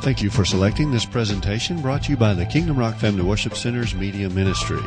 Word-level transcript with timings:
Thank 0.00 0.22
you 0.22 0.30
for 0.30 0.46
selecting 0.46 0.90
this 0.90 1.04
presentation 1.04 1.82
brought 1.82 2.04
to 2.04 2.10
you 2.10 2.16
by 2.16 2.32
the 2.32 2.46
Kingdom 2.46 2.78
Rock 2.78 2.96
Family 2.96 3.22
Worship 3.22 3.54
Center's 3.54 3.94
Media 3.94 4.30
Ministry. 4.30 4.80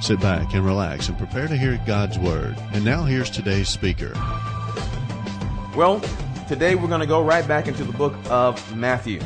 Sit 0.00 0.18
back 0.20 0.54
and 0.54 0.64
relax 0.64 1.10
and 1.10 1.18
prepare 1.18 1.46
to 1.46 1.54
hear 1.54 1.78
God's 1.86 2.18
Word. 2.18 2.56
And 2.72 2.82
now 2.82 3.04
here's 3.04 3.28
today's 3.28 3.68
speaker. 3.68 4.14
Well, 5.76 6.00
today 6.48 6.76
we're 6.76 6.88
going 6.88 7.02
to 7.02 7.06
go 7.06 7.22
right 7.22 7.46
back 7.46 7.68
into 7.68 7.84
the 7.84 7.92
book 7.92 8.14
of 8.30 8.74
Matthew. 8.74 9.20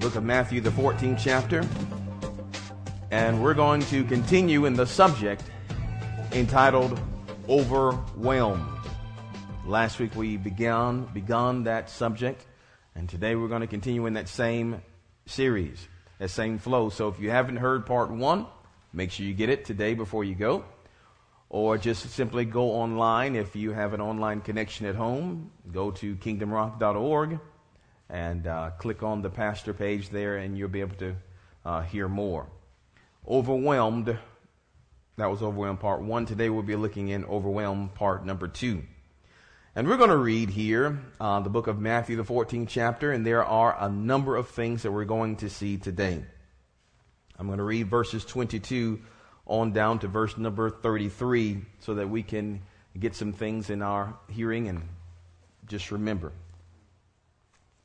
Book 0.00 0.16
of 0.16 0.22
Matthew, 0.22 0.60
the 0.60 0.68
14th 0.68 1.18
chapter. 1.18 1.66
And 3.10 3.42
we're 3.42 3.54
going 3.54 3.80
to 3.86 4.04
continue 4.04 4.66
in 4.66 4.74
the 4.74 4.86
subject 4.86 5.44
entitled 6.32 7.00
Overwhelmed. 7.48 8.68
Last 9.64 9.98
week 9.98 10.14
we 10.14 10.36
began 10.36 11.06
begun 11.06 11.64
that 11.64 11.88
subject 11.88 12.44
and 12.96 13.10
today 13.10 13.36
we're 13.36 13.48
going 13.48 13.60
to 13.60 13.66
continue 13.66 14.06
in 14.06 14.14
that 14.14 14.26
same 14.26 14.80
series, 15.26 15.86
that 16.18 16.30
same 16.30 16.58
flow. 16.58 16.88
So 16.88 17.08
if 17.08 17.20
you 17.20 17.30
haven't 17.30 17.56
heard 17.56 17.84
part 17.84 18.10
one, 18.10 18.46
make 18.92 19.10
sure 19.10 19.26
you 19.26 19.34
get 19.34 19.50
it 19.50 19.66
today 19.66 19.92
before 19.92 20.24
you 20.24 20.34
go. 20.34 20.64
Or 21.50 21.76
just 21.76 22.10
simply 22.10 22.46
go 22.46 22.72
online. 22.72 23.36
If 23.36 23.54
you 23.54 23.72
have 23.72 23.92
an 23.92 24.00
online 24.00 24.40
connection 24.40 24.86
at 24.86 24.94
home, 24.94 25.52
go 25.70 25.90
to 25.92 26.16
kingdomrock.org 26.16 27.38
and 28.08 28.46
uh, 28.46 28.70
click 28.78 29.02
on 29.02 29.20
the 29.20 29.30
pastor 29.30 29.74
page 29.74 30.08
there, 30.08 30.38
and 30.38 30.56
you'll 30.56 30.68
be 30.68 30.80
able 30.80 30.96
to 30.96 31.16
uh, 31.64 31.82
hear 31.82 32.08
more. 32.08 32.48
Overwhelmed, 33.28 34.18
that 35.16 35.26
was 35.26 35.42
Overwhelmed 35.42 35.80
part 35.80 36.00
one. 36.00 36.24
Today 36.24 36.48
we'll 36.48 36.62
be 36.62 36.76
looking 36.76 37.08
in 37.08 37.24
Overwhelmed 37.26 37.94
part 37.94 38.24
number 38.24 38.48
two. 38.48 38.82
And 39.76 39.86
we're 39.86 39.98
going 39.98 40.08
to 40.08 40.16
read 40.16 40.48
here 40.48 40.98
uh, 41.20 41.40
the 41.40 41.50
book 41.50 41.66
of 41.66 41.78
Matthew, 41.78 42.16
the 42.16 42.24
14th 42.24 42.68
chapter, 42.68 43.12
and 43.12 43.26
there 43.26 43.44
are 43.44 43.76
a 43.78 43.90
number 43.90 44.34
of 44.34 44.48
things 44.48 44.84
that 44.84 44.90
we're 44.90 45.04
going 45.04 45.36
to 45.36 45.50
see 45.50 45.76
today. 45.76 46.24
I'm 47.38 47.46
going 47.46 47.58
to 47.58 47.62
read 47.62 47.88
verses 47.88 48.24
22 48.24 48.98
on 49.44 49.72
down 49.72 49.98
to 49.98 50.08
verse 50.08 50.38
number 50.38 50.70
33 50.70 51.60
so 51.80 51.96
that 51.96 52.08
we 52.08 52.22
can 52.22 52.62
get 52.98 53.14
some 53.14 53.34
things 53.34 53.68
in 53.68 53.82
our 53.82 54.14
hearing 54.30 54.68
and 54.68 54.80
just 55.66 55.92
remember. 55.92 56.32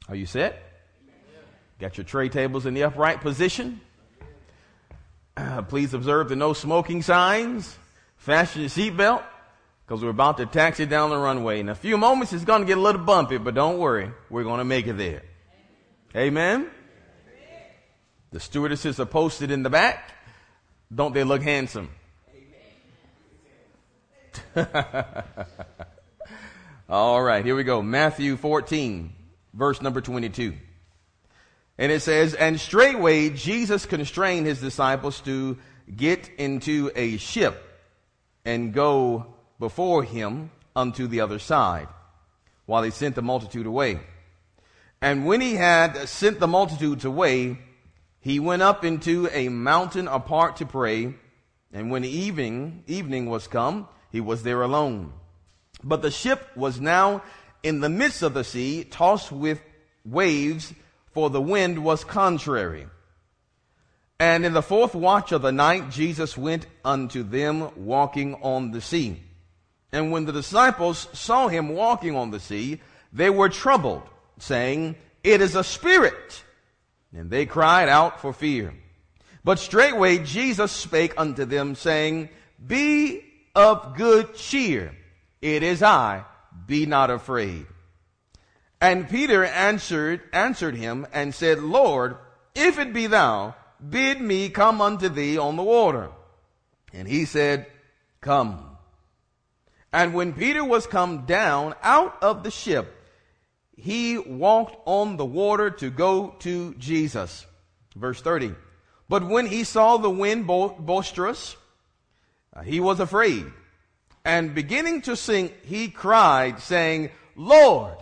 Are 0.07 0.15
you 0.15 0.25
set? 0.25 0.63
Got 1.77 1.97
your 1.97 2.05
tray 2.05 2.29
tables 2.29 2.65
in 2.65 2.73
the 2.73 2.83
upright 2.83 3.19
position? 3.19 3.81
Uh, 5.35 5.61
please 5.63 5.93
observe 5.93 6.29
the 6.29 6.37
no 6.37 6.53
smoking 6.53 7.01
signs. 7.01 7.77
Fasten 8.15 8.61
your 8.61 8.69
seatbelt 8.69 9.23
because 9.91 10.05
we're 10.05 10.09
about 10.09 10.37
to 10.37 10.45
taxi 10.45 10.85
down 10.85 11.09
the 11.09 11.17
runway. 11.17 11.59
In 11.59 11.67
a 11.67 11.75
few 11.75 11.97
moments, 11.97 12.31
it's 12.31 12.45
going 12.45 12.61
to 12.61 12.65
get 12.65 12.77
a 12.77 12.81
little 12.81 13.01
bumpy, 13.01 13.37
but 13.37 13.53
don't 13.53 13.77
worry. 13.77 14.09
We're 14.29 14.45
going 14.45 14.59
to 14.59 14.63
make 14.63 14.87
it 14.87 14.93
there. 14.93 15.21
Amen? 16.15 16.71
The 18.31 18.39
stewardesses 18.39 19.01
are 19.01 19.05
posted 19.05 19.51
in 19.51 19.63
the 19.63 19.69
back. 19.69 20.13
Don't 20.95 21.13
they 21.13 21.25
look 21.25 21.41
handsome? 21.41 21.89
All 26.89 27.21
right, 27.21 27.43
here 27.43 27.57
we 27.57 27.65
go. 27.65 27.81
Matthew 27.81 28.37
14, 28.37 29.11
verse 29.53 29.81
number 29.81 29.99
22. 29.99 30.53
And 31.77 31.91
it 31.91 32.01
says, 32.01 32.33
And 32.33 32.61
straightway 32.61 33.29
Jesus 33.29 33.85
constrained 33.85 34.47
his 34.47 34.61
disciples 34.61 35.19
to 35.25 35.57
get 35.93 36.29
into 36.37 36.93
a 36.95 37.17
ship 37.17 37.61
and 38.45 38.73
go 38.73 39.35
before 39.61 40.01
him 40.01 40.49
unto 40.75 41.05
the 41.05 41.21
other 41.21 41.37
side, 41.37 41.87
while 42.65 42.81
he 42.81 42.89
sent 42.89 43.13
the 43.13 43.21
multitude 43.21 43.67
away. 43.67 43.99
And 44.99 45.27
when 45.27 45.39
he 45.39 45.53
had 45.53 46.09
sent 46.09 46.39
the 46.39 46.47
multitudes 46.47 47.05
away, 47.05 47.59
he 48.21 48.39
went 48.39 48.63
up 48.63 48.83
into 48.83 49.29
a 49.31 49.49
mountain 49.49 50.07
apart 50.07 50.57
to 50.57 50.65
pray. 50.65 51.13
And 51.71 51.91
when 51.91 52.03
evening, 52.03 52.83
evening 52.87 53.27
was 53.27 53.47
come, 53.47 53.87
he 54.11 54.19
was 54.19 54.41
there 54.41 54.63
alone. 54.63 55.13
But 55.83 56.01
the 56.01 56.09
ship 56.09 56.41
was 56.55 56.81
now 56.81 57.21
in 57.61 57.81
the 57.81 57.89
midst 57.89 58.23
of 58.23 58.33
the 58.33 58.43
sea, 58.43 58.83
tossed 58.83 59.31
with 59.31 59.61
waves, 60.03 60.73
for 61.11 61.29
the 61.29 61.41
wind 61.41 61.83
was 61.83 62.03
contrary. 62.03 62.87
And 64.19 64.43
in 64.43 64.53
the 64.53 64.63
fourth 64.63 64.95
watch 64.95 65.31
of 65.31 65.43
the 65.43 65.51
night, 65.51 65.91
Jesus 65.91 66.35
went 66.35 66.65
unto 66.83 67.21
them 67.21 67.69
walking 67.75 68.33
on 68.41 68.71
the 68.71 68.81
sea. 68.81 69.21
And 69.91 70.11
when 70.11 70.25
the 70.25 70.31
disciples 70.31 71.07
saw 71.13 71.47
him 71.47 71.69
walking 71.69 72.15
on 72.15 72.31
the 72.31 72.39
sea, 72.39 72.79
they 73.11 73.29
were 73.29 73.49
troubled, 73.49 74.03
saying, 74.39 74.95
It 75.23 75.41
is 75.41 75.55
a 75.55 75.63
spirit. 75.63 76.43
And 77.13 77.29
they 77.29 77.45
cried 77.45 77.89
out 77.89 78.21
for 78.21 78.31
fear. 78.31 78.73
But 79.43 79.59
straightway 79.59 80.19
Jesus 80.19 80.71
spake 80.71 81.13
unto 81.17 81.45
them, 81.45 81.75
saying, 81.75 82.29
Be 82.65 83.23
of 83.53 83.97
good 83.97 84.35
cheer. 84.35 84.95
It 85.41 85.63
is 85.63 85.83
I. 85.83 86.23
Be 86.67 86.85
not 86.85 87.09
afraid. 87.09 87.65
And 88.79 89.09
Peter 89.09 89.43
answered, 89.43 90.21
answered 90.31 90.75
him 90.75 91.05
and 91.13 91.35
said, 91.35 91.59
Lord, 91.59 92.17
if 92.55 92.79
it 92.79 92.93
be 92.93 93.07
thou, 93.07 93.55
bid 93.89 94.21
me 94.21 94.49
come 94.49 94.81
unto 94.81 95.09
thee 95.09 95.37
on 95.37 95.55
the 95.55 95.63
water. 95.63 96.09
And 96.93 97.07
he 97.07 97.25
said, 97.25 97.67
Come. 98.21 98.70
And 99.93 100.13
when 100.13 100.33
Peter 100.33 100.63
was 100.63 100.87
come 100.87 101.25
down 101.25 101.75
out 101.83 102.21
of 102.21 102.43
the 102.43 102.51
ship, 102.51 102.95
he 103.75 104.17
walked 104.17 104.77
on 104.85 105.17
the 105.17 105.25
water 105.25 105.69
to 105.71 105.89
go 105.89 106.35
to 106.39 106.73
Jesus. 106.75 107.45
Verse 107.95 108.21
30. 108.21 108.55
But 109.09 109.27
when 109.27 109.47
he 109.47 109.63
saw 109.63 109.97
the 109.97 110.09
wind 110.09 110.47
boisterous, 110.47 111.57
uh, 112.55 112.61
he 112.61 112.79
was 112.79 112.99
afraid. 112.99 113.45
And 114.23 114.55
beginning 114.55 115.01
to 115.03 115.15
sink, 115.15 115.65
he 115.65 115.89
cried, 115.89 116.61
saying, 116.61 117.09
Lord, 117.35 117.97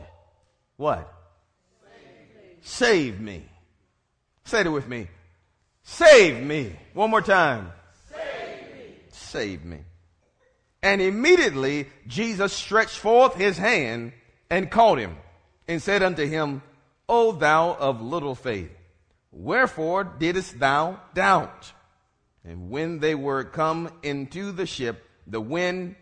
what? 0.75 1.11
Save 2.61 3.19
me. 3.19 3.21
Save 3.21 3.21
me. 3.21 3.43
Say 4.43 4.61
it 4.61 4.69
with 4.69 4.87
me. 4.87 5.07
Save 5.83 6.43
me. 6.43 6.75
One 6.93 7.09
more 7.09 7.21
time. 7.21 7.71
Save 8.11 8.61
me. 8.75 8.95
Save 9.11 9.65
me. 9.65 9.77
And 10.81 11.01
immediately 11.01 11.87
Jesus 12.07 12.53
stretched 12.53 12.97
forth 12.97 13.35
his 13.35 13.57
hand 13.57 14.13
and 14.49 14.71
caught 14.71 14.99
him 14.99 15.17
and 15.67 15.81
said 15.81 16.03
unto 16.03 16.25
him, 16.25 16.61
O 17.07 17.31
thou 17.31 17.73
of 17.73 18.01
little 18.01 18.35
faith, 18.35 18.71
wherefore 19.31 20.03
didst 20.03 20.59
thou 20.59 20.99
doubt? 21.13 21.73
And 22.43 22.69
when 22.69 22.99
they 22.99 23.15
were 23.15 23.43
come 23.43 23.91
into 24.03 24.51
the 24.51 24.65
ship, 24.65 25.05
the 25.27 25.41
wind 25.41 25.95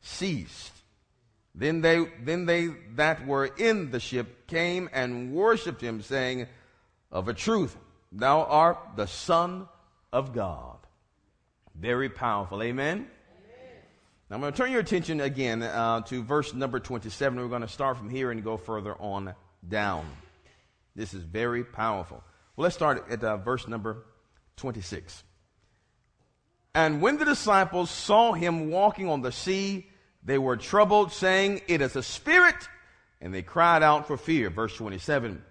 ceased. 0.00 0.72
Then 1.54 1.80
they, 1.80 2.06
then 2.22 2.46
they 2.46 2.68
that 2.94 3.26
were 3.26 3.46
in 3.46 3.90
the 3.90 4.00
ship 4.00 4.46
came 4.46 4.88
and 4.92 5.32
worshipped 5.32 5.82
him, 5.82 6.00
saying, 6.00 6.46
Of 7.10 7.28
a 7.28 7.34
truth, 7.34 7.76
thou 8.12 8.44
art 8.44 8.78
the 8.96 9.06
Son 9.06 9.68
of 10.12 10.32
God. 10.32 10.78
Very 11.74 12.08
powerful. 12.08 12.62
Amen. 12.62 13.08
Now 14.30 14.36
I'm 14.36 14.42
going 14.42 14.52
to 14.52 14.56
turn 14.56 14.70
your 14.70 14.80
attention 14.80 15.20
again 15.20 15.60
uh, 15.60 16.02
to 16.02 16.22
verse 16.22 16.54
number 16.54 16.78
27. 16.78 17.36
We're 17.36 17.48
going 17.48 17.62
to 17.62 17.68
start 17.68 17.96
from 17.96 18.08
here 18.08 18.30
and 18.30 18.44
go 18.44 18.56
further 18.56 18.94
on 18.94 19.34
down. 19.68 20.06
This 20.94 21.14
is 21.14 21.24
very 21.24 21.64
powerful. 21.64 22.22
Well, 22.54 22.62
let's 22.62 22.76
start 22.76 23.06
at 23.10 23.24
uh, 23.24 23.38
verse 23.38 23.66
number 23.66 24.04
26. 24.56 25.24
And 26.76 27.02
when 27.02 27.18
the 27.18 27.24
disciples 27.24 27.90
saw 27.90 28.32
him 28.32 28.70
walking 28.70 29.08
on 29.08 29.20
the 29.20 29.32
sea, 29.32 29.88
they 30.22 30.38
were 30.38 30.56
troubled, 30.56 31.10
saying, 31.10 31.62
It 31.66 31.80
is 31.80 31.96
a 31.96 32.02
spirit. 32.02 32.68
And 33.20 33.34
they 33.34 33.42
cried 33.42 33.82
out 33.82 34.06
for 34.06 34.16
fear. 34.16 34.48
Verse 34.48 34.76
27. 34.76 35.42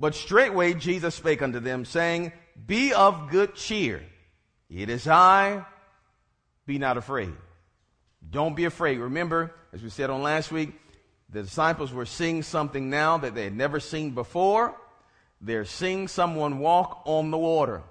But 0.00 0.16
straightway 0.16 0.74
Jesus 0.74 1.14
spake 1.14 1.42
unto 1.42 1.60
them, 1.60 1.84
saying, 1.84 2.32
Be 2.66 2.92
of 2.92 3.30
good 3.30 3.54
cheer. 3.54 4.02
It 4.68 4.90
is 4.90 5.06
I. 5.06 5.64
Be 6.66 6.78
not 6.78 6.96
afraid. 6.96 7.32
Don't 8.30 8.56
be 8.56 8.64
afraid. 8.64 8.98
Remember, 8.98 9.54
as 9.72 9.82
we 9.82 9.90
said 9.90 10.10
on 10.10 10.22
last 10.22 10.50
week, 10.50 10.70
the 11.30 11.42
disciples 11.42 11.92
were 11.92 12.06
seeing 12.06 12.42
something 12.42 12.88
now 12.90 13.18
that 13.18 13.34
they 13.34 13.44
had 13.44 13.56
never 13.56 13.80
seen 13.80 14.10
before. 14.12 14.76
They're 15.40 15.64
seeing 15.64 16.08
someone 16.08 16.58
walk 16.58 17.02
on 17.04 17.30
the 17.30 17.38
water. 17.38 17.82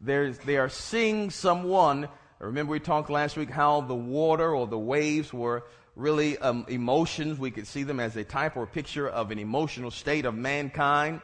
They 0.00 0.56
are 0.56 0.68
seeing 0.68 1.30
someone. 1.30 2.08
Remember, 2.40 2.72
we 2.72 2.80
talked 2.80 3.10
last 3.10 3.36
week 3.36 3.50
how 3.50 3.80
the 3.80 3.94
water 3.94 4.54
or 4.54 4.66
the 4.66 4.78
waves 4.78 5.32
were 5.32 5.64
really 5.96 6.36
um, 6.38 6.66
emotions. 6.68 7.38
We 7.38 7.50
could 7.50 7.66
see 7.66 7.84
them 7.84 8.00
as 8.00 8.16
a 8.16 8.24
type 8.24 8.56
or 8.56 8.66
picture 8.66 9.08
of 9.08 9.30
an 9.30 9.38
emotional 9.38 9.90
state 9.90 10.24
of 10.26 10.34
mankind, 10.34 11.20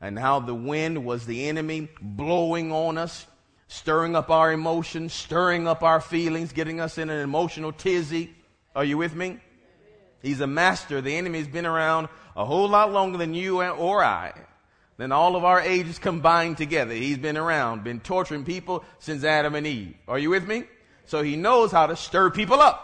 and 0.00 0.18
how 0.18 0.40
the 0.40 0.54
wind 0.54 1.04
was 1.04 1.26
the 1.26 1.48
enemy 1.48 1.88
blowing 2.00 2.72
on 2.72 2.98
us 2.98 3.26
stirring 3.68 4.14
up 4.14 4.30
our 4.30 4.52
emotions, 4.52 5.12
stirring 5.12 5.66
up 5.66 5.82
our 5.82 6.00
feelings, 6.00 6.52
getting 6.52 6.80
us 6.80 6.98
in 6.98 7.10
an 7.10 7.20
emotional 7.20 7.72
tizzy. 7.72 8.34
Are 8.74 8.84
you 8.84 8.98
with 8.98 9.14
me? 9.14 9.38
He's 10.22 10.40
a 10.40 10.46
master. 10.46 11.00
The 11.00 11.16
enemy's 11.16 11.48
been 11.48 11.66
around 11.66 12.08
a 12.36 12.44
whole 12.44 12.68
lot 12.68 12.92
longer 12.92 13.18
than 13.18 13.34
you 13.34 13.62
or 13.62 14.04
I. 14.04 14.32
than 14.96 15.12
all 15.12 15.36
of 15.36 15.44
our 15.44 15.60
ages 15.60 15.98
combined 15.98 16.56
together. 16.56 16.94
He's 16.94 17.18
been 17.18 17.36
around, 17.36 17.84
been 17.84 18.00
torturing 18.00 18.44
people 18.44 18.84
since 18.98 19.24
Adam 19.24 19.54
and 19.54 19.66
Eve. 19.66 19.94
Are 20.08 20.18
you 20.18 20.30
with 20.30 20.46
me? 20.46 20.64
So 21.04 21.22
he 21.22 21.36
knows 21.36 21.70
how 21.70 21.86
to 21.86 21.96
stir 21.96 22.30
people 22.30 22.60
up. 22.60 22.82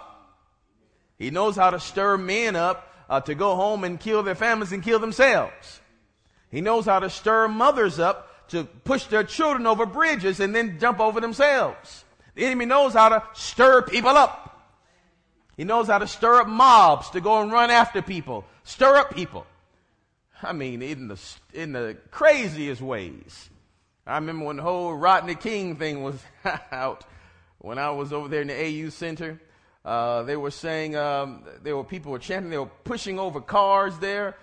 He 1.19 1.31
knows 1.31 1.57
how 1.57 1.71
to 1.71 1.81
stir 1.81 2.19
men 2.19 2.57
up 2.57 2.93
uh, 3.09 3.21
to 3.23 3.35
go 3.35 3.55
home 3.55 3.85
and 3.85 3.99
kill 3.99 4.23
their 4.23 4.35
families 4.35 4.73
and 4.73 4.83
kill 4.83 4.99
themselves. 4.99 5.81
He 6.51 6.61
knows 6.61 6.85
how 6.85 6.99
to 6.99 7.09
stir 7.09 7.49
mothers 7.49 7.99
up 7.99 8.29
to 8.49 8.65
push 8.65 9.05
their 9.05 9.25
children 9.25 9.67
over 9.67 9.87
bridges 9.87 10.41
and 10.41 10.55
then 10.55 10.79
jump 10.79 11.01
over 11.01 11.21
themselves. 11.21 12.05
The 12.35 12.45
enemy 12.45 12.67
knows 12.67 12.95
how 12.95 13.11
to 13.11 13.23
stir 13.35 13.83
people 13.83 14.11
up. 14.11 14.49
He 15.57 15.65
knows 15.65 15.87
how 15.87 15.99
to 15.99 16.07
stir 16.07 16.41
up 16.41 16.49
mobs 16.49 17.11
to 17.11 17.21
go 17.21 17.43
and 17.43 17.53
run 17.53 17.71
after 17.71 18.01
people, 18.03 18.45
stir 18.65 18.97
up 18.97 19.15
people. 19.15 19.47
I 20.43 20.53
mean, 20.53 20.83
in 20.83 21.09
the, 21.09 21.21
in 21.53 21.73
the 21.73 21.97
craziest 22.11 22.81
ways. 22.81 23.51
I 24.07 24.17
remember 24.17 24.47
when 24.47 24.57
the 24.57 24.63
whole 24.63 24.95
Rodney 24.95 25.37
King 25.37 25.77
thing 25.77 26.03
was 26.03 26.21
out, 26.73 27.05
when 27.59 27.79
I 27.79 27.91
was 27.91 28.13
over 28.13 28.29
there 28.29 28.43
in 28.43 28.49
the 28.49 28.87
AU 28.87 28.89
Center, 28.91 29.41
uh, 29.85 30.23
they 30.25 30.37
were 30.37 30.51
saying, 30.51 30.97
um, 30.97 31.45
there 31.63 31.77
were 31.77 31.85
people 31.85 32.13
were 32.13 32.19
chanting, 32.19 32.51
they 32.51 32.59
were 32.59 32.67
pushing 32.85 33.19
over 33.19 33.41
cars 33.41 33.97
there 33.99 34.37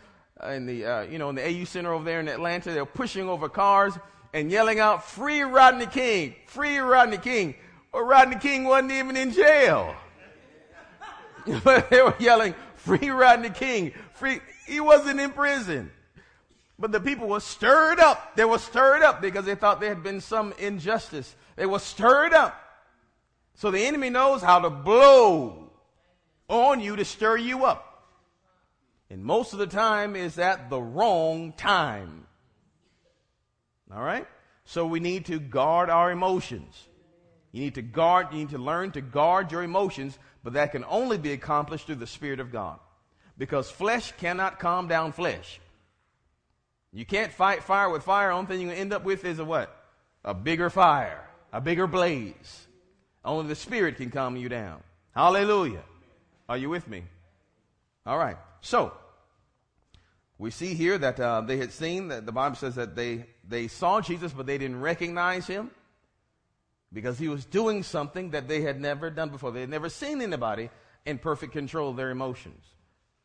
in 0.47 0.65
the, 0.65 0.85
uh, 0.85 1.01
you 1.01 1.17
know, 1.17 1.29
in 1.29 1.35
the 1.35 1.45
AU 1.45 1.65
Center 1.65 1.93
over 1.93 2.03
there 2.03 2.19
in 2.19 2.27
Atlanta. 2.27 2.71
They 2.71 2.79
were 2.79 2.85
pushing 2.85 3.27
over 3.27 3.49
cars 3.49 3.93
and 4.33 4.51
yelling 4.51 4.79
out, 4.79 5.03
free 5.03 5.41
Rodney 5.41 5.87
King, 5.87 6.35
free 6.45 6.77
Rodney 6.77 7.17
King. 7.17 7.55
Well, 7.93 8.03
Rodney 8.03 8.37
King 8.37 8.65
wasn't 8.65 8.91
even 8.91 9.17
in 9.17 9.31
jail. 9.31 9.95
they 11.45 12.01
were 12.01 12.15
yelling, 12.19 12.53
free 12.75 13.09
Rodney 13.09 13.49
King, 13.49 13.93
free. 14.13 14.39
He 14.67 14.79
wasn't 14.79 15.19
in 15.19 15.31
prison. 15.31 15.91
But 16.77 16.91
the 16.93 16.99
people 17.01 17.27
were 17.27 17.41
stirred 17.41 17.99
up. 17.99 18.35
They 18.35 18.45
were 18.45 18.59
stirred 18.59 19.01
up 19.01 19.21
because 19.21 19.45
they 19.45 19.55
thought 19.55 19.81
there 19.81 19.89
had 19.89 20.03
been 20.03 20.21
some 20.21 20.53
injustice. 20.59 21.35
They 21.57 21.65
were 21.65 21.79
stirred 21.79 22.33
up. 22.33 22.55
So 23.55 23.71
the 23.71 23.83
enemy 23.83 24.09
knows 24.09 24.41
how 24.41 24.59
to 24.59 24.69
blow 24.69 25.71
on 26.47 26.79
you 26.79 26.95
to 26.95 27.03
stir 27.03 27.37
you 27.37 27.65
up. 27.65 27.88
And 29.09 29.23
most 29.23 29.53
of 29.53 29.59
the 29.59 29.67
time 29.67 30.15
is 30.15 30.37
at 30.37 30.69
the 30.69 30.81
wrong 30.81 31.53
time. 31.53 32.25
All 33.91 34.01
right? 34.01 34.27
So 34.65 34.85
we 34.85 34.99
need 34.99 35.25
to 35.25 35.39
guard 35.39 35.89
our 35.89 36.11
emotions. 36.11 36.87
You 37.51 37.61
need 37.61 37.75
to 37.75 37.81
guard, 37.81 38.27
you 38.31 38.39
need 38.39 38.49
to 38.49 38.59
learn 38.59 38.91
to 38.91 39.01
guard 39.01 39.51
your 39.51 39.63
emotions, 39.63 40.19
but 40.43 40.53
that 40.53 40.71
can 40.71 40.85
only 40.87 41.17
be 41.17 41.31
accomplished 41.31 41.87
through 41.87 41.95
the 41.95 42.07
Spirit 42.07 42.39
of 42.39 42.51
God. 42.51 42.79
Because 43.37 43.71
flesh 43.71 44.11
cannot 44.17 44.59
calm 44.59 44.87
down 44.87 45.11
flesh. 45.11 45.59
You 46.93 47.05
can't 47.05 47.31
fight 47.31 47.63
fire 47.63 47.89
with 47.89 48.03
fire. 48.03 48.31
Only 48.31 48.47
thing 48.47 48.61
you 48.61 48.69
end 48.71 48.93
up 48.93 49.03
with 49.03 49.25
is 49.25 49.39
a 49.39 49.45
what? 49.45 49.75
A 50.23 50.33
bigger 50.33 50.69
fire, 50.69 51.27
a 51.51 51.61
bigger 51.61 51.87
blaze. 51.87 52.67
Only 53.25 53.47
the 53.47 53.55
Spirit 53.55 53.97
can 53.97 54.11
calm 54.11 54.35
you 54.37 54.49
down. 54.49 54.81
Hallelujah. 55.15 55.83
Are 56.47 56.57
you 56.57 56.69
with 56.69 56.87
me? 56.87 57.03
All 58.05 58.17
right. 58.17 58.37
So, 58.61 58.93
we 60.37 60.51
see 60.51 60.73
here 60.73 60.97
that 60.97 61.19
uh, 61.19 61.41
they 61.41 61.57
had 61.57 61.71
seen 61.73 62.07
that 62.07 62.25
the 62.25 62.31
Bible 62.31 62.55
says 62.55 62.75
that 62.75 62.95
they, 62.95 63.25
they 63.47 63.67
saw 63.67 63.99
Jesus, 64.01 64.31
but 64.31 64.45
they 64.45 64.57
didn't 64.57 64.79
recognize 64.79 65.45
him 65.45 65.69
because 66.93 67.19
he 67.19 67.27
was 67.27 67.45
doing 67.45 67.83
something 67.83 68.31
that 68.31 68.47
they 68.47 68.61
had 68.61 68.79
never 68.79 69.09
done 69.09 69.29
before. 69.29 69.51
They 69.51 69.61
had 69.61 69.69
never 69.69 69.89
seen 69.89 70.21
anybody 70.21 70.69
in 71.05 71.17
perfect 71.17 71.53
control 71.53 71.89
of 71.89 71.97
their 71.97 72.09
emotions. 72.09 72.63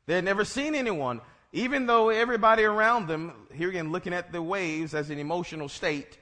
They 0.07 0.15
had 0.15 0.25
never 0.25 0.45
seen 0.45 0.75
anyone, 0.75 1.21
even 1.53 1.87
though 1.87 2.11
everybody 2.11 2.65
around 2.65 3.07
them, 3.07 3.47
here 3.55 3.69
again, 3.69 3.93
looking 3.93 4.13
at 4.13 4.33
the 4.33 4.43
waves 4.43 4.93
as 4.93 5.11
an 5.11 5.19
emotional 5.19 5.69
state, 5.69 6.19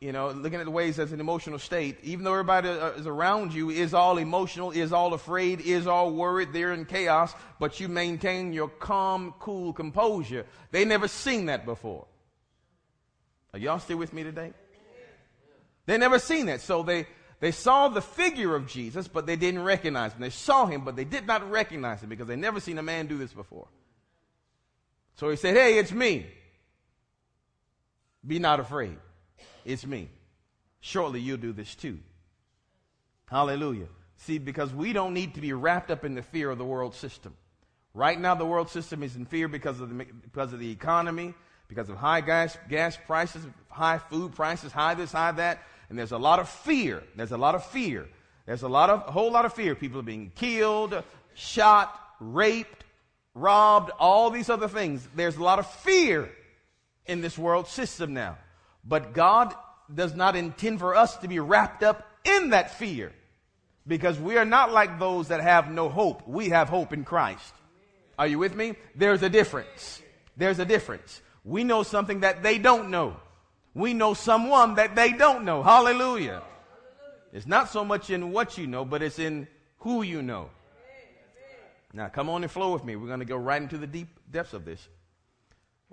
you 0.00 0.12
know, 0.12 0.30
looking 0.30 0.60
at 0.60 0.64
the 0.64 0.70
ways 0.70 0.98
as 1.00 1.10
an 1.10 1.18
emotional 1.18 1.58
state, 1.58 1.98
even 2.04 2.24
though 2.24 2.32
everybody 2.32 2.68
uh, 2.68 2.90
is 2.90 3.06
around 3.06 3.52
you 3.52 3.70
is 3.70 3.94
all 3.94 4.18
emotional, 4.18 4.70
is 4.70 4.92
all 4.92 5.12
afraid, 5.12 5.60
is 5.60 5.88
all 5.88 6.12
worried, 6.12 6.52
they're 6.52 6.72
in 6.72 6.84
chaos, 6.84 7.34
but 7.58 7.80
you 7.80 7.88
maintain 7.88 8.52
your 8.52 8.68
calm, 8.68 9.34
cool 9.40 9.72
composure. 9.72 10.46
They 10.70 10.84
never 10.84 11.08
seen 11.08 11.46
that 11.46 11.64
before. 11.64 12.06
Are 13.52 13.58
y'all 13.58 13.80
still 13.80 13.96
with 13.96 14.12
me 14.12 14.22
today? 14.22 14.52
They 15.86 15.98
never 15.98 16.20
seen 16.20 16.46
that. 16.46 16.60
So 16.60 16.84
they, 16.84 17.06
they 17.40 17.50
saw 17.50 17.88
the 17.88 18.02
figure 18.02 18.54
of 18.54 18.68
Jesus, 18.68 19.08
but 19.08 19.26
they 19.26 19.36
didn't 19.36 19.64
recognize 19.64 20.12
him. 20.12 20.20
They 20.20 20.30
saw 20.30 20.66
him, 20.66 20.84
but 20.84 20.94
they 20.94 21.04
did 21.04 21.26
not 21.26 21.50
recognize 21.50 22.02
him 22.02 22.08
because 22.08 22.28
they 22.28 22.36
never 22.36 22.60
seen 22.60 22.78
a 22.78 22.82
man 22.82 23.06
do 23.08 23.18
this 23.18 23.32
before. 23.32 23.66
So 25.16 25.28
he 25.30 25.36
said, 25.36 25.56
Hey, 25.56 25.78
it's 25.78 25.90
me. 25.90 26.26
Be 28.24 28.38
not 28.38 28.60
afraid. 28.60 28.98
It's 29.68 29.84
me. 29.84 30.08
Shortly 30.80 31.20
you'll 31.20 31.36
do 31.36 31.52
this 31.52 31.74
too. 31.74 31.98
Hallelujah. 33.26 33.88
See, 34.16 34.38
because 34.38 34.72
we 34.72 34.94
don't 34.94 35.12
need 35.12 35.34
to 35.34 35.42
be 35.42 35.52
wrapped 35.52 35.90
up 35.90 36.06
in 36.06 36.14
the 36.14 36.22
fear 36.22 36.50
of 36.50 36.56
the 36.56 36.64
world 36.64 36.94
system. 36.94 37.36
Right 37.92 38.18
now, 38.18 38.34
the 38.34 38.46
world 38.46 38.70
system 38.70 39.02
is 39.02 39.14
in 39.14 39.26
fear 39.26 39.46
because 39.46 39.78
of 39.80 39.90
the, 39.90 40.06
because 40.22 40.54
of 40.54 40.58
the 40.58 40.70
economy, 40.70 41.34
because 41.68 41.90
of 41.90 41.98
high 41.98 42.22
gas, 42.22 42.56
gas 42.70 42.96
prices, 43.06 43.44
high 43.68 43.98
food 43.98 44.34
prices, 44.34 44.72
high 44.72 44.94
this, 44.94 45.12
high 45.12 45.32
that. 45.32 45.62
And 45.90 45.98
there's 45.98 46.12
a 46.12 46.18
lot 46.18 46.38
of 46.38 46.48
fear. 46.48 47.02
There's 47.14 47.32
a 47.32 47.36
lot 47.36 47.54
of 47.54 47.62
fear. 47.66 48.08
There's 48.46 48.62
a 48.62 48.68
lot 48.68 48.88
of, 48.88 49.06
a 49.06 49.12
whole 49.12 49.30
lot 49.30 49.44
of 49.44 49.52
fear. 49.52 49.74
People 49.74 50.00
are 50.00 50.02
being 50.02 50.32
killed, 50.34 51.02
shot, 51.34 51.94
raped, 52.20 52.84
robbed, 53.34 53.90
all 53.98 54.30
these 54.30 54.48
other 54.48 54.68
things. 54.68 55.06
There's 55.14 55.36
a 55.36 55.42
lot 55.42 55.58
of 55.58 55.70
fear 55.70 56.30
in 57.04 57.20
this 57.20 57.36
world 57.36 57.68
system 57.68 58.14
now. 58.14 58.38
But 58.84 59.12
God 59.12 59.54
does 59.92 60.14
not 60.14 60.36
intend 60.36 60.78
for 60.78 60.94
us 60.94 61.16
to 61.18 61.28
be 61.28 61.38
wrapped 61.38 61.82
up 61.82 62.06
in 62.24 62.50
that 62.50 62.78
fear 62.78 63.12
because 63.86 64.18
we 64.18 64.36
are 64.36 64.44
not 64.44 64.72
like 64.72 64.98
those 64.98 65.28
that 65.28 65.40
have 65.40 65.70
no 65.70 65.88
hope. 65.88 66.26
We 66.26 66.50
have 66.50 66.68
hope 66.68 66.92
in 66.92 67.04
Christ. 67.04 67.54
Are 68.18 68.26
you 68.26 68.38
with 68.38 68.54
me? 68.54 68.74
There's 68.94 69.22
a 69.22 69.28
difference. 69.28 70.02
There's 70.36 70.58
a 70.58 70.64
difference. 70.64 71.20
We 71.44 71.64
know 71.64 71.82
something 71.82 72.20
that 72.20 72.42
they 72.42 72.58
don't 72.58 72.90
know 72.90 73.16
we 73.78 73.94
know 73.94 74.12
someone 74.12 74.74
that 74.74 74.96
they 74.96 75.12
don't 75.12 75.44
know. 75.44 75.62
Hallelujah. 75.62 76.42
It's 77.32 77.46
not 77.46 77.70
so 77.70 77.84
much 77.84 78.10
in 78.10 78.32
what 78.32 78.58
you 78.58 78.66
know, 78.66 78.84
but 78.84 79.02
it's 79.02 79.18
in 79.18 79.46
who 79.78 80.02
you 80.02 80.20
know. 80.20 80.50
Now, 81.92 82.08
come 82.08 82.28
on 82.28 82.42
and 82.42 82.50
flow 82.50 82.72
with 82.72 82.84
me. 82.84 82.96
We're 82.96 83.06
going 83.06 83.20
to 83.20 83.24
go 83.24 83.36
right 83.36 83.62
into 83.62 83.78
the 83.78 83.86
deep 83.86 84.08
depths 84.30 84.52
of 84.52 84.64
this, 84.64 84.86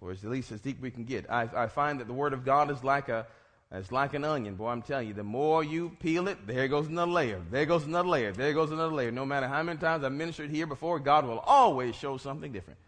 or 0.05 0.12
at 0.12 0.24
least 0.24 0.51
as 0.51 0.62
deep 0.62 0.81
we 0.81 0.91
can 0.91 1.03
get. 1.03 1.29
I, 1.29 1.50
I 1.55 1.67
find 1.67 2.00
that 2.00 2.07
the 2.07 2.13
Word 2.13 2.33
of 2.33 2.45
God 2.45 2.69
is 2.69 2.83
like 2.83 3.09
a 3.09 3.25
it's 3.71 3.91
like 3.91 4.13
an 4.13 4.24
onion, 4.24 4.55
boy. 4.55 4.69
I'm 4.69 4.81
telling 4.81 5.07
you, 5.07 5.13
the 5.13 5.24
more 5.24 5.63
you 5.63 5.89
peel 6.00 6.27
it, 6.27 6.45
there 6.47 6.67
goes 6.67 6.88
another 6.88 7.12
layer. 7.12 7.41
There 7.50 7.65
goes 7.65 7.83
another 7.83 8.07
layer. 8.07 8.31
There 8.31 8.53
goes 8.53 8.71
another 8.71 8.93
layer. 8.93 9.12
No 9.12 9.25
matter 9.25 9.47
how 9.47 9.63
many 9.63 9.79
times 9.79 10.03
I've 10.03 10.13
ministered 10.13 10.50
here 10.51 10.67
before, 10.67 11.00
God 11.00 11.25
will 11.25 11.39
always 11.39 11.95
show 11.95 12.17
something 12.17 12.51
different. 12.51 12.79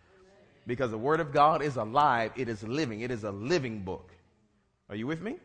Because 0.65 0.91
the 0.91 0.97
Word 0.97 1.19
of 1.19 1.33
God 1.33 1.61
is 1.61 1.77
alive. 1.77 2.31
It 2.35 2.47
is 2.47 2.63
living. 2.63 3.01
It 3.01 3.11
is 3.11 3.23
a 3.23 3.31
living 3.31 3.81
book. 3.81 4.11
Are 4.89 4.95
you 4.95 5.07
with 5.07 5.21
me? 5.21 5.37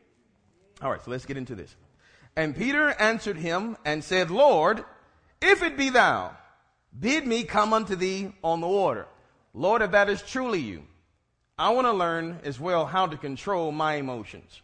All 0.80 0.90
right, 0.90 1.02
so 1.02 1.10
let's 1.10 1.26
get 1.26 1.36
into 1.36 1.54
this. 1.54 1.74
And 2.36 2.54
Peter 2.54 2.90
answered 2.90 3.36
him 3.36 3.76
and 3.84 4.04
said, 4.04 4.30
Lord, 4.30 4.84
if 5.40 5.62
it 5.62 5.76
be 5.76 5.90
thou, 5.90 6.36
bid 6.98 7.26
me 7.26 7.44
come 7.44 7.72
unto 7.72 7.96
thee 7.96 8.32
on 8.44 8.60
the 8.60 8.68
water. 8.68 9.06
Lord, 9.54 9.82
if 9.82 9.90
that 9.90 10.08
is 10.08 10.22
truly 10.22 10.60
you, 10.60 10.84
I 11.58 11.70
want 11.70 11.86
to 11.86 11.92
learn 11.92 12.40
as 12.44 12.58
well 12.58 12.86
how 12.86 13.06
to 13.06 13.16
control 13.16 13.72
my 13.72 13.94
emotions. 13.94 14.62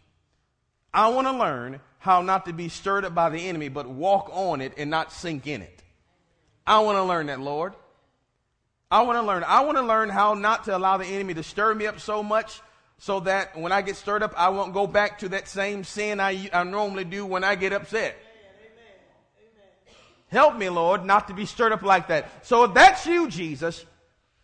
I 0.93 1.09
want 1.09 1.27
to 1.27 1.33
learn 1.33 1.81
how 1.99 2.23
not 2.23 2.47
to 2.47 2.53
be 2.53 2.69
stirred 2.69 3.05
up 3.05 3.15
by 3.15 3.29
the 3.29 3.49
enemy, 3.49 3.69
but 3.69 3.89
walk 3.89 4.31
on 4.33 4.61
it 4.61 4.73
and 4.77 4.91
not 4.91 5.13
sink 5.13 5.47
in 5.47 5.63
it. 5.63 5.83
I 6.67 6.81
want 6.81 6.97
to 6.97 7.05
learn 7.05 7.27
that, 7.27 7.41
Lord. 7.41 7.75
I 8.91 9.03
want 9.03 9.19
to 9.19 9.23
learn. 9.23 9.45
I 9.45 9.61
want 9.63 9.77
to 9.77 9.83
learn 9.83 10.09
how 10.09 10.35
not 10.35 10.65
to 10.65 10.77
allow 10.77 10.97
the 10.97 11.07
enemy 11.07 11.35
to 11.35 11.43
stir 11.43 11.75
me 11.75 11.87
up 11.87 12.01
so 12.01 12.23
much 12.23 12.61
so 12.99 13.21
that 13.21 13.57
when 13.57 13.71
I 13.71 13.83
get 13.83 13.97
stirred 13.97 14.23
up, 14.23 14.35
I 14.37 14.49
won't 14.49 14.75
go 14.75 14.87
back 14.87 15.19
to 15.21 15.29
that 15.31 15.47
same 15.47 15.85
sin 15.85 16.21
I, 16.21 16.51
I 16.53 16.65
normally 16.65 17.05
do 17.05 17.25
when 17.25 17.45
I 17.45 17.55
get 17.55 17.73
upset. 17.73 18.17
Help 20.29 20.57
me, 20.57 20.69
Lord, 20.69 21.05
not 21.05 21.29
to 21.29 21.35
be 21.35 21.47
stirred 21.47 21.73
up 21.73 21.83
like 21.83 22.09
that. 22.09 22.47
So 22.47 22.65
if 22.65 22.75
that's 22.75 23.07
you, 23.07 23.29
Jesus, 23.29 23.85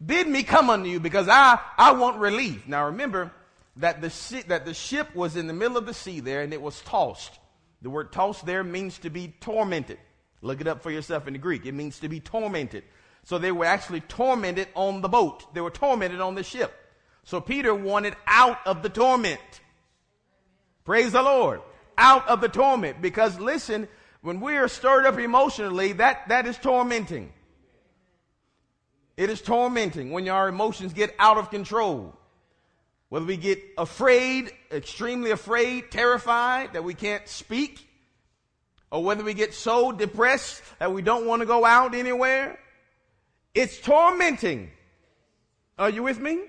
bid 0.04 0.28
me 0.28 0.42
come 0.42 0.70
unto 0.70 0.88
you 0.88 1.00
because 1.00 1.28
I, 1.28 1.58
I 1.76 1.92
want 1.92 2.18
relief. 2.18 2.66
Now 2.66 2.86
remember 2.86 3.32
that 3.76 4.00
the, 4.00 4.44
that 4.48 4.64
the 4.64 4.74
ship 4.74 5.14
was 5.14 5.36
in 5.36 5.46
the 5.46 5.52
middle 5.52 5.76
of 5.76 5.86
the 5.86 5.94
sea 5.94 6.20
there 6.20 6.42
and 6.42 6.52
it 6.52 6.62
was 6.62 6.80
tossed. 6.82 7.38
The 7.82 7.90
word 7.90 8.12
tossed 8.12 8.46
there 8.46 8.64
means 8.64 8.98
to 8.98 9.10
be 9.10 9.34
tormented. 9.40 9.98
Look 10.40 10.60
it 10.60 10.66
up 10.66 10.82
for 10.82 10.90
yourself 10.90 11.26
in 11.26 11.32
the 11.32 11.38
Greek. 11.38 11.66
It 11.66 11.72
means 11.72 11.98
to 12.00 12.08
be 12.08 12.20
tormented. 12.20 12.84
So 13.24 13.38
they 13.38 13.52
were 13.52 13.64
actually 13.64 14.00
tormented 14.00 14.68
on 14.74 15.00
the 15.00 15.08
boat. 15.08 15.52
They 15.54 15.60
were 15.60 15.70
tormented 15.70 16.20
on 16.20 16.34
the 16.34 16.42
ship. 16.42 16.74
So 17.24 17.40
Peter 17.40 17.74
wanted 17.74 18.16
out 18.26 18.58
of 18.66 18.82
the 18.82 18.90
torment. 18.90 19.40
Praise 20.84 21.12
the 21.12 21.22
Lord. 21.22 21.62
Out 21.96 22.28
of 22.28 22.40
the 22.40 22.48
torment. 22.48 23.00
Because 23.00 23.38
listen, 23.40 23.88
when 24.20 24.40
we 24.40 24.56
are 24.56 24.68
stirred 24.68 25.06
up 25.06 25.18
emotionally, 25.18 25.92
that, 25.92 26.28
that 26.28 26.46
is 26.46 26.56
tormenting. 26.56 27.32
It 29.16 29.30
is 29.30 29.40
tormenting 29.40 30.10
when 30.10 30.28
our 30.28 30.48
emotions 30.48 30.92
get 30.92 31.14
out 31.18 31.38
of 31.38 31.50
control. 31.50 32.14
whether 33.14 33.26
we 33.26 33.36
get 33.36 33.62
afraid, 33.78 34.50
extremely 34.72 35.30
afraid, 35.30 35.88
terrified 35.92 36.72
that 36.72 36.82
we 36.82 36.94
can't 36.94 37.28
speak, 37.28 37.86
or 38.90 39.04
whether 39.04 39.22
we 39.22 39.34
get 39.34 39.54
so 39.54 39.92
depressed 39.92 40.60
that 40.80 40.92
we 40.92 41.00
don't 41.00 41.24
want 41.24 41.38
to 41.38 41.46
go 41.46 41.64
out 41.64 41.94
anywhere, 41.94 42.58
it's 43.54 43.78
tormenting. 43.78 44.68
Are 45.78 45.90
you 45.90 46.02
with 46.02 46.18
me? 46.18 46.40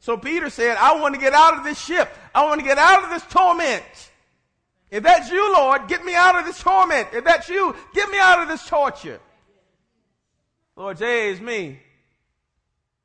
So 0.00 0.16
Peter 0.16 0.48
said, 0.48 0.78
I 0.78 0.98
want 0.98 1.14
to 1.16 1.20
get 1.20 1.34
out 1.34 1.58
of 1.58 1.64
this 1.64 1.78
ship. 1.78 2.08
I 2.34 2.46
want 2.46 2.60
to 2.60 2.66
get 2.66 2.78
out 2.78 3.04
of 3.04 3.10
this 3.10 3.24
torment. 3.24 3.84
If 4.90 5.02
that's 5.02 5.30
you, 5.30 5.52
Lord, 5.52 5.86
get 5.86 6.02
me 6.02 6.14
out 6.14 6.38
of 6.38 6.46
this 6.46 6.58
torment. 6.62 7.08
If 7.12 7.24
that's 7.24 7.50
you, 7.50 7.76
get 7.92 8.08
me 8.08 8.18
out 8.18 8.40
of 8.40 8.48
this 8.48 8.66
torture. 8.66 9.20
Lord, 10.78 10.96
say, 10.96 11.32
it's 11.32 11.40
me. 11.40 11.80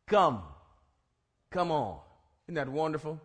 Come. 0.06 0.44
Come 1.50 1.72
on. 1.72 1.98
Isn't 2.46 2.54
that 2.56 2.70
wonderful? 2.70 3.20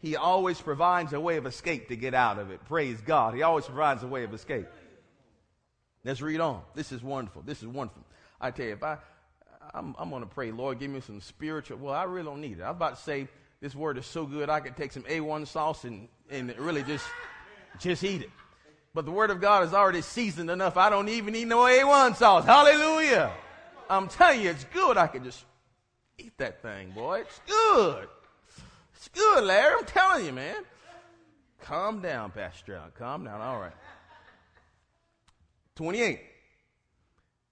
He 0.00 0.14
always 0.14 0.60
provides 0.60 1.14
a 1.14 1.20
way 1.20 1.38
of 1.38 1.46
escape 1.46 1.88
to 1.88 1.96
get 1.96 2.12
out 2.12 2.38
of 2.38 2.50
it. 2.50 2.62
Praise 2.66 3.00
God. 3.00 3.34
He 3.34 3.42
always 3.42 3.64
provides 3.64 4.02
a 4.02 4.06
way 4.06 4.24
of 4.24 4.34
escape. 4.34 4.66
Let's 6.04 6.20
read 6.20 6.38
on. 6.38 6.60
This 6.74 6.92
is 6.92 7.02
wonderful. 7.02 7.42
This 7.46 7.62
is 7.62 7.66
wonderful. 7.66 8.04
I 8.38 8.50
tell 8.50 8.66
you, 8.66 8.72
if 8.72 8.82
I, 8.82 8.98
I'm, 9.72 9.96
I'm 9.98 10.10
going 10.10 10.22
to 10.22 10.28
pray, 10.28 10.52
Lord, 10.52 10.78
give 10.78 10.90
me 10.90 11.00
some 11.00 11.22
spiritual. 11.22 11.78
Well, 11.78 11.94
I 11.94 12.04
really 12.04 12.26
don't 12.26 12.42
need 12.42 12.58
it. 12.58 12.62
I 12.62 12.68
was 12.68 12.76
about 12.76 12.96
to 12.96 13.02
say, 13.02 13.26
this 13.62 13.74
word 13.74 13.96
is 13.96 14.04
so 14.04 14.26
good, 14.26 14.50
I 14.50 14.60
could 14.60 14.76
take 14.76 14.92
some 14.92 15.04
A1 15.04 15.46
sauce 15.46 15.84
and, 15.84 16.08
and 16.30 16.54
really 16.58 16.82
just, 16.82 17.06
just 17.80 18.04
eat 18.04 18.20
it. 18.20 18.30
But 18.92 19.06
the 19.06 19.12
word 19.12 19.30
of 19.30 19.40
God 19.40 19.64
is 19.64 19.72
already 19.72 20.02
seasoned 20.02 20.50
enough. 20.50 20.76
I 20.76 20.90
don't 20.90 21.08
even 21.08 21.32
need 21.32 21.48
no 21.48 21.60
A1 21.60 22.16
sauce. 22.16 22.44
Hallelujah. 22.44 23.32
I'm 23.88 24.08
telling 24.08 24.42
you, 24.42 24.50
it's 24.50 24.64
good. 24.64 24.96
I 24.96 25.06
could 25.06 25.24
just 25.24 25.44
eat 26.18 26.36
that 26.38 26.62
thing, 26.62 26.90
boy. 26.90 27.20
It's 27.20 27.40
good. 27.46 28.08
It's 28.94 29.08
good, 29.08 29.44
Larry. 29.44 29.74
I'm 29.78 29.84
telling 29.84 30.26
you, 30.26 30.32
man. 30.32 30.64
Calm 31.62 32.00
down, 32.00 32.30
Pastor 32.30 32.74
John. 32.74 32.92
Calm 32.98 33.24
down. 33.24 33.40
All 33.40 33.60
right. 33.60 33.72
28. 35.76 36.20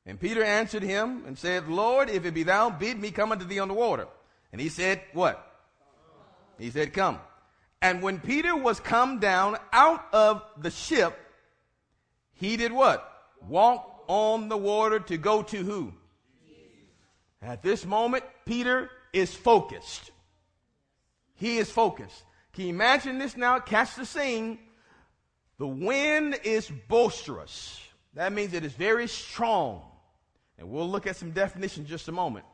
And 0.06 0.20
Peter 0.20 0.42
answered 0.42 0.82
him 0.82 1.24
and 1.26 1.36
said, 1.36 1.68
Lord, 1.68 2.08
if 2.08 2.24
it 2.24 2.34
be 2.34 2.44
thou, 2.44 2.70
bid 2.70 3.00
me 3.00 3.10
come 3.10 3.32
unto 3.32 3.44
thee 3.44 3.58
on 3.58 3.68
the 3.68 3.74
water. 3.74 4.06
And 4.52 4.60
he 4.60 4.68
said, 4.68 5.02
What? 5.12 5.42
He 6.58 6.70
said, 6.70 6.92
Come. 6.92 7.18
And 7.82 8.02
when 8.02 8.20
Peter 8.20 8.56
was 8.56 8.80
come 8.80 9.18
down 9.18 9.58
out 9.72 10.06
of 10.12 10.42
the 10.56 10.70
ship, 10.70 11.18
he 12.32 12.56
did 12.56 12.72
what? 12.72 13.12
Walk 13.46 14.04
on 14.08 14.48
the 14.48 14.56
water 14.56 15.00
to 15.00 15.16
go 15.16 15.42
to 15.42 15.56
who? 15.58 15.92
At 17.46 17.62
this 17.62 17.86
moment, 17.86 18.24
Peter 18.44 18.90
is 19.12 19.32
focused. 19.32 20.10
He 21.34 21.58
is 21.58 21.70
focused. 21.70 22.24
Can 22.52 22.64
you 22.64 22.70
imagine 22.70 23.18
this 23.18 23.36
now? 23.36 23.60
Catch 23.60 23.94
the 23.94 24.04
scene. 24.04 24.58
The 25.58 25.66
wind 25.66 26.40
is 26.42 26.68
boisterous. 26.88 27.80
That 28.14 28.32
means 28.32 28.52
it 28.52 28.64
is 28.64 28.72
very 28.72 29.06
strong. 29.06 29.82
And 30.58 30.68
we'll 30.68 30.90
look 30.90 31.06
at 31.06 31.14
some 31.14 31.30
definitions 31.30 31.84
in 31.84 31.86
just 31.86 32.08
a 32.08 32.12
moment. 32.12 32.46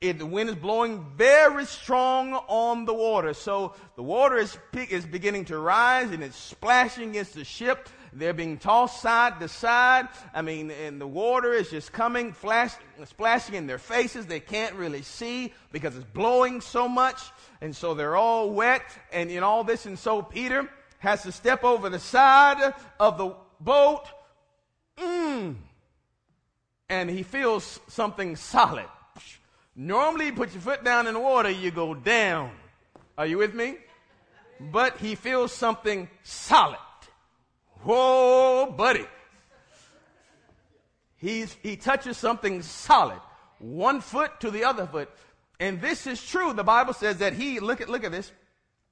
If 0.00 0.18
the 0.18 0.26
wind 0.26 0.50
is 0.50 0.56
blowing 0.56 1.06
very 1.16 1.64
strong 1.64 2.34
on 2.34 2.84
the 2.84 2.94
water. 2.94 3.32
So 3.32 3.74
the 3.94 4.02
water 4.02 4.38
is, 4.38 4.58
is 4.90 5.06
beginning 5.06 5.44
to 5.46 5.58
rise 5.58 6.10
and 6.10 6.24
it's 6.24 6.36
splashing 6.36 7.10
against 7.10 7.34
the 7.34 7.44
ship. 7.44 7.88
They're 8.18 8.32
being 8.32 8.56
tossed 8.56 9.02
side 9.02 9.40
to 9.40 9.48
side. 9.48 10.08
I 10.32 10.40
mean, 10.40 10.70
and 10.70 10.98
the 10.98 11.06
water 11.06 11.52
is 11.52 11.70
just 11.70 11.92
coming, 11.92 12.32
flash, 12.32 12.72
splashing 13.04 13.54
in 13.54 13.66
their 13.66 13.78
faces. 13.78 14.24
They 14.24 14.40
can't 14.40 14.74
really 14.74 15.02
see 15.02 15.52
because 15.70 15.94
it's 15.96 16.06
blowing 16.14 16.62
so 16.62 16.88
much. 16.88 17.20
And 17.60 17.76
so 17.76 17.92
they're 17.92 18.16
all 18.16 18.50
wet 18.50 18.82
and 19.12 19.30
in 19.30 19.42
all 19.42 19.64
this. 19.64 19.84
And 19.84 19.98
so 19.98 20.22
Peter 20.22 20.68
has 20.98 21.24
to 21.24 21.32
step 21.32 21.62
over 21.62 21.90
the 21.90 21.98
side 21.98 22.72
of 22.98 23.18
the 23.18 23.34
boat. 23.60 24.04
Mm. 24.98 25.56
And 26.88 27.10
he 27.10 27.22
feels 27.22 27.80
something 27.88 28.36
solid. 28.36 28.86
Normally, 29.74 30.26
you 30.26 30.32
put 30.32 30.54
your 30.54 30.62
foot 30.62 30.82
down 30.82 31.06
in 31.06 31.12
the 31.12 31.20
water, 31.20 31.50
you 31.50 31.70
go 31.70 31.92
down. 31.94 32.50
Are 33.18 33.26
you 33.26 33.36
with 33.36 33.54
me? 33.54 33.76
But 34.58 34.96
he 34.96 35.16
feels 35.16 35.52
something 35.52 36.08
solid. 36.22 36.78
Whoa, 37.86 38.74
buddy. 38.76 39.06
He's, 41.18 41.56
he 41.62 41.76
touches 41.76 42.16
something 42.16 42.62
solid, 42.62 43.20
one 43.60 44.00
foot 44.00 44.40
to 44.40 44.50
the 44.50 44.64
other 44.64 44.86
foot. 44.86 45.08
And 45.60 45.80
this 45.80 46.08
is 46.08 46.24
true. 46.24 46.52
The 46.52 46.64
Bible 46.64 46.94
says 46.94 47.18
that 47.18 47.32
he, 47.32 47.60
look 47.60 47.80
at, 47.80 47.88
look 47.88 48.02
at 48.02 48.10
this. 48.10 48.32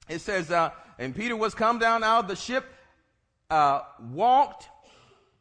It 0.07 0.21
says, 0.21 0.49
uh, 0.49 0.69
and 0.97 1.13
Peter 1.13 1.35
was 1.35 1.53
come 1.53 1.77
down 1.77 2.05
out 2.05 2.23
of 2.23 2.27
the 2.29 2.37
ship, 2.37 2.63
uh, 3.49 3.81
walked, 4.11 4.69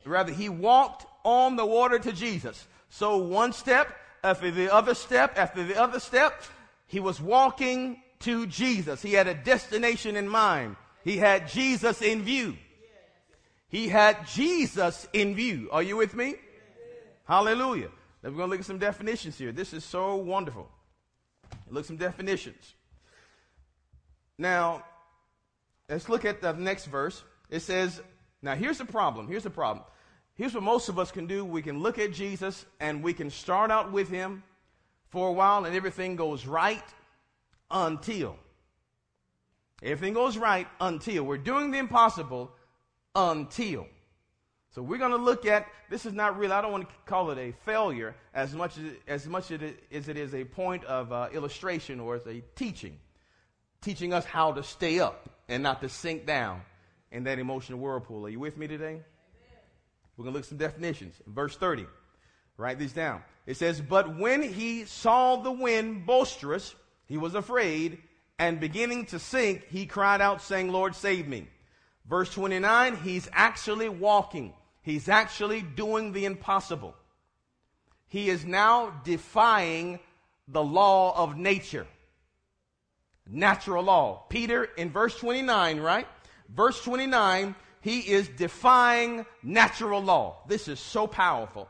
rather, 0.05 0.33
he 0.33 0.49
walked 0.49 1.07
on 1.23 1.55
the 1.55 1.65
water 1.65 2.01
to 2.01 2.13
Jesus. 2.13 2.67
So 2.91 3.19
one 3.19 3.53
step 3.53 3.97
after 4.25 4.51
the 4.51 4.75
other 4.75 4.95
step 4.95 5.39
after 5.39 5.63
the 5.63 5.81
other 5.81 6.01
step, 6.01 6.43
he 6.89 6.99
was 6.99 7.21
walking 7.21 8.03
to 8.21 8.49
Jesus. 8.49 9.01
He 9.01 9.13
had 9.13 9.29
a 9.29 9.35
destination 9.35 10.17
in 10.17 10.29
mind. 10.29 10.75
He 11.05 11.19
had 11.19 11.49
Jesus 11.49 12.03
in 12.03 12.23
view. 12.23 12.57
He 13.75 13.89
had 13.89 14.29
Jesus 14.29 15.09
in 15.13 15.35
view. 15.35 15.69
Are 15.73 15.83
you 15.83 15.97
with 15.97 16.15
me? 16.15 16.37
Hallelujah. 17.25 17.91
Now 18.23 18.31
we're 18.31 18.37
going 18.37 18.47
to 18.47 18.51
look 18.53 18.61
at 18.61 18.67
some 18.67 18.79
definitions 18.79 19.37
here. 19.37 19.51
This 19.51 19.73
is 19.73 19.83
so 19.83 20.15
wonderful. 20.15 20.71
Look 21.69 21.81
at 21.81 21.87
some 21.87 21.97
definitions. 21.97 22.73
Now, 24.39 24.85
let's 25.89 26.09
look 26.09 26.25
at 26.25 26.41
the 26.41 26.53
next 26.53 26.85
verse. 26.87 27.25
It 27.51 27.63
says, 27.63 28.01
now 28.43 28.55
here's 28.55 28.79
the 28.79 28.85
problem. 28.85 29.27
Here's 29.27 29.43
the 29.43 29.51
problem. 29.51 29.85
Here's 30.37 30.55
what 30.55 30.63
most 30.63 30.89
of 30.89 31.01
us 31.01 31.11
can 31.11 31.27
do. 31.27 31.45
We 31.45 31.61
can 31.61 31.81
look 31.81 31.99
at 31.99 32.13
Jesus 32.13 32.65
and 32.79 33.03
we 33.03 33.13
can 33.13 33.29
start 33.29 33.73
out 33.73 33.91
with 33.91 34.09
him 34.09 34.45
for 35.09 35.31
a 35.31 35.33
while 35.33 35.65
and 35.65 35.75
everything 35.75 36.15
goes 36.15 36.47
right 36.47 36.85
until. 37.73 38.37
Everything 39.83 40.15
goes 40.15 40.39
right 40.39 40.69
until. 40.81 41.25
We're 41.25 41.39
doing 41.39 41.73
the 41.73 41.79
impossible 41.79 42.53
until. 43.15 43.87
So 44.75 44.83
we're 44.83 44.99
going 44.99 45.13
to 45.13 45.17
look 45.17 45.47
at 45.47 45.67
this 45.89 46.05
is 46.05 46.13
not 46.13 46.37
really 46.37 46.53
I 46.53 46.61
don't 46.61 46.73
want 46.73 46.89
to 46.89 46.95
call 47.07 47.31
it 47.31 47.39
a 47.39 47.53
failure 47.65 48.17
as 48.35 48.55
much 48.55 48.77
as 48.77 48.85
as 49.07 49.27
much 49.27 49.51
as 49.53 50.09
it 50.09 50.17
is 50.17 50.35
a 50.35 50.45
point 50.45 50.85
of 50.85 51.13
uh, 51.13 51.29
illustration 51.33 52.01
or 52.01 52.17
as 52.17 52.27
a 52.27 52.43
teaching, 52.57 52.99
teaching 53.81 54.13
us 54.13 54.25
how 54.25 54.53
to 54.53 54.63
stay 54.65 54.99
up 54.99 55.29
and 55.49 55.63
not 55.63 55.81
to 55.83 55.89
sink 55.89 56.27
down 56.27 56.63
in 57.13 57.25
that 57.25 57.39
emotional 57.39 57.79
whirlpool. 57.79 58.27
Are 58.27 58.29
you 58.29 58.41
with 58.41 58.57
me 58.57 58.67
today? 58.67 59.01
We're 60.17 60.25
going 60.25 60.33
to 60.33 60.39
look 60.39 60.45
at 60.45 60.49
some 60.49 60.59
definitions. 60.59 61.15
Verse 61.27 61.57
30. 61.57 61.87
Write 62.57 62.79
these 62.79 62.93
down. 62.93 63.23
It 63.47 63.57
says, 63.57 63.81
But 63.81 64.17
when 64.19 64.43
he 64.43 64.85
saw 64.85 65.37
the 65.37 65.51
wind 65.51 66.07
boisterous, 66.07 66.75
he 67.07 67.17
was 67.17 67.35
afraid, 67.35 67.99
and 68.39 68.61
beginning 68.61 69.07
to 69.07 69.19
sink, 69.19 69.67
he 69.69 69.87
cried 69.87 70.21
out, 70.21 70.41
saying, 70.41 70.71
Lord, 70.71 70.95
save 70.95 71.27
me. 71.27 71.49
Verse 72.09 72.33
29, 72.33 72.97
he's 72.97 73.29
actually 73.33 73.89
walking. 73.89 74.53
He's 74.83 75.09
actually 75.09 75.63
doing 75.63 76.13
the 76.13 76.27
impossible. 76.27 76.95
He 78.09 78.29
is 78.29 78.45
now 78.45 79.01
defying 79.05 79.99
the 80.47 80.63
law 80.63 81.17
of 81.17 81.37
nature. 81.37 81.87
Natural 83.27 83.83
law. 83.83 84.25
Peter 84.29 84.65
in 84.65 84.91
verse 84.91 85.19
29, 85.19 85.81
right? 85.81 86.07
Verse 86.55 86.81
29, 86.83 87.55
he 87.81 88.01
is 88.01 88.29
defying 88.29 89.25
natural 89.43 90.03
law. 90.03 90.43
This 90.47 90.69
is 90.69 90.79
so 90.79 91.07
powerful. 91.07 91.69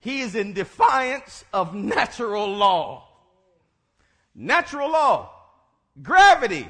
He 0.00 0.20
is 0.20 0.34
in 0.34 0.52
defiance 0.52 1.44
of 1.52 1.74
natural 1.74 2.46
law. 2.46 3.08
Natural 4.34 4.90
law. 4.90 5.30
Gravity. 6.02 6.68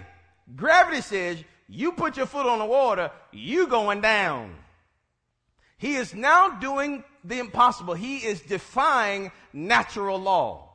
Gravity 0.57 1.01
says 1.01 1.39
you 1.71 1.93
put 1.93 2.17
your 2.17 2.27
foot 2.27 2.47
on 2.47 2.59
the 2.59 2.65
water, 2.65 3.12
you 3.31 3.69
going 3.69 4.00
down. 4.00 4.57
He 5.79 5.95
is 5.95 6.12
now 6.15 6.59
doing 6.59 7.05
the 7.25 7.39
impossible. 7.39 7.95
He 7.95 8.19
is 8.19 8.41
defying 8.41 9.31
natural 9.53 10.19
law. 10.19 10.69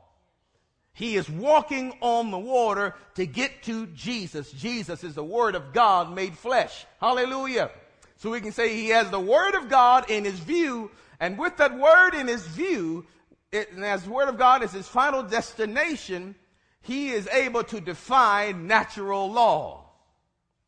He 0.94 1.18
is 1.18 1.30
walking 1.30 1.98
on 2.00 2.32
the 2.32 2.40
water 2.40 2.96
to 3.16 3.26
get 3.26 3.64
to 3.64 3.88
Jesus. 3.88 4.50
Jesus 4.52 5.04
is 5.04 5.16
the 5.16 5.24
Word 5.24 5.56
of 5.56 5.74
God 5.74 6.16
made 6.16 6.38
flesh. 6.38 6.86
Hallelujah. 7.02 7.70
So 8.16 8.32
we 8.32 8.40
can 8.40 8.54
say 8.54 8.74
he 8.74 8.90
has 8.90 9.12
the 9.12 9.20
Word 9.20 9.56
of 9.56 9.68
God 9.68 10.10
in 10.10 10.24
his 10.24 10.40
view, 10.40 10.90
and 11.20 11.38
with 11.38 11.58
that 11.58 11.78
Word 11.78 12.14
in 12.14 12.28
his 12.28 12.48
view, 12.48 13.06
it, 13.52 13.74
and 13.74 13.84
as 13.84 14.06
the 14.06 14.12
Word 14.12 14.30
of 14.30 14.38
God 14.38 14.64
is 14.64 14.72
his 14.72 14.88
final 14.88 15.22
destination, 15.22 16.36
he 16.82 17.10
is 17.10 17.28
able 17.28 17.64
to 17.66 17.82
defy 17.82 18.54
natural 18.54 19.30
law. 19.30 19.85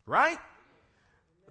Right? 0.08 0.40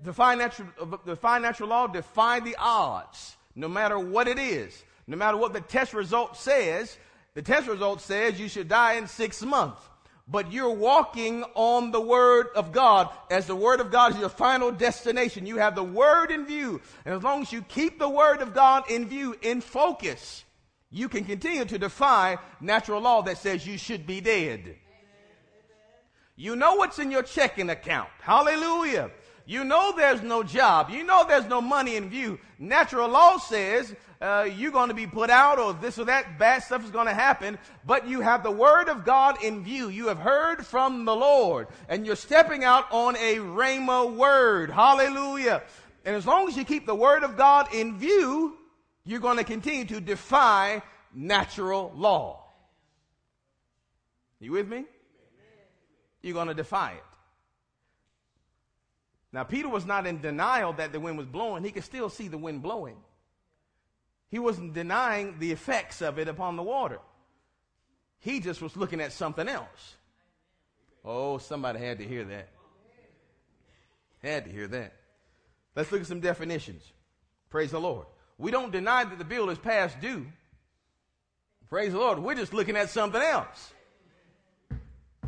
Defy 0.02 0.34
natural, 0.34 0.68
defy 1.06 1.38
natural 1.38 1.68
law, 1.68 1.86
defy 1.86 2.40
the 2.40 2.56
odds, 2.58 3.36
no 3.54 3.68
matter 3.68 3.98
what 3.98 4.26
it 4.26 4.40
is. 4.40 4.82
No 5.06 5.16
matter 5.16 5.36
what 5.36 5.52
the 5.52 5.60
test 5.60 5.94
result 5.94 6.36
says, 6.36 6.98
the 7.34 7.42
test 7.42 7.68
result 7.68 8.00
says 8.00 8.40
you 8.40 8.48
should 8.48 8.66
die 8.66 8.94
in 8.94 9.06
six 9.06 9.40
months. 9.40 9.80
but 10.28 10.52
you're 10.52 10.70
walking 10.70 11.44
on 11.54 11.92
the 11.92 12.00
Word 12.00 12.48
of 12.56 12.72
God. 12.72 13.08
As 13.30 13.46
the 13.46 13.54
Word 13.54 13.80
of 13.80 13.92
God 13.92 14.12
is 14.12 14.18
your 14.18 14.28
final 14.28 14.72
destination, 14.72 15.46
you 15.46 15.58
have 15.58 15.74
the 15.74 15.84
Word 15.84 16.30
in 16.30 16.46
view. 16.46 16.80
And 17.04 17.14
as 17.14 17.22
long 17.22 17.42
as 17.42 17.52
you 17.52 17.62
keep 17.62 17.98
the 17.98 18.08
Word 18.08 18.42
of 18.42 18.52
God 18.52 18.90
in 18.90 19.06
view, 19.06 19.36
in 19.40 19.60
focus, 19.60 20.44
you 20.90 21.08
can 21.08 21.24
continue 21.24 21.64
to 21.64 21.78
defy 21.78 22.38
natural 22.60 23.00
law 23.00 23.22
that 23.22 23.38
says 23.38 23.66
you 23.66 23.78
should 23.78 24.06
be 24.06 24.20
dead. 24.20 24.76
You 26.36 26.54
know 26.54 26.74
what's 26.74 26.98
in 26.98 27.10
your 27.10 27.22
checking 27.22 27.70
account. 27.70 28.10
Hallelujah. 28.20 29.10
You 29.46 29.64
know 29.64 29.94
there's 29.96 30.22
no 30.22 30.42
job. 30.42 30.90
You 30.90 31.04
know 31.04 31.24
there's 31.26 31.46
no 31.46 31.60
money 31.60 31.96
in 31.96 32.10
view. 32.10 32.38
Natural 32.58 33.08
law 33.08 33.38
says 33.38 33.94
uh, 34.20 34.48
you're 34.56 34.72
going 34.72 34.88
to 34.88 34.94
be 34.94 35.06
put 35.06 35.30
out 35.30 35.58
or 35.58 35.72
this 35.72 35.98
or 35.98 36.04
that 36.06 36.38
bad 36.38 36.64
stuff 36.64 36.84
is 36.84 36.90
going 36.90 37.06
to 37.06 37.14
happen, 37.14 37.56
but 37.86 38.08
you 38.08 38.20
have 38.20 38.42
the 38.42 38.50
word 38.50 38.88
of 38.88 39.04
God 39.04 39.42
in 39.42 39.62
view. 39.62 39.88
You 39.88 40.08
have 40.08 40.18
heard 40.18 40.66
from 40.66 41.04
the 41.04 41.14
Lord 41.14 41.68
and 41.88 42.04
you're 42.04 42.16
stepping 42.16 42.64
out 42.64 42.86
on 42.90 43.16
a 43.16 43.36
rhema 43.36 44.12
word. 44.12 44.70
Hallelujah. 44.70 45.62
And 46.04 46.16
as 46.16 46.26
long 46.26 46.48
as 46.48 46.56
you 46.56 46.64
keep 46.64 46.84
the 46.84 46.94
word 46.94 47.22
of 47.22 47.36
God 47.36 47.72
in 47.72 47.98
view, 47.98 48.58
you're 49.04 49.20
going 49.20 49.38
to 49.38 49.44
continue 49.44 49.84
to 49.86 50.00
defy 50.00 50.82
natural 51.14 51.92
law. 51.94 52.42
You 54.40 54.52
with 54.52 54.68
me? 54.68 54.84
You're 56.26 56.34
going 56.34 56.48
to 56.48 56.54
defy 56.54 56.90
it. 56.90 57.04
Now, 59.32 59.44
Peter 59.44 59.68
was 59.68 59.86
not 59.86 60.08
in 60.08 60.20
denial 60.20 60.72
that 60.72 60.90
the 60.90 60.98
wind 60.98 61.16
was 61.16 61.26
blowing. 61.28 61.62
He 61.62 61.70
could 61.70 61.84
still 61.84 62.08
see 62.08 62.26
the 62.26 62.36
wind 62.36 62.64
blowing. 62.64 62.96
He 64.28 64.40
wasn't 64.40 64.74
denying 64.74 65.38
the 65.38 65.52
effects 65.52 66.02
of 66.02 66.18
it 66.18 66.26
upon 66.26 66.56
the 66.56 66.64
water. 66.64 66.98
He 68.18 68.40
just 68.40 68.60
was 68.60 68.76
looking 68.76 69.00
at 69.00 69.12
something 69.12 69.46
else. 69.46 69.94
Oh, 71.04 71.38
somebody 71.38 71.78
had 71.78 71.98
to 71.98 72.04
hear 72.04 72.24
that. 72.24 72.48
Had 74.20 74.46
to 74.46 74.50
hear 74.50 74.66
that. 74.66 74.94
Let's 75.76 75.92
look 75.92 76.00
at 76.00 76.08
some 76.08 76.18
definitions. 76.18 76.82
Praise 77.50 77.70
the 77.70 77.78
Lord. 77.78 78.06
We 78.36 78.50
don't 78.50 78.72
deny 78.72 79.04
that 79.04 79.16
the 79.16 79.24
bill 79.24 79.48
is 79.50 79.58
past 79.58 80.00
due. 80.00 80.26
Praise 81.68 81.92
the 81.92 82.00
Lord. 82.00 82.18
We're 82.18 82.34
just 82.34 82.52
looking 82.52 82.74
at 82.74 82.90
something 82.90 83.22
else. 83.22 83.74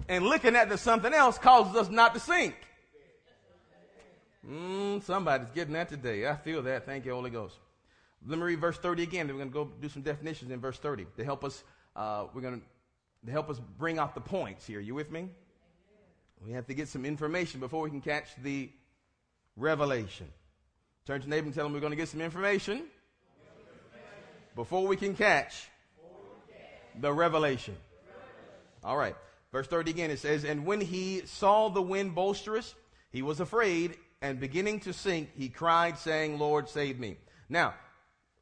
And 0.09 0.25
looking 0.25 0.57
at 0.57 0.69
the 0.69 0.79
something 0.79 1.13
else 1.13 1.39
causes 1.39 1.77
us 1.77 1.91
not 1.91 2.15
to 2.15 2.21
sink. 2.21 2.55
Mm, 4.49 5.03
somebody's 5.03 5.51
getting 5.51 5.75
that 5.75 5.89
today. 5.89 6.27
I 6.27 6.37
feel 6.37 6.63
that. 6.63 6.87
Thank 6.87 7.05
you, 7.05 7.13
Holy 7.13 7.31
Ghost. 7.31 7.55
Let 8.27 8.39
me 8.39 8.45
read 8.45 8.61
verse 8.61 8.79
30 8.79 9.03
again. 9.03 9.29
We're 9.29 9.35
going 9.35 9.49
to 9.49 9.53
go 9.53 9.71
do 9.81 9.89
some 9.89 10.03
definitions 10.03 10.51
in 10.51 10.61
verse 10.61 10.79
30 10.79 11.07
to 11.17 11.25
help 11.25 11.45
us. 11.45 11.63
Uh, 11.95 12.25
we're 12.33 12.41
going 12.41 12.63
to 13.27 13.31
help 13.31 13.51
us 13.51 13.61
bring 13.79 13.99
out 13.99 14.15
the 14.15 14.21
points 14.21 14.67
here. 14.67 14.81
You 14.81 14.95
with 14.95 15.11
me? 15.11 15.29
We 16.45 16.53
have 16.53 16.67
to 16.69 16.75
get 16.75 16.89
some 16.89 17.05
information 17.05 17.61
before 17.61 17.83
we 17.83 17.91
can 17.91 18.01
catch 18.01 18.29
the 18.43 18.71
revelation. 19.57 20.29
Turn 21.07 21.21
to 21.21 21.29
neighbor 21.29 21.47
and 21.47 21.55
tell 21.55 21.65
them 21.65 21.73
we're 21.73 21.81
going 21.81 21.91
to 21.91 21.97
get 21.97 22.09
some 22.09 22.21
information 22.21 22.85
before 24.55 24.87
we 24.87 24.97
can 24.97 25.15
catch 25.15 25.69
the 27.01 27.13
revelation. 27.13 27.77
All 28.85 28.97
right. 28.97 29.17
Verse 29.53 29.67
30 29.67 29.91
again, 29.91 30.11
it 30.11 30.19
says, 30.19 30.45
And 30.45 30.67
when 30.67 30.81
he 30.81 31.23
saw 31.25 31.69
the 31.69 31.83
wind 31.83 32.15
boisterous, 32.15 32.75
he 33.11 33.23
was 33.23 33.41
afraid 33.41 33.97
and 34.21 34.41
beginning 34.41 34.81
to 34.81 34.93
sink, 34.93 35.31
he 35.37 35.49
cried, 35.49 35.99
saying, 35.99 36.39
Lord, 36.39 36.69
save 36.69 36.99
me. 36.99 37.17
Now, 37.49 37.75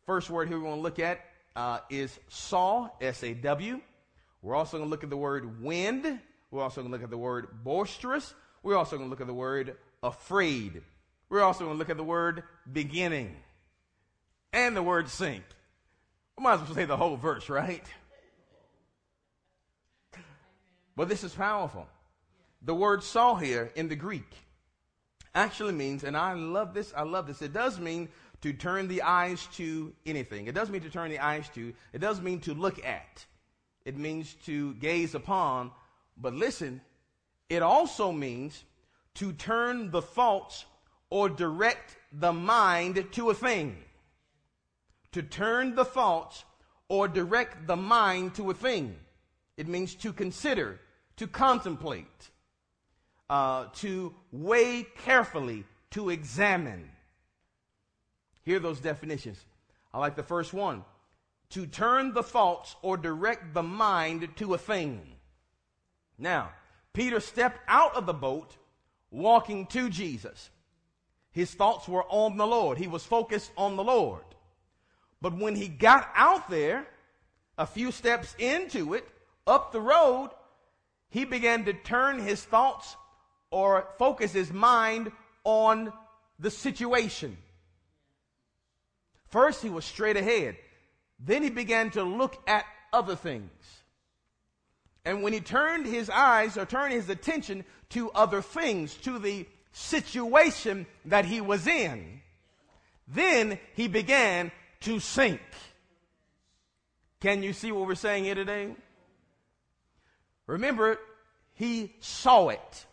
first 0.06 0.30
word 0.30 0.48
here 0.48 0.58
we 0.58 0.64
want 0.64 0.78
to 0.78 0.82
look 0.82 0.98
at 0.98 1.20
uh, 1.54 1.80
is 1.90 2.18
saw, 2.28 2.88
S 3.00 3.22
A 3.22 3.34
W. 3.34 3.80
We're 4.42 4.54
also 4.54 4.78
going 4.78 4.88
to 4.88 4.90
look 4.90 5.04
at 5.04 5.10
the 5.10 5.16
word 5.16 5.62
wind. 5.62 6.20
We're 6.50 6.62
also 6.62 6.80
going 6.80 6.92
to 6.92 6.96
look 6.96 7.04
at 7.04 7.10
the 7.10 7.18
word 7.18 7.48
boisterous. 7.64 8.34
We're 8.62 8.76
also 8.76 8.96
going 8.96 9.08
to 9.08 9.10
look 9.10 9.20
at 9.20 9.26
the 9.26 9.34
word 9.34 9.76
afraid. 10.02 10.82
We're 11.28 11.42
also 11.42 11.64
going 11.64 11.74
to 11.74 11.78
look 11.78 11.90
at 11.90 11.96
the 11.96 12.04
word 12.04 12.44
beginning 12.70 13.34
and 14.52 14.76
the 14.76 14.82
word 14.82 15.08
sink. 15.08 15.42
We 16.38 16.44
might 16.44 16.54
as 16.54 16.60
well 16.60 16.74
say 16.74 16.84
the 16.84 16.96
whole 16.96 17.16
verse, 17.16 17.48
right? 17.48 17.84
But 20.96 21.08
this 21.08 21.24
is 21.24 21.34
powerful. 21.34 21.86
The 22.62 22.74
word 22.74 23.02
saw 23.02 23.34
here 23.36 23.70
in 23.76 23.88
the 23.88 23.96
Greek 23.96 24.32
actually 25.34 25.74
means, 25.74 26.02
and 26.02 26.16
I 26.16 26.32
love 26.32 26.72
this, 26.72 26.92
I 26.96 27.02
love 27.02 27.26
this, 27.26 27.42
it 27.42 27.52
does 27.52 27.78
mean 27.78 28.08
to 28.40 28.52
turn 28.52 28.88
the 28.88 29.02
eyes 29.02 29.46
to 29.56 29.92
anything. 30.06 30.46
It 30.46 30.54
does 30.54 30.70
mean 30.70 30.80
to 30.82 30.90
turn 30.90 31.10
the 31.10 31.18
eyes 31.18 31.48
to, 31.50 31.74
it 31.92 31.98
does 31.98 32.20
mean 32.20 32.40
to 32.40 32.54
look 32.54 32.84
at. 32.84 33.24
It 33.84 33.96
means 33.96 34.34
to 34.46 34.74
gaze 34.74 35.14
upon. 35.14 35.70
But 36.16 36.34
listen, 36.34 36.80
it 37.48 37.62
also 37.62 38.10
means 38.10 38.64
to 39.14 39.32
turn 39.32 39.90
the 39.90 40.02
thoughts 40.02 40.64
or 41.10 41.28
direct 41.28 41.96
the 42.12 42.32
mind 42.32 43.06
to 43.12 43.30
a 43.30 43.34
thing. 43.34 43.76
To 45.12 45.22
turn 45.22 45.74
the 45.74 45.84
thoughts 45.84 46.44
or 46.88 47.08
direct 47.08 47.66
the 47.66 47.76
mind 47.76 48.34
to 48.36 48.50
a 48.50 48.54
thing. 48.54 48.96
It 49.56 49.68
means 49.68 49.94
to 49.96 50.12
consider, 50.12 50.80
to 51.16 51.26
contemplate 51.26 52.30
uh, 53.28 53.66
to 53.74 54.14
weigh 54.32 54.86
carefully, 55.04 55.64
to 55.90 56.10
examine. 56.10 56.90
Hear 58.42 58.58
those 58.58 58.80
definitions. 58.80 59.44
I 59.92 59.98
like 59.98 60.16
the 60.16 60.22
first 60.22 60.52
one 60.52 60.84
to 61.50 61.66
turn 61.66 62.12
the 62.12 62.22
thoughts 62.22 62.74
or 62.82 62.96
direct 62.96 63.54
the 63.54 63.62
mind 63.62 64.28
to 64.36 64.54
a 64.54 64.58
thing. 64.58 65.00
Now, 66.18 66.50
Peter 66.92 67.20
stepped 67.20 67.60
out 67.68 67.94
of 67.94 68.06
the 68.06 68.14
boat 68.14 68.56
walking 69.10 69.66
to 69.66 69.88
Jesus. 69.88 70.50
His 71.30 71.52
thoughts 71.52 71.86
were 71.86 72.04
on 72.08 72.36
the 72.36 72.46
Lord. 72.46 72.78
He 72.78 72.88
was 72.88 73.04
focused 73.04 73.52
on 73.56 73.76
the 73.76 73.84
Lord. 73.84 74.24
But 75.20 75.36
when 75.36 75.54
he 75.54 75.68
got 75.68 76.10
out 76.14 76.48
there, 76.50 76.86
a 77.58 77.66
few 77.66 77.92
steps 77.92 78.34
into 78.38 78.94
it, 78.94 79.06
up 79.46 79.72
the 79.72 79.80
road, 79.80 80.30
he 81.08 81.24
began 81.24 81.64
to 81.64 81.72
turn 81.72 82.18
his 82.18 82.42
thoughts 82.42 82.96
or 83.50 83.88
focus 83.98 84.32
his 84.32 84.52
mind 84.52 85.12
on 85.44 85.92
the 86.38 86.50
situation. 86.50 87.36
First, 89.28 89.62
he 89.62 89.70
was 89.70 89.84
straight 89.84 90.16
ahead. 90.16 90.56
Then 91.18 91.42
he 91.42 91.50
began 91.50 91.90
to 91.92 92.02
look 92.02 92.36
at 92.46 92.64
other 92.92 93.16
things. 93.16 93.50
And 95.04 95.22
when 95.22 95.32
he 95.32 95.40
turned 95.40 95.86
his 95.86 96.10
eyes 96.10 96.56
or 96.56 96.66
turned 96.66 96.92
his 96.92 97.08
attention 97.08 97.64
to 97.90 98.10
other 98.10 98.42
things, 98.42 98.94
to 98.96 99.18
the 99.18 99.46
situation 99.72 100.86
that 101.04 101.24
he 101.24 101.40
was 101.40 101.66
in, 101.66 102.20
then 103.06 103.58
he 103.74 103.88
began 103.88 104.50
to 104.80 104.98
sink. 104.98 105.40
Can 107.20 107.42
you 107.42 107.52
see 107.52 107.72
what 107.72 107.86
we're 107.86 107.94
saying 107.94 108.24
here 108.24 108.34
today? 108.34 108.74
Remember, 110.46 110.98
he 111.54 111.94
saw 112.00 112.48
it 112.48 112.86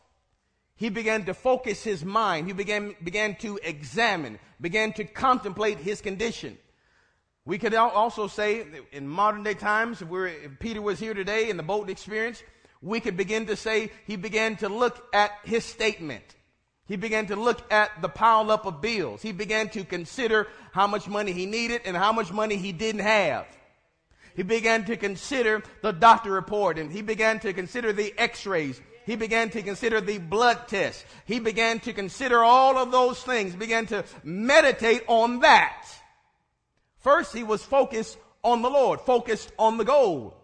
he 0.84 0.90
began 0.90 1.24
to 1.26 1.34
focus 1.34 1.82
his 1.82 2.04
mind. 2.04 2.48
He 2.48 2.54
began, 2.54 2.96
began 3.02 3.36
to 3.38 3.60
examine, 3.64 4.40
began 4.60 4.92
to 4.94 5.06
contemplate 5.06 5.78
his 5.78 6.02
condition. 6.02 6.58
We 7.46 7.58
could 7.58 7.74
also 7.74 8.28
say 8.28 8.66
in 8.92 9.08
modern 9.08 9.44
day 9.44 9.54
times, 9.54 10.02
if, 10.02 10.10
if 10.12 10.60
Peter 10.60 10.82
was 10.82 11.00
here 11.00 11.14
today 11.14 11.50
in 11.50 11.56
the 11.56 11.64
boat 11.64 11.90
experience, 11.90 12.44
we 12.82 13.00
could 13.00 13.16
begin 13.16 13.46
to 13.46 13.56
say 13.56 13.92
he 14.06 14.16
began 14.16 14.58
to 14.58 14.68
look 14.70 15.08
at 15.14 15.32
his 15.46 15.64
statement. 15.64 16.24
He 16.86 16.98
began 16.98 17.28
to 17.28 17.38
look 17.38 17.72
at 17.72 18.02
the 18.02 18.10
pile 18.10 18.52
up 18.52 18.66
of 18.66 18.82
bills. 18.82 19.22
He 19.22 19.32
began 19.32 19.70
to 19.70 19.86
consider 19.86 20.48
how 20.74 20.88
much 20.88 21.08
money 21.08 21.32
he 21.32 21.46
needed 21.46 21.82
and 21.86 21.96
how 21.96 22.12
much 22.12 22.32
money 22.32 22.58
he 22.58 22.74
didn't 22.74 23.02
have. 23.02 23.46
He 24.36 24.44
began 24.44 24.86
to 24.86 24.98
consider 24.98 25.64
the 25.82 25.92
doctor 25.92 26.32
report 26.32 26.78
and 26.78 26.92
he 26.92 27.02
began 27.02 27.40
to 27.42 27.54
consider 27.54 27.94
the 27.94 28.14
x-rays 28.18 28.82
he 29.06 29.16
began 29.16 29.50
to 29.50 29.62
consider 29.62 30.00
the 30.00 30.18
blood 30.18 30.68
test. 30.68 31.06
He 31.26 31.40
began 31.40 31.80
to 31.82 31.94
consider 31.94 32.44
all 32.44 32.78
of 32.78 32.92
those 32.92 33.22
things, 33.22 33.56
began 33.56 33.86
to 33.88 34.06
meditate 34.24 35.04
on 35.08 35.40
that. 35.40 35.86
First, 37.00 37.34
he 37.34 37.44
was 37.44 37.64
focused 37.64 38.18
on 38.44 38.62
the 38.62 38.70
Lord, 38.70 39.02
focused 39.02 39.52
on 39.60 39.78
the 39.78 39.84
goal. 39.84 40.38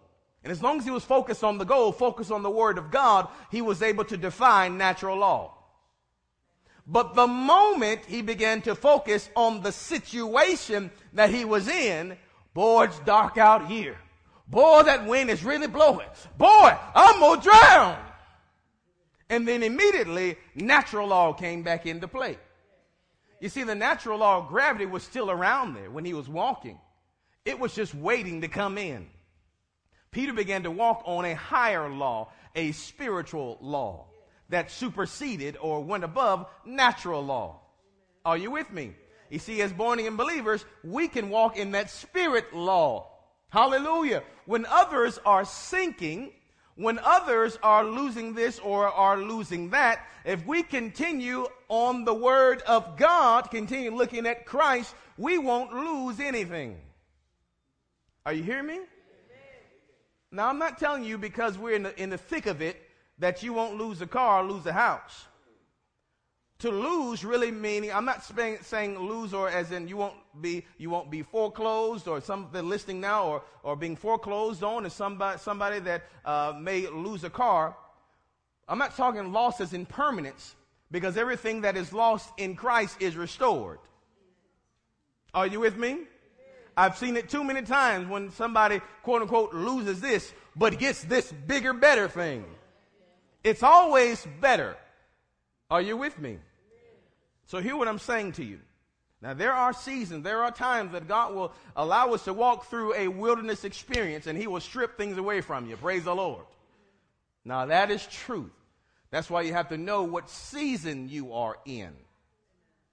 And 0.44 0.50
as 0.50 0.62
long 0.62 0.78
as 0.78 0.84
he 0.84 0.90
was 0.90 1.04
focused 1.04 1.42
on 1.42 1.58
the 1.58 1.64
goal, 1.64 1.92
focused 1.92 2.30
on 2.30 2.42
the 2.42 2.50
Word 2.50 2.76
of 2.76 2.90
God, 2.90 3.28
he 3.50 3.62
was 3.62 3.82
able 3.82 4.04
to 4.04 4.16
define 4.16 4.76
natural 4.76 5.18
law. 5.18 5.54
But 6.86 7.14
the 7.14 7.26
moment 7.26 8.04
he 8.06 8.20
began 8.20 8.62
to 8.62 8.74
focus 8.74 9.30
on 9.36 9.62
the 9.62 9.72
situation 9.72 10.90
that 11.12 11.30
he 11.30 11.44
was 11.44 11.68
in, 11.68 12.16
boy, 12.54 12.84
it's 12.84 12.98
dark 13.00 13.38
out 13.38 13.66
here. 13.66 13.96
Boy, 14.48 14.82
that 14.82 15.06
wind 15.06 15.30
is 15.30 15.44
really 15.44 15.68
blowing. 15.68 16.08
Boy, 16.36 16.76
I'm 16.94 17.20
gonna 17.20 17.40
drown. 17.40 17.98
And 19.28 19.46
then 19.46 19.62
immediately, 19.62 20.36
natural 20.56 21.06
law 21.06 21.32
came 21.32 21.62
back 21.62 21.86
into 21.86 22.08
play. 22.08 22.36
You 23.40 23.48
see, 23.48 23.62
the 23.62 23.74
natural 23.74 24.18
law 24.18 24.38
of 24.38 24.48
gravity 24.48 24.86
was 24.86 25.02
still 25.02 25.30
around 25.30 25.74
there 25.74 25.90
when 25.90 26.04
he 26.04 26.14
was 26.14 26.28
walking. 26.28 26.78
It 27.44 27.58
was 27.58 27.74
just 27.74 27.94
waiting 27.94 28.40
to 28.42 28.48
come 28.48 28.76
in. 28.76 29.06
Peter 30.10 30.32
began 30.32 30.64
to 30.64 30.70
walk 30.70 31.02
on 31.06 31.24
a 31.24 31.34
higher 31.34 31.88
law, 31.88 32.32
a 32.54 32.72
spiritual 32.72 33.56
law 33.60 34.06
that 34.48 34.70
superseded 34.70 35.56
or 35.60 35.82
went 35.82 36.04
above 36.04 36.46
natural 36.64 37.24
law. 37.24 37.60
Are 38.24 38.36
you 38.36 38.50
with 38.50 38.70
me? 38.70 38.94
You 39.30 39.38
see, 39.38 39.62
as 39.62 39.72
born 39.72 40.00
again 40.00 40.16
believers, 40.16 40.64
we 40.82 41.08
can 41.08 41.30
walk 41.30 41.56
in 41.56 41.70
that 41.72 41.88
spirit 41.90 42.52
law. 42.52 43.08
Hallelujah. 43.48 44.22
When 44.44 44.66
others 44.66 45.18
are 45.24 45.44
sinking, 45.44 46.32
when 46.74 46.98
others 46.98 47.58
are 47.62 47.84
losing 47.84 48.34
this 48.34 48.58
or 48.58 48.88
are 48.88 49.18
losing 49.18 49.70
that, 49.70 50.06
if 50.24 50.44
we 50.46 50.62
continue 50.62 51.46
on 51.68 52.04
the 52.04 52.14
word 52.14 52.62
of 52.62 52.96
God, 52.96 53.50
continue 53.50 53.94
looking 53.94 54.26
at 54.26 54.46
Christ, 54.46 54.94
we 55.16 55.38
won't 55.38 55.72
lose 55.72 56.20
anything. 56.20 56.76
Are 58.26 58.32
you 58.32 58.42
hearing 58.42 58.66
me? 58.66 58.80
Now, 60.32 60.48
I'm 60.48 60.58
not 60.58 60.78
telling 60.78 61.04
you 61.04 61.18
because 61.18 61.58
we're 61.58 61.74
in 61.74 61.82
the, 61.84 62.00
in 62.00 62.10
the 62.10 62.18
thick 62.18 62.46
of 62.46 62.62
it 62.62 62.80
that 63.18 63.42
you 63.42 63.52
won't 63.52 63.76
lose 63.76 64.00
a 64.00 64.06
car 64.06 64.44
or 64.44 64.50
lose 64.50 64.64
a 64.66 64.72
house. 64.72 65.26
To 66.60 66.70
lose 66.70 67.24
really 67.24 67.50
meaning, 67.50 67.90
I'm 67.90 68.04
not 68.04 68.22
saying, 68.22 68.98
lose 68.98 69.32
or 69.32 69.48
as 69.48 69.72
in 69.72 69.88
you 69.88 69.96
won't 69.96 70.14
be, 70.42 70.64
you 70.76 70.90
won't 70.90 71.10
be 71.10 71.22
foreclosed 71.22 72.06
or 72.06 72.20
some 72.20 72.48
listening 72.52 73.00
now 73.00 73.26
or, 73.26 73.42
or 73.62 73.76
being 73.76 73.96
foreclosed 73.96 74.62
on 74.62 74.84
is 74.84 74.92
somebody, 74.92 75.38
somebody 75.38 75.78
that 75.80 76.02
uh, 76.24 76.52
may 76.60 76.86
lose 76.86 77.24
a 77.24 77.30
car. 77.30 77.74
I'm 78.68 78.76
not 78.76 78.94
talking 78.94 79.32
loss 79.32 79.60
as 79.62 79.72
in 79.72 79.86
permanence 79.86 80.54
because 80.90 81.16
everything 81.16 81.62
that 81.62 81.78
is 81.78 81.94
lost 81.94 82.30
in 82.36 82.56
Christ 82.56 83.00
is 83.00 83.16
restored. 83.16 83.78
Are 85.32 85.46
you 85.46 85.60
with 85.60 85.78
me? 85.78 86.00
I've 86.76 86.98
seen 86.98 87.16
it 87.16 87.30
too 87.30 87.42
many 87.42 87.62
times 87.62 88.08
when 88.08 88.30
somebody, 88.32 88.80
quote 89.02 89.22
unquote, 89.22 89.54
loses 89.54 90.00
this, 90.00 90.32
but 90.54 90.78
gets 90.78 91.04
this 91.04 91.32
bigger, 91.32 91.72
better 91.72 92.06
thing. 92.06 92.44
It's 93.42 93.62
always 93.62 94.26
better. 94.40 94.76
Are 95.70 95.80
you 95.80 95.96
with 95.96 96.18
me? 96.18 96.38
So 97.50 97.60
hear 97.60 97.76
what 97.76 97.88
I'm 97.88 97.98
saying 97.98 98.34
to 98.34 98.44
you. 98.44 98.60
Now 99.20 99.34
there 99.34 99.52
are 99.52 99.72
seasons, 99.72 100.22
there 100.22 100.44
are 100.44 100.52
times 100.52 100.92
that 100.92 101.08
God 101.08 101.34
will 101.34 101.52
allow 101.74 102.14
us 102.14 102.22
to 102.26 102.32
walk 102.32 102.66
through 102.66 102.94
a 102.94 103.08
wilderness 103.08 103.64
experience 103.64 104.28
and 104.28 104.38
he 104.38 104.46
will 104.46 104.60
strip 104.60 104.96
things 104.96 105.18
away 105.18 105.40
from 105.40 105.68
you. 105.68 105.76
Praise 105.76 106.04
the 106.04 106.14
Lord. 106.14 106.44
Now 107.44 107.66
that 107.66 107.90
is 107.90 108.06
truth. 108.06 108.52
That's 109.10 109.28
why 109.28 109.42
you 109.42 109.52
have 109.52 109.70
to 109.70 109.76
know 109.76 110.04
what 110.04 110.30
season 110.30 111.08
you 111.08 111.32
are 111.32 111.56
in. 111.64 111.90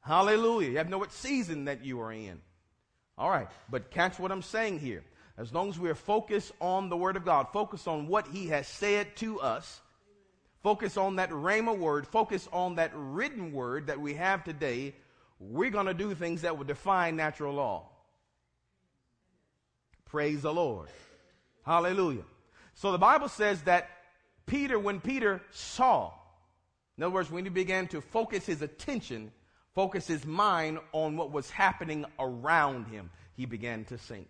Hallelujah. 0.02 0.72
You 0.72 0.78
have 0.78 0.88
to 0.88 0.92
know 0.92 0.98
what 0.98 1.14
season 1.14 1.66
that 1.66 1.86
you 1.86 2.02
are 2.02 2.12
in. 2.12 2.42
All 3.16 3.30
right. 3.30 3.48
But 3.70 3.92
catch 3.92 4.18
what 4.18 4.32
I'm 4.32 4.42
saying 4.42 4.80
here. 4.80 5.04
As 5.38 5.54
long 5.54 5.70
as 5.70 5.78
we 5.78 5.88
are 5.88 5.96
focused 5.96 6.52
on 6.60 6.90
the 6.90 6.98
Word 6.98 7.16
of 7.16 7.24
God, 7.24 7.50
focused 7.54 7.88
on 7.88 8.08
what 8.08 8.26
He 8.26 8.48
has 8.48 8.68
said 8.68 9.16
to 9.18 9.40
us, 9.40 9.82
focus 10.68 10.98
on 10.98 11.16
that 11.16 11.30
Rhema 11.30 11.78
word, 11.78 12.06
focus 12.06 12.46
on 12.52 12.76
that 12.76 12.92
written 12.94 13.54
word 13.54 13.88
that 13.88 14.02
we 14.02 14.16
have 14.16 14.44
today, 14.44 14.94
we're 15.40 15.70
going 15.70 15.86
to 15.86 15.94
do 15.94 16.14
things 16.14 16.42
that 16.42 16.58
will 16.58 16.66
define 16.66 17.16
natural 17.16 17.54
law. 17.54 17.88
Praise 20.04 20.42
the 20.42 20.54
Lord. 20.54 20.90
Hallelujah. 21.66 22.26
So 22.74 22.92
the 22.92 22.98
Bible 22.98 23.30
says 23.30 23.62
that 23.62 23.90
Peter, 24.46 24.78
when 24.78 25.00
Peter 25.00 25.42
saw, 25.52 26.12
in 26.98 27.04
other 27.06 27.14
words, 27.14 27.32
when 27.32 27.46
he 27.46 27.50
began 27.50 27.88
to 27.88 28.02
focus 28.02 28.46
his 28.46 28.62
attention, 28.62 29.32
focus 29.74 30.06
his 30.06 30.26
mind 30.26 30.80
on 30.92 31.16
what 31.16 31.32
was 31.32 31.50
happening 31.50 32.04
around 32.20 32.88
him, 32.88 33.10
he 33.38 33.46
began 33.46 33.86
to 33.86 33.98
sink. 33.98 34.28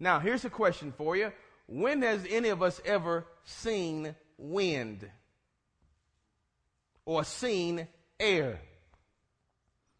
Now, 0.00 0.18
here's 0.18 0.44
a 0.44 0.50
question 0.50 0.92
for 0.98 1.16
you. 1.16 1.30
When 1.68 2.02
has 2.02 2.26
any 2.28 2.48
of 2.48 2.64
us 2.64 2.80
ever 2.84 3.26
seen 3.44 4.16
wind 4.36 5.08
or 7.10 7.24
seen 7.24 7.88
air? 8.20 8.60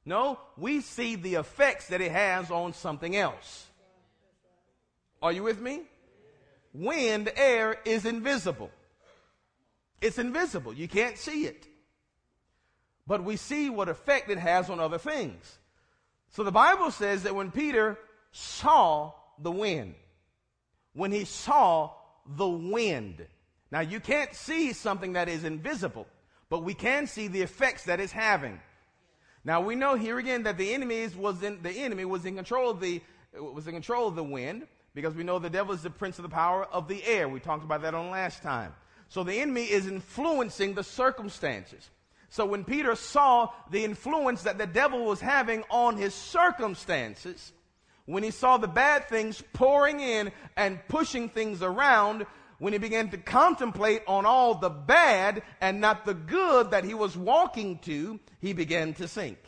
No, 0.05 0.39
we 0.57 0.81
see 0.81 1.17
the 1.17 1.35
effects 1.35 1.89
that 1.89 2.01
it 2.01 2.13
has 2.13 2.53
on 2.53 2.73
something 2.73 3.17
else. 3.17 3.67
Are 5.21 5.33
you 5.33 5.43
with 5.43 5.61
me? 5.61 5.83
Wind, 6.73 7.33
air 7.35 7.77
is 7.85 8.07
invisible. 8.07 8.71
It's 10.01 10.19
invisible. 10.19 10.73
You 10.73 10.87
can't 10.87 11.19
see 11.19 11.47
it. 11.47 11.67
But 13.09 13.25
we 13.25 13.37
see 13.37 13.71
what 13.71 13.89
effect 13.89 14.31
it 14.31 14.39
has 14.39 14.71
on 14.71 14.79
other 14.79 14.99
things. 14.99 15.59
So 16.31 16.45
the 16.45 16.53
Bible 16.53 16.93
says 16.93 17.25
that 17.25 17.35
when 17.35 17.51
Peter 17.51 17.99
saw 18.31 19.15
the 19.37 19.51
wind, 19.51 19.97
when 20.93 21.11
he 21.11 21.25
saw 21.25 21.91
the 22.37 22.49
wind, 22.49 23.27
now 23.73 23.81
you 23.81 23.99
can't 23.99 24.33
see 24.33 24.73
something 24.73 25.15
that 25.15 25.29
is 25.29 25.43
invisible, 25.43 26.07
but 26.51 26.63
we 26.63 26.75
can 26.75 27.07
see 27.07 27.29
the 27.29 27.41
effects 27.41 27.85
that 27.85 28.01
it's 28.01 28.13
having. 28.13 28.61
Now 29.45 29.63
we 29.63 29.75
know 29.75 29.95
here 29.95 30.19
again 30.19 30.43
that 30.43 30.59
the 30.59 30.75
enemy 30.75 31.09
was 31.17 31.43
in 31.43 31.63
the 31.63 31.71
enemy 31.71 32.05
was 32.05 32.27
in 32.27 32.35
control 32.35 32.69
of 32.69 32.81
the 32.81 33.01
was 33.33 33.67
in 33.67 33.73
control 33.73 34.07
of 34.09 34.17
the 34.17 34.25
wind 34.25 34.67
because 34.95 35.15
we 35.15 35.25
know 35.25 35.39
the 35.39 35.49
devil 35.49 35.73
is 35.73 35.83
the 35.83 35.89
prince 35.89 36.19
of 36.19 36.25
the 36.25 36.29
power 36.29 36.65
of 36.65 36.89
the 36.89 37.03
air. 37.05 37.29
We 37.29 37.41
talked 37.41 37.65
about 37.65 37.83
that 37.83 37.95
on 37.95 38.11
last 38.11 38.43
time. 38.43 38.75
So 39.09 39.25
the 39.25 39.41
enemy 39.41 39.65
is 39.65 39.87
influencing 39.87 40.75
the 40.75 40.85
circumstances. 40.85 41.89
So 42.29 42.47
when 42.47 42.65
Peter 42.65 42.95
saw 42.95 43.49
the 43.71 43.85
influence 43.85 44.43
that 44.43 44.59
the 44.59 44.67
devil 44.67 45.05
was 45.05 45.21
having 45.21 45.65
on 45.69 45.97
his 45.97 46.15
circumstances, 46.15 47.53
when 48.07 48.23
he 48.23 48.31
saw 48.31 48.57
the 48.57 48.69
bad 48.69 49.09
things 49.09 49.43
pouring 49.53 50.01
in 50.01 50.31
and 50.57 50.79
pushing 50.89 51.29
things 51.29 51.63
around, 51.63 52.27
when 52.61 52.75
he 52.75 52.79
began 52.79 53.09
to 53.09 53.17
contemplate 53.17 54.03
on 54.07 54.27
all 54.27 54.55
the 54.55 54.69
bad 54.69 55.43
and 55.63 55.81
not 55.81 56.05
the 56.05 56.15
good 56.15 56.71
that 56.71 56.85
he 56.85 56.95
was 56.95 57.17
walking 57.17 57.79
to, 57.79 58.21
he 58.39 58.53
began 58.53 58.93
to 58.95 59.09
sink. 59.09 59.39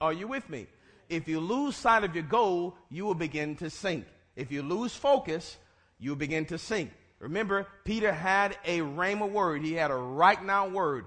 Are 0.00 0.12
you 0.12 0.26
with 0.26 0.50
me? 0.50 0.66
If 1.08 1.28
you 1.28 1.38
lose 1.38 1.76
sight 1.76 2.02
of 2.02 2.14
your 2.14 2.24
goal, 2.24 2.76
you 2.90 3.04
will 3.04 3.14
begin 3.14 3.54
to 3.56 3.70
sink. 3.70 4.06
If 4.34 4.50
you 4.50 4.62
lose 4.62 4.94
focus, 4.94 5.56
you 6.00 6.16
begin 6.16 6.46
to 6.46 6.58
sink. 6.58 6.90
Remember, 7.20 7.68
Peter 7.84 8.12
had 8.12 8.58
a 8.64 8.80
rhema 8.80 9.30
word. 9.30 9.62
He 9.62 9.74
had 9.74 9.92
a 9.92 9.96
right 9.96 10.42
now 10.44 10.68
word. 10.68 11.06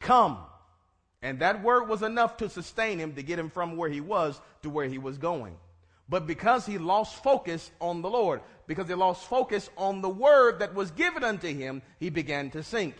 Come. 0.00 0.38
And 1.22 1.40
that 1.40 1.62
word 1.62 1.88
was 1.88 2.02
enough 2.02 2.38
to 2.38 2.48
sustain 2.48 2.98
him 2.98 3.14
to 3.14 3.22
get 3.22 3.38
him 3.38 3.50
from 3.50 3.76
where 3.76 3.90
he 3.90 4.00
was 4.00 4.40
to 4.62 4.70
where 4.70 4.86
he 4.86 4.98
was 4.98 5.16
going. 5.16 5.54
But 6.10 6.26
because 6.26 6.66
he 6.66 6.76
lost 6.76 7.22
focus 7.22 7.70
on 7.80 8.02
the 8.02 8.10
Lord, 8.10 8.40
because 8.70 8.86
he 8.86 8.94
lost 8.94 9.24
focus 9.24 9.68
on 9.76 10.00
the 10.00 10.08
word 10.08 10.60
that 10.60 10.76
was 10.76 10.92
given 10.92 11.24
unto 11.24 11.52
him, 11.52 11.82
he 11.98 12.08
began 12.08 12.50
to 12.50 12.62
sink. 12.62 12.94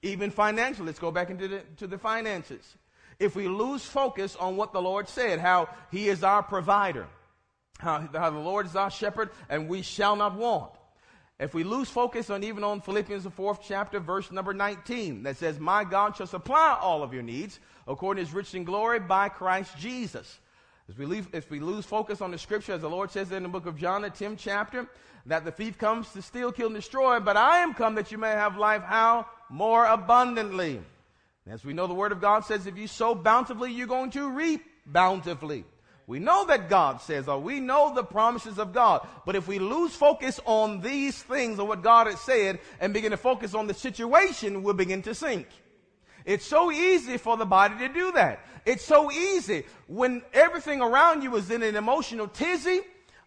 Even 0.00 0.30
financially, 0.30 0.86
let's 0.86 0.98
go 0.98 1.10
back 1.10 1.28
into 1.28 1.48
the, 1.48 1.60
to 1.76 1.86
the 1.86 1.98
finances. 1.98 2.78
If 3.18 3.36
we 3.36 3.46
lose 3.46 3.84
focus 3.84 4.36
on 4.36 4.56
what 4.56 4.72
the 4.72 4.80
Lord 4.80 5.06
said, 5.06 5.38
how 5.38 5.68
he 5.90 6.08
is 6.08 6.24
our 6.24 6.42
provider, 6.42 7.06
how, 7.78 8.08
how 8.10 8.30
the 8.30 8.38
Lord 8.38 8.64
is 8.64 8.74
our 8.74 8.90
shepherd, 8.90 9.28
and 9.50 9.68
we 9.68 9.82
shall 9.82 10.16
not 10.16 10.34
want. 10.34 10.72
If 11.38 11.52
we 11.52 11.62
lose 11.62 11.90
focus 11.90 12.30
on 12.30 12.42
even 12.42 12.64
on 12.64 12.80
Philippians, 12.80 13.24
the 13.24 13.30
fourth 13.30 13.60
chapter, 13.62 14.00
verse 14.00 14.32
number 14.32 14.54
19, 14.54 15.24
that 15.24 15.36
says, 15.36 15.60
My 15.60 15.84
God 15.84 16.16
shall 16.16 16.26
supply 16.26 16.78
all 16.80 17.02
of 17.02 17.12
your 17.12 17.22
needs 17.22 17.60
according 17.86 18.24
to 18.24 18.26
his 18.26 18.34
rich 18.34 18.54
in 18.54 18.64
glory 18.64 18.98
by 18.98 19.28
Christ 19.28 19.76
Jesus. 19.76 20.40
As 20.90 20.98
we, 20.98 21.06
leave, 21.06 21.28
if 21.32 21.48
we 21.52 21.60
lose 21.60 21.86
focus 21.86 22.20
on 22.20 22.32
the 22.32 22.38
scripture, 22.38 22.72
as 22.72 22.80
the 22.80 22.90
Lord 22.90 23.12
says 23.12 23.30
in 23.30 23.44
the 23.44 23.48
book 23.48 23.66
of 23.66 23.76
John, 23.76 24.02
the 24.02 24.10
10th 24.10 24.38
chapter, 24.38 24.88
that 25.26 25.44
the 25.44 25.52
thief 25.52 25.78
comes 25.78 26.10
to 26.14 26.20
steal, 26.20 26.50
kill, 26.50 26.66
and 26.66 26.74
destroy, 26.74 27.20
but 27.20 27.36
I 27.36 27.58
am 27.58 27.74
come 27.74 27.94
that 27.94 28.10
you 28.10 28.18
may 28.18 28.30
have 28.30 28.56
life, 28.56 28.82
how? 28.82 29.26
More 29.48 29.86
abundantly. 29.86 30.82
As 31.48 31.64
we 31.64 31.74
know, 31.74 31.86
the 31.86 31.94
Word 31.94 32.10
of 32.10 32.20
God 32.20 32.44
says, 32.44 32.66
if 32.66 32.76
you 32.76 32.88
sow 32.88 33.14
bountifully, 33.14 33.70
you're 33.70 33.86
going 33.86 34.10
to 34.10 34.30
reap 34.30 34.64
bountifully. 34.84 35.64
We 36.08 36.18
know 36.18 36.44
that 36.46 36.68
God 36.68 37.00
says, 37.00 37.28
or 37.28 37.38
we 37.38 37.60
know 37.60 37.94
the 37.94 38.02
promises 38.02 38.58
of 38.58 38.72
God. 38.72 39.06
But 39.24 39.36
if 39.36 39.46
we 39.46 39.60
lose 39.60 39.94
focus 39.94 40.40
on 40.44 40.80
these 40.80 41.22
things 41.22 41.60
or 41.60 41.68
what 41.68 41.84
God 41.84 42.08
has 42.08 42.20
said 42.20 42.58
and 42.80 42.92
begin 42.92 43.12
to 43.12 43.16
focus 43.16 43.54
on 43.54 43.68
the 43.68 43.74
situation, 43.74 44.64
we'll 44.64 44.74
begin 44.74 45.02
to 45.02 45.14
sink. 45.14 45.46
It's 46.24 46.46
so 46.46 46.70
easy 46.70 47.16
for 47.16 47.36
the 47.36 47.46
body 47.46 47.78
to 47.78 47.88
do 47.94 48.12
that. 48.12 48.40
It's 48.64 48.84
so 48.84 49.10
easy 49.10 49.64
when 49.86 50.22
everything 50.32 50.80
around 50.80 51.22
you 51.22 51.36
is 51.36 51.50
in 51.50 51.62
an 51.62 51.76
emotional 51.76 52.28
tizzy 52.28 52.80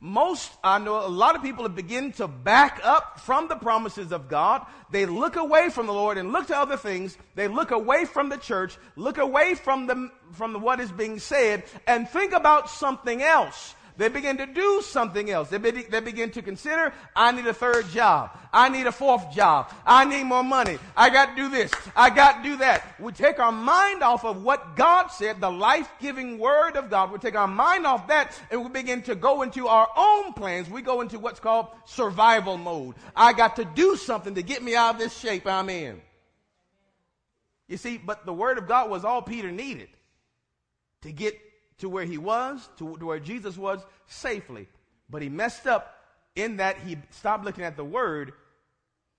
most, 0.04 0.52
I 0.62 0.80
know 0.80 1.06
a 1.06 1.08
lot 1.08 1.38
of 1.38 1.42
people 1.42 1.68
begin 1.70 2.12
to 2.14 2.28
back 2.28 2.82
up 2.84 3.22
from 3.22 3.48
the 3.48 3.56
promises 3.56 4.12
of 4.12 4.28
God. 4.28 4.66
They 4.92 5.06
look 5.06 5.38
away 5.38 5.70
from 5.70 5.88
the 5.88 5.94
Lord 5.94 6.18
and 6.18 6.34
look 6.34 6.48
to 6.48 6.58
other 6.58 6.76
things. 6.76 7.18
They 7.36 7.48
look 7.48 7.72
away 7.72 8.04
from 8.04 8.28
the 8.28 8.36
church, 8.36 8.78
look 8.98 9.18
away 9.18 9.56
from 9.56 9.88
the, 9.88 10.12
from 10.34 10.60
what 10.62 10.82
is 10.82 10.92
being 10.92 11.20
said 11.20 11.64
and 11.88 12.10
think 12.10 12.34
about 12.34 12.70
something 12.70 13.24
else 13.24 13.76
They 13.96 14.10
begin 14.10 14.38
to 14.38 14.48
do 14.48 14.82
something 14.82 15.30
else. 15.30 15.50
They, 15.50 15.60
be, 15.60 15.72
they 15.84 16.00
begin 16.00 16.32
to 16.32 16.42
consider, 16.42 16.94
I 17.16 17.32
need 17.32 17.46
a 17.46 17.54
third 17.54 17.90
job. 17.90 18.32
I 18.52 18.70
need 18.70 18.88
a 18.88 18.92
fourth 18.92 19.32
job. 19.32 19.72
I 19.86 20.06
need 20.06 20.24
more 20.24 20.44
money. 20.44 20.80
I 20.98 21.10
got 21.10 21.36
to 21.36 21.36
do 21.36 21.50
this. 21.50 21.72
I 21.96 22.10
got 22.10 22.44
to 22.44 22.50
do 22.50 22.58
that. 22.58 22.96
We 23.00 23.12
take 23.12 23.40
our 23.40 23.52
mind 23.52 24.02
off 24.02 24.26
of 24.26 24.44
what 24.44 24.76
God 24.76 25.08
said, 25.08 25.40
the 25.40 25.52
life-giving 25.52 26.40
word 26.40 26.76
of 26.76 26.90
God. 26.90 27.12
We 27.12 27.20
take 27.20 27.36
our 27.36 27.48
mind 27.48 27.86
off 27.86 28.08
that 28.08 28.40
and 28.50 28.64
we 28.64 28.70
begin 28.70 29.04
to 29.04 29.16
go 29.16 29.44
into 29.44 29.68
our 29.68 29.88
own 29.96 30.34
plans. 30.34 30.70
We 30.70 30.82
go 30.82 31.02
into 31.02 31.20
what's 31.20 31.40
called 31.40 31.68
survival 31.86 32.58
mode. 32.58 32.96
I 33.16 33.34
got 33.34 33.56
to 33.58 33.66
do 33.66 33.96
something 33.96 34.36
to 34.36 34.44
get 34.44 34.64
me 34.64 34.76
out 34.76 34.96
of 34.96 35.00
this 35.00 35.16
shape 35.18 35.46
I'm 35.46 35.70
in. 35.70 36.02
You 37.68 37.78
see, 37.78 37.98
but 37.98 38.26
the 38.26 38.34
word 38.34 38.58
of 38.58 38.68
God 38.68 38.90
was 38.90 39.06
all 39.06 39.22
Peter 39.22 39.52
needed 39.52 39.90
to 41.02 41.12
get 41.12 41.40
to 41.84 41.90
where 41.90 42.06
he 42.06 42.18
was, 42.18 42.70
to, 42.78 42.86
where 42.86 43.20
Jesus 43.20 43.58
was 43.58 43.86
safely. 44.08 44.70
But 45.10 45.22
he 45.22 45.28
messed 45.28 45.68
up 45.68 45.98
in 46.34 46.58
that 46.58 46.78
he 46.80 46.98
stopped 47.12 47.44
looking 47.44 47.66
at 47.66 47.76
the 47.76 47.84
word, 47.84 48.32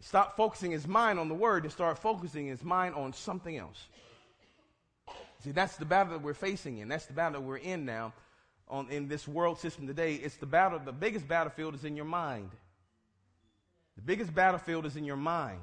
stopped 0.01 0.35
focusing 0.39 0.71
his 0.71 0.89
mind 0.89 1.19
on 1.19 1.29
the 1.29 1.35
word, 1.35 1.65
and 1.65 1.73
started 1.73 2.01
focusing 2.01 2.47
his 2.47 2.65
mind 2.65 2.95
on 2.95 3.13
something 3.13 3.59
else. 3.59 3.87
See, 5.41 5.51
that's 5.51 5.77
the 5.77 5.85
battle 5.85 6.15
that 6.15 6.23
we're 6.23 6.33
facing 6.33 6.79
in. 6.79 6.89
That's 6.89 7.05
the 7.05 7.13
battle 7.13 7.43
that 7.43 7.47
we're 7.47 7.59
in 7.59 7.85
now 7.85 8.15
on, 8.67 8.89
in 8.89 9.09
this 9.09 9.29
world 9.29 9.59
system 9.59 9.87
today. 9.87 10.15
It's 10.15 10.37
the 10.37 10.47
battle, 10.47 10.79
the 10.79 10.91
biggest 10.91 11.29
battlefield 11.29 11.75
is 11.75 11.85
in 11.85 11.95
your 11.97 12.07
mind. 12.07 12.49
The 13.97 14.03
biggest 14.03 14.35
battlefield 14.35 14.87
is 14.87 14.97
in 14.97 15.05
your 15.05 15.19
mind. 15.19 15.61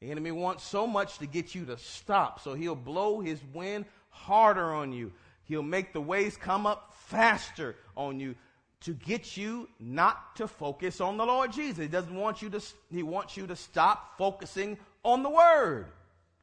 The 0.00 0.10
enemy 0.10 0.32
wants 0.32 0.64
so 0.64 0.86
much 0.86 1.16
to 1.18 1.26
get 1.26 1.54
you 1.54 1.64
to 1.64 1.78
stop, 1.78 2.40
so 2.40 2.52
he'll 2.52 2.76
blow 2.76 3.20
his 3.20 3.40
wind 3.54 3.86
harder 4.10 4.74
on 4.74 4.92
you. 4.92 5.12
He'll 5.48 5.62
make 5.62 5.92
the 5.92 6.00
waves 6.00 6.36
come 6.36 6.66
up 6.66 6.94
faster 7.06 7.74
on 7.96 8.20
you 8.20 8.34
to 8.82 8.92
get 8.92 9.36
you 9.36 9.68
not 9.80 10.36
to 10.36 10.46
focus 10.46 11.00
on 11.00 11.16
the 11.16 11.24
Lord 11.26 11.52
Jesus. 11.52 11.78
He 11.78 11.88
doesn't 11.88 12.14
want 12.14 12.42
you 12.42 12.50
to, 12.50 12.62
he 12.90 13.02
wants 13.02 13.36
you 13.36 13.46
to 13.46 13.56
stop 13.56 14.16
focusing 14.18 14.78
on 15.02 15.22
the 15.22 15.30
word. 15.30 15.86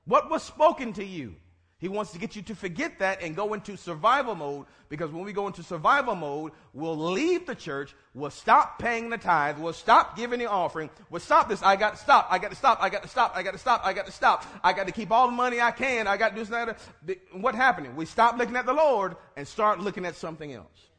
What 0.06 0.30
was 0.30 0.44
spoken 0.44 0.91
to 0.94 1.06
you? 1.06 1.36
He 1.86 1.89
wants 1.89 2.13
to 2.13 2.17
get 2.17 2.36
you 2.36 2.41
to 2.41 2.56
forget 2.56 2.98
that 2.98 3.21
and 3.21 3.36
go 3.36 3.54
into 3.54 3.78
survival 3.78 4.34
mode 4.34 4.65
because 4.89 5.12
when 5.12 5.24
we 5.24 5.32
go 5.34 5.45
into 5.45 5.62
survival 5.62 6.15
mode, 6.15 6.52
we'll 6.74 6.98
leave 6.98 7.45
the 7.45 7.54
church, 7.54 7.93
we'll 8.15 8.32
stop 8.32 8.80
paying 8.80 9.12
the 9.12 9.19
tithe, 9.19 9.60
we'll 9.60 9.71
stop 9.71 10.17
giving 10.17 10.39
the 10.39 10.50
offering, 10.50 10.89
we'll 11.12 11.19
stop 11.19 11.48
this. 11.48 11.62
I 11.62 11.76
got 11.76 11.91
to 11.91 12.00
stop, 12.00 12.28
I 12.32 12.39
got 12.39 12.50
to 12.50 12.58
stop, 12.58 12.80
I 12.82 12.89
got 12.89 13.04
to 13.04 13.08
stop, 13.08 13.36
I 13.36 13.43
got 13.43 13.52
to 13.52 13.60
stop, 13.60 13.86
I 13.86 13.93
got 13.93 14.08
to 14.08 14.12
stop, 14.12 14.45
I 14.63 14.74
got 14.74 14.88
to 14.88 14.93
keep 14.93 15.12
all 15.12 15.28
the 15.28 15.34
money 15.34 15.62
I 15.62 15.69
can, 15.69 16.08
I 16.08 16.17
got 16.17 16.30
to 16.30 16.36
do 16.38 16.45
something. 16.45 16.76
What 17.34 17.54
happened? 17.54 17.95
We 17.95 18.08
stop 18.08 18.36
looking 18.36 18.56
at 18.56 18.65
the 18.65 18.74
Lord 18.74 19.15
and 19.38 19.48
start 19.48 19.80
looking 19.80 20.08
at 20.08 20.15
something 20.15 20.54
else. 20.54 20.89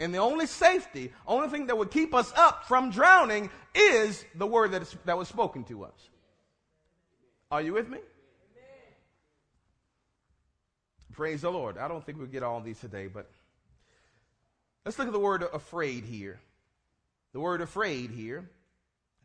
And 0.00 0.12
the 0.12 0.18
only 0.18 0.46
safety, 0.46 1.12
only 1.28 1.46
thing 1.46 1.68
that 1.68 1.78
would 1.78 1.92
keep 1.92 2.12
us 2.12 2.32
up 2.36 2.66
from 2.66 2.90
drowning 2.90 3.50
is 3.72 4.24
the 4.34 4.48
word 4.48 4.72
that, 4.72 4.82
is, 4.82 4.96
that 5.04 5.16
was 5.16 5.28
spoken 5.28 5.62
to 5.66 5.84
us. 5.84 6.08
Are 7.52 7.62
you 7.62 7.74
with 7.74 7.88
me? 7.88 7.98
Praise 11.12 11.42
the 11.42 11.50
Lord. 11.50 11.76
I 11.76 11.88
don't 11.88 12.04
think 12.04 12.18
we'll 12.18 12.26
get 12.26 12.42
all 12.42 12.60
these 12.60 12.80
today, 12.80 13.06
but 13.06 13.30
let's 14.84 14.98
look 14.98 15.08
at 15.08 15.12
the 15.12 15.18
word 15.18 15.44
afraid 15.52 16.04
here. 16.04 16.40
The 17.34 17.40
word 17.40 17.60
afraid 17.60 18.10
here, 18.10 18.48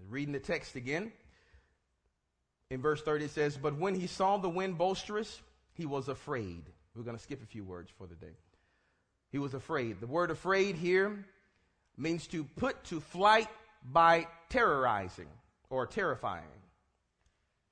reading 0.09 0.33
the 0.33 0.39
text 0.39 0.75
again. 0.75 1.11
In 2.69 2.81
verse 2.81 3.01
30 3.01 3.25
it 3.25 3.31
says, 3.31 3.57
But 3.57 3.77
when 3.77 3.95
he 3.95 4.07
saw 4.07 4.37
the 4.37 4.49
wind 4.49 4.77
boisterous, 4.77 5.41
he 5.75 5.85
was 5.85 6.09
afraid. 6.09 6.63
We're 6.95 7.03
going 7.03 7.15
to 7.15 7.23
skip 7.23 7.41
a 7.41 7.45
few 7.45 7.63
words 7.63 7.89
for 7.97 8.05
the 8.05 8.15
day. 8.15 8.35
He 9.31 9.37
was 9.37 9.53
afraid. 9.53 10.01
The 10.01 10.07
word 10.07 10.31
afraid 10.31 10.75
here 10.75 11.25
means 11.97 12.27
to 12.27 12.43
put 12.43 12.83
to 12.85 12.99
flight 12.99 13.47
by 13.83 14.27
terrorizing 14.49 15.27
or 15.69 15.85
terrifying. 15.85 16.43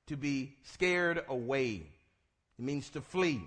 To 0.06 0.16
be 0.16 0.54
scared 0.62 1.24
away. 1.28 1.82
It 2.58 2.64
means 2.64 2.88
to 2.90 3.00
flee. 3.00 3.42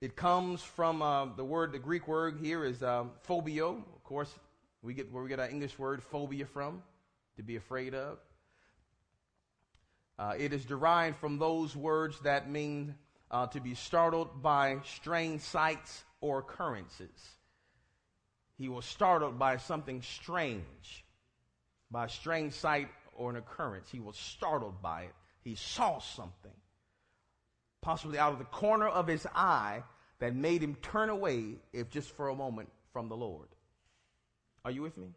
It 0.00 0.14
comes 0.14 0.62
from 0.62 1.02
uh, 1.02 1.26
the 1.34 1.44
word, 1.44 1.72
the 1.72 1.80
Greek 1.80 2.06
word 2.06 2.38
here 2.40 2.64
is 2.64 2.84
um, 2.84 3.10
phobeo. 3.26 3.78
Of 3.96 4.04
course, 4.04 4.32
we 4.80 4.94
get 4.94 5.10
where 5.10 5.24
we 5.24 5.28
get 5.28 5.40
our 5.40 5.48
English 5.48 5.76
word 5.76 6.04
phobia 6.04 6.46
from, 6.46 6.84
to 7.36 7.42
be 7.42 7.56
afraid 7.56 7.94
of. 7.94 8.18
Uh, 10.16 10.34
it 10.38 10.52
is 10.52 10.64
derived 10.64 11.16
from 11.16 11.38
those 11.38 11.74
words 11.74 12.20
that 12.20 12.48
mean 12.48 12.94
uh, 13.32 13.48
to 13.48 13.60
be 13.60 13.74
startled 13.74 14.40
by 14.40 14.78
strange 14.84 15.40
sights 15.40 16.04
or 16.20 16.38
occurrences. 16.38 17.30
He 18.56 18.68
was 18.68 18.84
startled 18.84 19.36
by 19.36 19.56
something 19.56 20.02
strange, 20.02 21.04
by 21.90 22.04
a 22.04 22.08
strange 22.08 22.52
sight 22.52 22.88
or 23.16 23.30
an 23.30 23.36
occurrence. 23.36 23.88
He 23.90 24.00
was 24.00 24.16
startled 24.16 24.80
by 24.80 25.02
it. 25.02 25.14
He 25.42 25.56
saw 25.56 25.98
something 25.98 26.54
possibly 27.80 28.18
out 28.18 28.32
of 28.32 28.38
the 28.38 28.44
corner 28.44 28.88
of 28.88 29.06
his 29.06 29.26
eye, 29.34 29.82
that 30.18 30.34
made 30.34 30.62
him 30.62 30.74
turn 30.82 31.10
away, 31.10 31.56
if 31.72 31.90
just 31.90 32.10
for 32.10 32.28
a 32.28 32.34
moment, 32.34 32.68
from 32.92 33.08
the 33.08 33.16
Lord. 33.16 33.48
Are 34.64 34.70
you 34.70 34.82
with 34.82 34.96
me? 34.96 35.08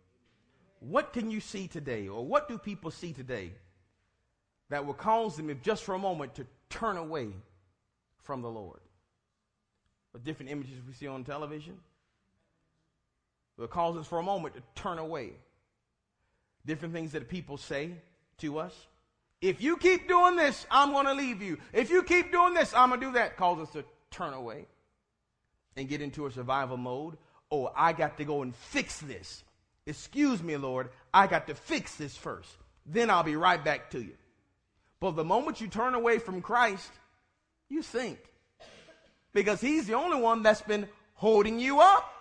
What 0.80 1.14
can 1.14 1.32
you 1.32 1.40
see 1.40 1.68
today, 1.68 2.08
or 2.08 2.26
what 2.26 2.48
do 2.48 2.58
people 2.58 2.92
see 2.92 3.14
today 3.14 3.54
that 4.70 4.86
will 4.86 4.94
cause 4.94 5.36
them, 5.36 5.50
if 5.50 5.62
just 5.62 5.84
for 5.84 5.96
a 5.96 6.00
moment, 6.00 6.36
to 6.36 6.46
turn 6.70 6.98
away 6.98 7.30
from 8.24 8.42
the 8.42 8.50
Lord? 8.50 8.80
The 10.14 10.20
different 10.20 10.52
images 10.52 10.76
we 10.86 10.94
see 10.94 11.08
on 11.08 11.24
television 11.24 11.78
will 13.58 13.68
cause 13.68 13.98
us 13.98 14.08
for 14.08 14.20
a 14.20 14.24
moment 14.24 14.56
to 14.56 14.62
turn 14.76 15.00
away. 15.00 15.32
Different 16.66 16.94
things 16.94 17.14
that 17.14 17.28
people 17.30 17.58
say 17.58 17.94
to 18.40 18.60
us. 18.60 18.74
If 19.42 19.62
you 19.62 19.76
keep 19.78 20.08
doing 20.08 20.36
this, 20.36 20.68
I'm 20.70 20.92
going 20.92 21.08
to 21.08 21.14
leave 21.14 21.42
you. 21.42 21.58
If 21.74 21.90
you 21.90 22.04
keep 22.04 22.32
doing 22.32 22.54
this, 22.54 22.74
I'm 22.76 22.90
going 22.90 23.02
to 23.02 23.08
do 23.08 23.14
that. 23.14 23.38
Cause 23.38 23.60
us 23.60 23.74
to 23.74 23.84
turn 24.12 24.34
away 24.34 24.66
and 25.76 25.90
get 25.90 26.02
into 26.02 26.28
a 26.28 26.32
survival 26.32 26.78
mode. 26.78 27.18
Oh, 27.52 27.72
I 27.76 27.94
got 27.94 28.18
to 28.18 28.24
go 28.24 28.44
and 28.44 28.56
fix 28.56 29.00
this. 29.00 29.44
Excuse 29.88 30.44
me, 30.44 30.58
Lord. 30.58 30.90
I 31.14 31.26
got 31.26 31.48
to 31.48 31.56
fix 31.56 31.96
this 31.96 32.16
first. 32.16 32.52
Then 32.86 33.10
I'll 33.10 33.24
be 33.24 33.36
right 33.36 33.64
back 33.64 33.90
to 33.92 34.02
you. 34.02 34.14
But 35.00 35.12
the 35.16 35.24
moment 35.24 35.60
you 35.60 35.68
turn 35.68 35.96
away 35.96 36.20
from 36.20 36.42
Christ, 36.42 36.92
you 37.68 37.82
sink. 37.82 38.20
Because 39.34 39.60
He's 39.60 39.88
the 39.88 39.96
only 39.96 40.22
one 40.22 40.44
that's 40.44 40.62
been 40.62 40.88
holding 41.16 41.60
you 41.60 41.80
up. 41.80 42.14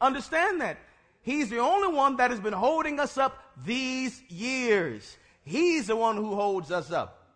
Understand 0.00 0.62
that. 0.62 0.78
He's 1.20 1.50
the 1.50 1.58
only 1.58 1.94
one 1.94 2.16
that 2.16 2.30
has 2.30 2.40
been 2.40 2.52
holding 2.54 2.98
us 2.98 3.18
up 3.18 3.38
these 3.64 4.22
years. 4.28 5.16
He's 5.44 5.88
the 5.88 5.96
one 5.96 6.16
who 6.16 6.34
holds 6.34 6.70
us 6.70 6.90
up. 6.90 7.26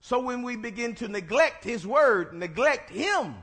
So 0.00 0.20
when 0.20 0.42
we 0.42 0.56
begin 0.56 0.94
to 0.96 1.08
neglect 1.08 1.64
his 1.64 1.86
word, 1.86 2.32
neglect 2.32 2.90
him, 2.90 3.34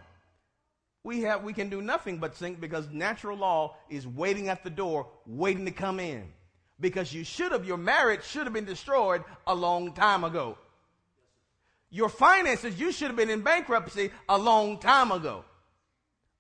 we 1.04 1.22
have 1.22 1.44
we 1.44 1.54
can 1.54 1.70
do 1.70 1.82
nothing 1.82 2.18
but 2.18 2.36
sink 2.36 2.62
because 2.62 2.90
natural 2.90 3.38
law 3.38 3.76
is 3.90 4.08
waiting 4.08 4.48
at 4.48 4.64
the 4.64 4.70
door, 4.70 5.08
waiting 5.26 5.66
to 5.66 5.72
come 5.72 6.00
in. 6.00 6.24
Because 6.80 7.14
you 7.14 7.24
should 7.24 7.52
have 7.52 7.66
your 7.66 7.78
marriage 7.78 8.24
should 8.24 8.46
have 8.46 8.54
been 8.54 8.66
destroyed 8.66 9.24
a 9.46 9.54
long 9.54 9.94
time 9.94 10.24
ago. 10.24 10.58
Your 11.90 12.10
finances, 12.10 12.80
you 12.80 12.92
should 12.92 13.08
have 13.08 13.16
been 13.16 13.30
in 13.30 13.42
bankruptcy 13.42 14.12
a 14.28 14.38
long 14.38 14.80
time 14.80 15.12
ago. 15.12 15.46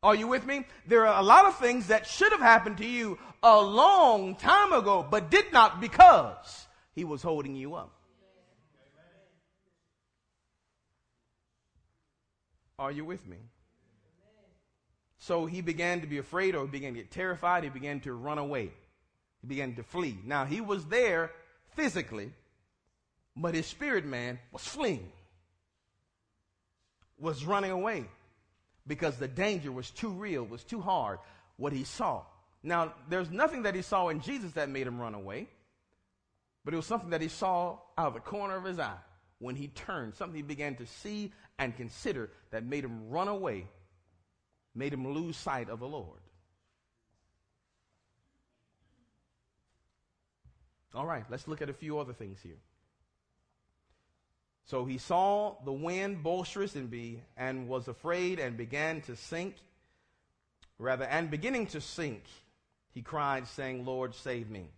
Are 0.02 0.16
you 0.16 0.28
with 0.28 0.46
me? 0.46 0.66
There 0.88 1.06
are 1.06 1.20
a 1.20 1.24
lot 1.24 1.46
of 1.46 1.58
things 1.58 1.88
that 1.88 2.08
should 2.08 2.32
have 2.32 2.42
happened 2.42 2.78
to 2.80 2.86
you 2.86 3.20
a 3.42 3.62
long 3.62 4.36
time 4.36 4.74
ago, 4.74 5.06
but 5.10 5.30
did 5.30 5.54
not 5.54 5.80
because 5.80 6.68
he 6.94 7.04
was 7.04 7.22
holding 7.22 7.56
you 7.56 7.76
up. 7.76 7.92
Are 12.80 12.92
you 12.92 13.06
with 13.06 13.26
me? 13.28 13.38
So 15.20 15.46
he 15.46 15.62
began 15.62 16.02
to 16.02 16.08
be 16.08 16.18
afraid 16.18 16.54
or 16.54 16.66
began 16.66 16.94
to 16.94 17.00
get 17.00 17.12
terrified. 17.12 17.64
He 17.64 17.70
began 17.70 18.02
to 18.02 18.14
run 18.14 18.38
away. 18.38 18.72
He 19.42 19.48
began 19.48 19.76
to 19.76 19.84
flee. 19.84 20.18
Now 20.26 20.46
he 20.46 20.60
was 20.60 20.86
there 20.86 21.32
physically, 21.76 22.32
but 23.36 23.56
his 23.56 23.66
spirit 23.66 24.06
man 24.06 24.40
was 24.52 24.68
fleeing, 24.68 25.12
was 27.20 27.46
running 27.46 27.72
away 27.72 28.06
because 28.86 29.16
the 29.18 29.28
danger 29.28 29.72
was 29.72 29.90
too 29.92 30.10
real, 30.10 30.44
was 30.44 30.64
too 30.64 30.82
hard, 30.82 31.20
what 31.58 31.74
he 31.74 31.84
saw. 31.84 32.24
Now, 32.62 32.94
there's 33.10 33.30
nothing 33.30 33.64
that 33.64 33.76
he 33.76 33.82
saw 33.82 34.10
in 34.10 34.22
Jesus 34.22 34.54
that 34.54 34.70
made 34.70 34.88
him 34.88 35.00
run 35.00 35.14
away, 35.14 35.48
but 36.64 36.74
it 36.74 36.78
was 36.78 36.86
something 36.86 37.10
that 37.10 37.22
he 37.22 37.28
saw 37.28 37.78
out 37.98 38.08
of 38.08 38.14
the 38.14 38.20
corner 38.20 38.56
of 38.56 38.64
his 38.64 38.80
eye 38.80 38.98
when 39.40 39.56
he 39.56 39.68
turned, 39.68 40.16
something 40.16 40.36
he 40.36 40.42
began 40.42 40.76
to 40.76 40.86
see 40.86 41.32
and 41.60 41.76
consider 41.76 42.30
that 42.52 42.66
made 42.66 42.84
him 42.84 43.10
run 43.10 43.28
away 43.28 43.68
made 44.76 44.94
him 44.94 45.14
lose 45.14 45.38
sight 45.38 45.70
of 45.70 45.80
the 45.80 45.88
Lord. 45.88 46.20
All 50.96 51.06
right, 51.06 51.26
let's 51.30 51.48
look 51.48 51.62
at 51.62 51.70
a 51.70 51.74
few 51.74 52.00
other 52.00 52.14
things 52.14 52.40
here. 52.42 52.60
So 54.66 54.86
he 54.86 54.98
saw 54.98 55.56
the 55.66 55.74
wind 55.74 56.24
boisterous 56.24 56.76
and 56.76 56.90
be 56.90 57.22
and 57.36 57.68
was 57.68 57.88
afraid 57.88 58.40
and 58.40 58.56
began 58.56 59.02
to 59.02 59.16
sink. 59.16 59.56
rather, 60.78 61.06
and 61.06 61.30
beginning 61.30 61.68
to 61.68 61.82
sink, 61.82 62.24
he 62.94 63.02
cried, 63.02 63.48
saying, 63.48 63.86
Lord, 63.86 64.16
save 64.16 64.50
me. 64.50 64.70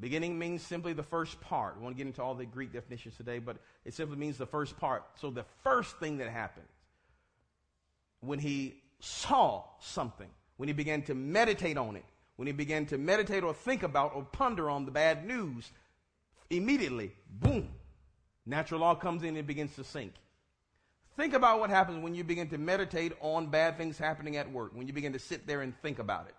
Beginning 0.00 0.38
means 0.38 0.62
simply 0.62 0.94
the 0.94 1.02
first 1.02 1.40
part. 1.40 1.76
We 1.76 1.84
won't 1.84 1.96
get 1.96 2.06
into 2.06 2.22
all 2.22 2.34
the 2.34 2.46
Greek 2.46 2.72
definitions 2.72 3.16
today, 3.16 3.38
but 3.38 3.58
it 3.84 3.92
simply 3.92 4.16
means 4.16 4.38
the 4.38 4.46
first 4.46 4.78
part. 4.78 5.04
So 5.20 5.30
the 5.30 5.44
first 5.62 5.98
thing 5.98 6.18
that 6.18 6.30
happened 6.30 6.66
when 8.20 8.38
he 8.38 8.82
saw 9.00 9.64
something, 9.80 10.28
when 10.56 10.68
he 10.68 10.72
began 10.72 11.02
to 11.02 11.14
meditate 11.14 11.76
on 11.76 11.96
it, 11.96 12.04
when 12.36 12.46
he 12.46 12.52
began 12.52 12.86
to 12.86 12.96
meditate 12.96 13.44
or 13.44 13.52
think 13.52 13.82
about 13.82 14.14
or 14.14 14.22
ponder 14.22 14.70
on 14.70 14.86
the 14.86 14.90
bad 14.90 15.26
news, 15.26 15.70
immediately, 16.48 17.12
boom, 17.38 17.68
natural 18.46 18.80
law 18.80 18.94
comes 18.94 19.22
in 19.22 19.36
and 19.36 19.46
begins 19.46 19.74
to 19.76 19.84
sink. 19.84 20.14
Think 21.16 21.34
about 21.34 21.60
what 21.60 21.68
happens 21.68 22.02
when 22.02 22.14
you 22.14 22.24
begin 22.24 22.48
to 22.48 22.58
meditate 22.58 23.12
on 23.20 23.48
bad 23.48 23.76
things 23.76 23.98
happening 23.98 24.38
at 24.38 24.50
work, 24.50 24.70
when 24.74 24.86
you 24.86 24.94
begin 24.94 25.12
to 25.12 25.18
sit 25.18 25.46
there 25.46 25.60
and 25.60 25.76
think 25.82 25.98
about 25.98 26.28
it. 26.28 26.34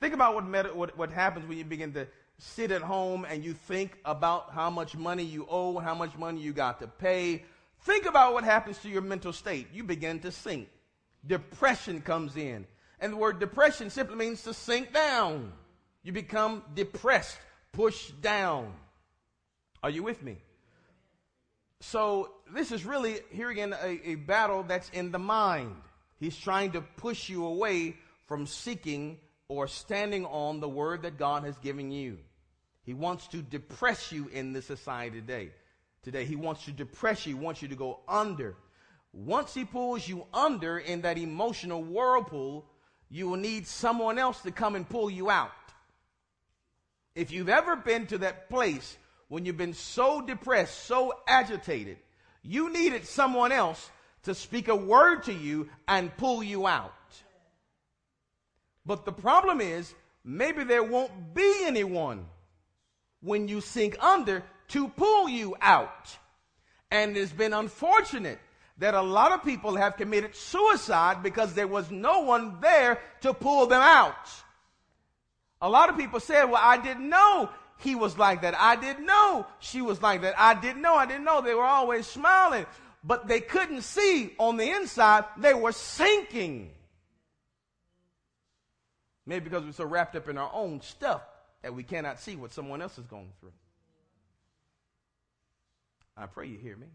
Think 0.00 0.12
about 0.12 0.34
what, 0.34 0.46
med- 0.46 0.74
what, 0.74 0.96
what 0.98 1.10
happens 1.10 1.48
when 1.48 1.56
you 1.56 1.64
begin 1.64 1.94
to 1.94 2.06
sit 2.38 2.70
at 2.70 2.82
home 2.82 3.26
and 3.28 3.44
you 3.44 3.52
think 3.52 3.98
about 4.04 4.50
how 4.52 4.70
much 4.70 4.96
money 4.96 5.24
you 5.24 5.46
owe, 5.50 5.78
how 5.78 5.94
much 5.94 6.16
money 6.16 6.40
you 6.40 6.52
got 6.52 6.80
to 6.80 6.86
pay. 6.86 7.44
Think 7.82 8.06
about 8.06 8.32
what 8.32 8.44
happens 8.44 8.78
to 8.78 8.88
your 8.88 9.02
mental 9.02 9.32
state. 9.32 9.68
You 9.72 9.84
begin 9.84 10.20
to 10.20 10.32
sink. 10.32 10.68
Depression 11.26 12.00
comes 12.00 12.36
in. 12.36 12.66
And 13.00 13.12
the 13.12 13.16
word 13.16 13.38
depression 13.38 13.90
simply 13.90 14.16
means 14.16 14.42
to 14.44 14.54
sink 14.54 14.92
down. 14.92 15.52
You 16.02 16.12
become 16.12 16.62
depressed, 16.74 17.38
pushed 17.72 18.20
down. 18.22 18.72
Are 19.82 19.90
you 19.90 20.02
with 20.02 20.22
me? 20.22 20.38
So, 21.80 22.32
this 22.52 22.72
is 22.72 22.84
really, 22.84 23.20
here 23.30 23.50
again, 23.50 23.72
a, 23.72 24.10
a, 24.10 24.14
battle 24.16 24.64
that's 24.64 24.90
in 24.90 25.12
the 25.12 25.18
mind. 25.18 25.76
He's 26.18 26.36
trying 26.36 26.72
to 26.72 26.80
push 26.80 27.28
you 27.28 27.46
away 27.46 27.96
from 28.26 28.46
seeking 28.46 29.18
or 29.46 29.68
standing 29.68 30.24
on 30.26 30.58
the 30.58 30.68
word 30.68 31.02
that 31.02 31.18
God 31.18 31.44
has 31.44 31.56
given 31.58 31.92
you. 31.92 32.18
He 32.88 32.94
wants 32.94 33.26
to 33.26 33.42
depress 33.42 34.12
you 34.12 34.30
in 34.32 34.54
this 34.54 34.64
society 34.64 35.20
today. 35.20 35.50
Today, 36.02 36.24
he 36.24 36.36
wants 36.36 36.64
to 36.64 36.72
depress 36.72 37.26
you, 37.26 37.36
he 37.36 37.38
wants 37.38 37.60
you 37.60 37.68
to 37.68 37.76
go 37.76 38.00
under. 38.08 38.56
Once 39.12 39.52
he 39.52 39.66
pulls 39.66 40.08
you 40.08 40.24
under 40.32 40.78
in 40.78 41.02
that 41.02 41.18
emotional 41.18 41.82
whirlpool, 41.82 42.64
you 43.10 43.28
will 43.28 43.36
need 43.36 43.66
someone 43.66 44.18
else 44.18 44.40
to 44.40 44.50
come 44.50 44.74
and 44.74 44.88
pull 44.88 45.10
you 45.10 45.28
out. 45.28 45.50
If 47.14 47.30
you've 47.30 47.50
ever 47.50 47.76
been 47.76 48.06
to 48.06 48.16
that 48.18 48.48
place 48.48 48.96
when 49.28 49.44
you've 49.44 49.58
been 49.58 49.74
so 49.74 50.22
depressed, 50.22 50.84
so 50.84 51.12
agitated, 51.28 51.98
you 52.42 52.72
needed 52.72 53.04
someone 53.04 53.52
else 53.52 53.90
to 54.22 54.34
speak 54.34 54.68
a 54.68 54.74
word 54.74 55.24
to 55.24 55.34
you 55.34 55.68
and 55.86 56.16
pull 56.16 56.42
you 56.42 56.66
out. 56.66 56.94
But 58.86 59.04
the 59.04 59.12
problem 59.12 59.60
is, 59.60 59.92
maybe 60.24 60.64
there 60.64 60.82
won't 60.82 61.34
be 61.34 61.64
anyone 61.66 62.24
when 63.20 63.48
you 63.48 63.60
sink 63.60 63.96
under 64.02 64.42
to 64.68 64.88
pull 64.88 65.28
you 65.28 65.56
out. 65.60 66.16
And 66.90 67.16
it's 67.16 67.32
been 67.32 67.52
unfortunate 67.52 68.38
that 68.78 68.94
a 68.94 69.02
lot 69.02 69.32
of 69.32 69.44
people 69.44 69.76
have 69.76 69.96
committed 69.96 70.34
suicide 70.34 71.22
because 71.22 71.54
there 71.54 71.66
was 71.66 71.90
no 71.90 72.20
one 72.20 72.60
there 72.60 73.00
to 73.22 73.34
pull 73.34 73.66
them 73.66 73.82
out. 73.82 74.28
A 75.60 75.68
lot 75.68 75.88
of 75.90 75.96
people 75.96 76.20
said, 76.20 76.44
well, 76.44 76.60
I 76.62 76.78
didn't 76.78 77.08
know 77.08 77.50
he 77.78 77.94
was 77.94 78.16
like 78.16 78.42
that. 78.42 78.54
I 78.56 78.76
didn't 78.76 79.04
know 79.04 79.46
she 79.58 79.82
was 79.82 80.00
like 80.00 80.22
that. 80.22 80.34
I 80.38 80.54
didn't 80.54 80.82
know. 80.82 80.94
I 80.94 81.06
didn't 81.06 81.24
know. 81.24 81.40
They 81.40 81.54
were 81.54 81.64
always 81.64 82.06
smiling, 82.06 82.66
but 83.02 83.26
they 83.26 83.40
couldn't 83.40 83.82
see 83.82 84.34
on 84.38 84.56
the 84.56 84.70
inside. 84.70 85.24
They 85.36 85.54
were 85.54 85.72
sinking. 85.72 86.70
Maybe 89.26 89.44
because 89.44 89.64
we're 89.64 89.72
so 89.72 89.84
wrapped 89.84 90.16
up 90.16 90.28
in 90.28 90.38
our 90.38 90.50
own 90.54 90.80
stuff 90.80 91.22
that 91.62 91.74
we 91.74 91.82
cannot 91.82 92.20
see 92.20 92.36
what 92.36 92.52
someone 92.52 92.80
else 92.80 92.98
is 92.98 93.06
going 93.06 93.32
through. 93.40 93.52
I 96.16 96.26
pray 96.26 96.46
you 96.48 96.58
hear 96.58 96.76
me 96.76 96.88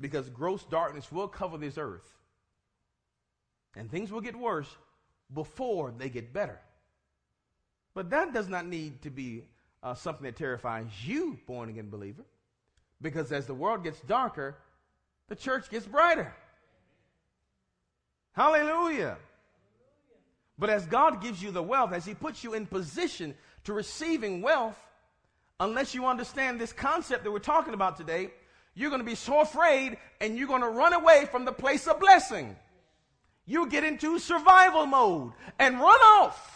because 0.00 0.28
gross 0.28 0.64
darkness 0.64 1.10
will 1.10 1.28
cover 1.28 1.56
this 1.56 1.78
earth. 1.78 2.14
And 3.76 3.90
things 3.90 4.10
will 4.10 4.20
get 4.20 4.36
worse 4.36 4.68
before 5.32 5.92
they 5.96 6.08
get 6.08 6.32
better. 6.32 6.58
But 7.94 8.10
that 8.10 8.32
does 8.32 8.48
not 8.48 8.66
need 8.66 9.02
to 9.02 9.10
be 9.10 9.44
uh, 9.82 9.94
something 9.94 10.24
that 10.24 10.36
terrifies 10.36 10.86
you, 11.04 11.38
born 11.46 11.68
again 11.68 11.90
believer, 11.90 12.24
because 13.00 13.32
as 13.32 13.46
the 13.46 13.54
world 13.54 13.84
gets 13.84 14.00
darker, 14.00 14.56
the 15.28 15.36
church 15.36 15.70
gets 15.70 15.86
brighter. 15.86 16.34
Hallelujah. 18.32 19.16
But 20.58 20.70
as 20.70 20.86
God 20.86 21.20
gives 21.20 21.42
you 21.42 21.50
the 21.50 21.62
wealth, 21.62 21.92
as 21.92 22.04
He 22.04 22.14
puts 22.14 22.42
you 22.42 22.54
in 22.54 22.66
position 22.66 23.34
to 23.64 23.72
receiving 23.72 24.42
wealth, 24.42 24.78
unless 25.60 25.94
you 25.94 26.06
understand 26.06 26.60
this 26.60 26.72
concept 26.72 27.24
that 27.24 27.30
we're 27.30 27.38
talking 27.38 27.74
about 27.74 27.96
today, 27.96 28.30
you're 28.74 28.90
going 28.90 29.00
to 29.00 29.06
be 29.06 29.14
so 29.14 29.40
afraid 29.40 29.96
and 30.20 30.36
you're 30.36 30.48
going 30.48 30.62
to 30.62 30.68
run 30.68 30.92
away 30.92 31.26
from 31.30 31.44
the 31.44 31.52
place 31.52 31.86
of 31.86 31.98
blessing. 31.98 32.56
You 33.46 33.68
get 33.68 33.84
into 33.84 34.18
survival 34.18 34.86
mode 34.86 35.32
and 35.58 35.80
run 35.80 36.00
off. 36.00 36.52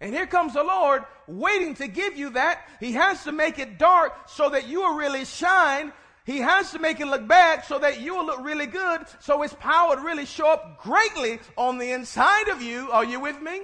And 0.00 0.14
here 0.14 0.26
comes 0.26 0.54
the 0.54 0.62
Lord 0.62 1.04
waiting 1.26 1.74
to 1.76 1.86
give 1.86 2.16
you 2.16 2.30
that. 2.30 2.60
He 2.80 2.92
has 2.92 3.24
to 3.24 3.32
make 3.32 3.58
it 3.58 3.78
dark 3.78 4.28
so 4.28 4.50
that 4.50 4.66
you 4.66 4.80
will 4.80 4.94
really 4.94 5.24
shine. 5.24 5.92
He 6.26 6.38
has 6.38 6.70
to 6.72 6.78
make 6.78 7.00
it 7.00 7.06
look 7.06 7.26
bad 7.26 7.64
so 7.64 7.78
that 7.78 8.00
you 8.00 8.14
will 8.14 8.26
look 8.26 8.44
really 8.44 8.66
good. 8.66 9.06
So 9.20 9.42
his 9.42 9.52
power 9.54 9.96
will 9.96 10.02
really 10.02 10.26
show 10.26 10.50
up 10.50 10.82
greatly 10.82 11.40
on 11.56 11.78
the 11.78 11.92
inside 11.92 12.48
of 12.48 12.62
you. 12.62 12.90
Are 12.90 13.04
you 13.04 13.20
with 13.20 13.40
me? 13.40 13.62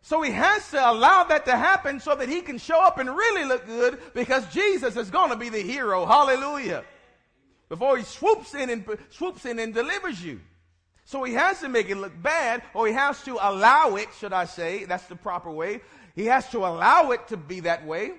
So 0.00 0.20
he 0.22 0.32
has 0.32 0.68
to 0.70 0.90
allow 0.90 1.24
that 1.24 1.44
to 1.44 1.56
happen 1.56 2.00
so 2.00 2.16
that 2.16 2.28
he 2.28 2.40
can 2.40 2.58
show 2.58 2.80
up 2.82 2.98
and 2.98 3.08
really 3.08 3.44
look 3.44 3.66
good 3.66 4.00
because 4.14 4.46
Jesus 4.52 4.96
is 4.96 5.10
going 5.10 5.30
to 5.30 5.36
be 5.36 5.48
the 5.48 5.62
hero. 5.62 6.04
Hallelujah. 6.04 6.84
Before 7.68 7.96
he 7.96 8.02
swoops 8.02 8.54
in 8.54 8.68
and 8.68 8.84
swoops 9.10 9.46
in 9.46 9.58
and 9.58 9.72
delivers 9.72 10.22
you. 10.22 10.40
So 11.04 11.22
he 11.22 11.34
has 11.34 11.60
to 11.60 11.68
make 11.68 11.88
it 11.88 11.96
look 11.96 12.20
bad 12.20 12.62
or 12.74 12.86
he 12.86 12.92
has 12.92 13.22
to 13.24 13.38
allow 13.40 13.96
it, 13.96 14.08
should 14.18 14.32
I 14.32 14.46
say, 14.46 14.84
that's 14.84 15.06
the 15.06 15.16
proper 15.16 15.50
way. 15.50 15.80
He 16.16 16.26
has 16.26 16.48
to 16.50 16.58
allow 16.58 17.12
it 17.12 17.28
to 17.28 17.36
be 17.36 17.60
that 17.60 17.86
way. 17.86 18.14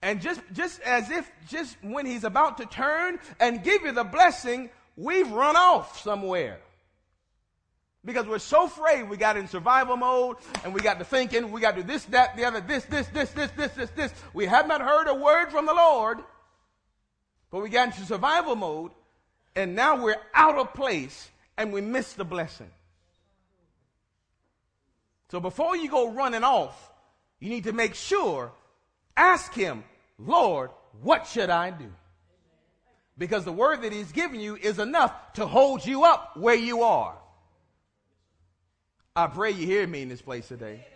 And 0.00 0.20
just, 0.20 0.40
just 0.52 0.80
as 0.82 1.10
if 1.10 1.30
just 1.48 1.76
when 1.82 2.06
he's 2.06 2.24
about 2.24 2.58
to 2.58 2.66
turn 2.66 3.18
and 3.40 3.62
give 3.64 3.82
you 3.82 3.92
the 3.92 4.04
blessing, 4.04 4.70
we've 4.96 5.30
run 5.30 5.56
off 5.56 6.00
somewhere. 6.00 6.60
Because 8.04 8.26
we're 8.26 8.38
so 8.38 8.64
afraid 8.64 9.08
we 9.08 9.16
got 9.16 9.36
in 9.36 9.48
survival 9.48 9.96
mode 9.96 10.36
and 10.64 10.72
we 10.72 10.80
got 10.80 10.98
to 11.00 11.04
thinking, 11.04 11.50
we 11.50 11.60
got 11.60 11.74
to 11.74 11.82
do 11.82 11.86
this, 11.86 12.04
that, 12.06 12.36
the 12.36 12.44
other, 12.44 12.60
this, 12.60 12.84
this, 12.84 13.08
this, 13.08 13.30
this, 13.30 13.50
this, 13.50 13.72
this, 13.72 13.90
this. 13.90 14.14
We 14.32 14.46
have 14.46 14.68
not 14.68 14.80
heard 14.80 15.08
a 15.08 15.14
word 15.14 15.50
from 15.50 15.66
the 15.66 15.74
Lord, 15.74 16.18
but 17.50 17.60
we 17.60 17.68
got 17.68 17.88
into 17.88 18.02
survival 18.02 18.54
mode 18.54 18.92
and 19.56 19.74
now 19.74 20.00
we're 20.02 20.20
out 20.32 20.56
of 20.56 20.74
place 20.74 21.28
and 21.56 21.72
we 21.72 21.80
miss 21.80 22.12
the 22.12 22.24
blessing. 22.24 22.70
So 25.30 25.40
before 25.40 25.76
you 25.76 25.90
go 25.90 26.12
running 26.12 26.44
off, 26.44 26.92
you 27.40 27.50
need 27.50 27.64
to 27.64 27.72
make 27.72 27.94
sure, 27.94 28.52
ask 29.18 29.52
Him, 29.52 29.84
Lord, 30.18 30.70
what 31.02 31.26
should 31.26 31.50
I 31.50 31.70
do? 31.70 31.92
Because 33.18 33.44
the 33.44 33.52
word 33.52 33.82
that 33.82 33.92
He's 33.92 34.12
given 34.12 34.40
you 34.40 34.56
is 34.56 34.78
enough 34.78 35.12
to 35.34 35.46
hold 35.46 35.84
you 35.84 36.04
up 36.04 36.36
where 36.36 36.54
you 36.54 36.82
are. 36.82 37.18
I 39.14 39.26
pray 39.26 39.50
you 39.50 39.66
hear 39.66 39.86
me 39.86 40.02
in 40.02 40.08
this 40.08 40.22
place 40.22 40.46
today. 40.46 40.86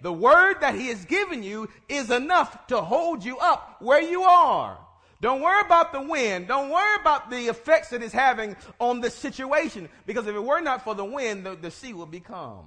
The 0.00 0.12
word 0.12 0.60
that 0.60 0.74
he 0.74 0.88
has 0.88 1.04
given 1.04 1.42
you 1.42 1.68
is 1.88 2.10
enough 2.10 2.68
to 2.68 2.80
hold 2.80 3.24
you 3.24 3.38
up 3.38 3.76
where 3.80 4.00
you 4.00 4.22
are. 4.22 4.78
Don't 5.20 5.40
worry 5.40 5.62
about 5.64 5.92
the 5.92 6.02
wind. 6.02 6.46
Don't 6.46 6.70
worry 6.70 6.96
about 7.00 7.30
the 7.30 7.48
effects 7.48 7.88
that 7.88 8.02
it's 8.02 8.12
having 8.12 8.54
on 8.78 9.00
the 9.00 9.10
situation. 9.10 9.88
Because 10.06 10.26
if 10.26 10.36
it 10.36 10.44
were 10.44 10.60
not 10.60 10.84
for 10.84 10.94
the 10.94 11.04
wind, 11.04 11.44
the, 11.44 11.56
the 11.56 11.70
sea 11.70 11.94
would 11.94 12.10
be 12.10 12.20
calm. 12.20 12.66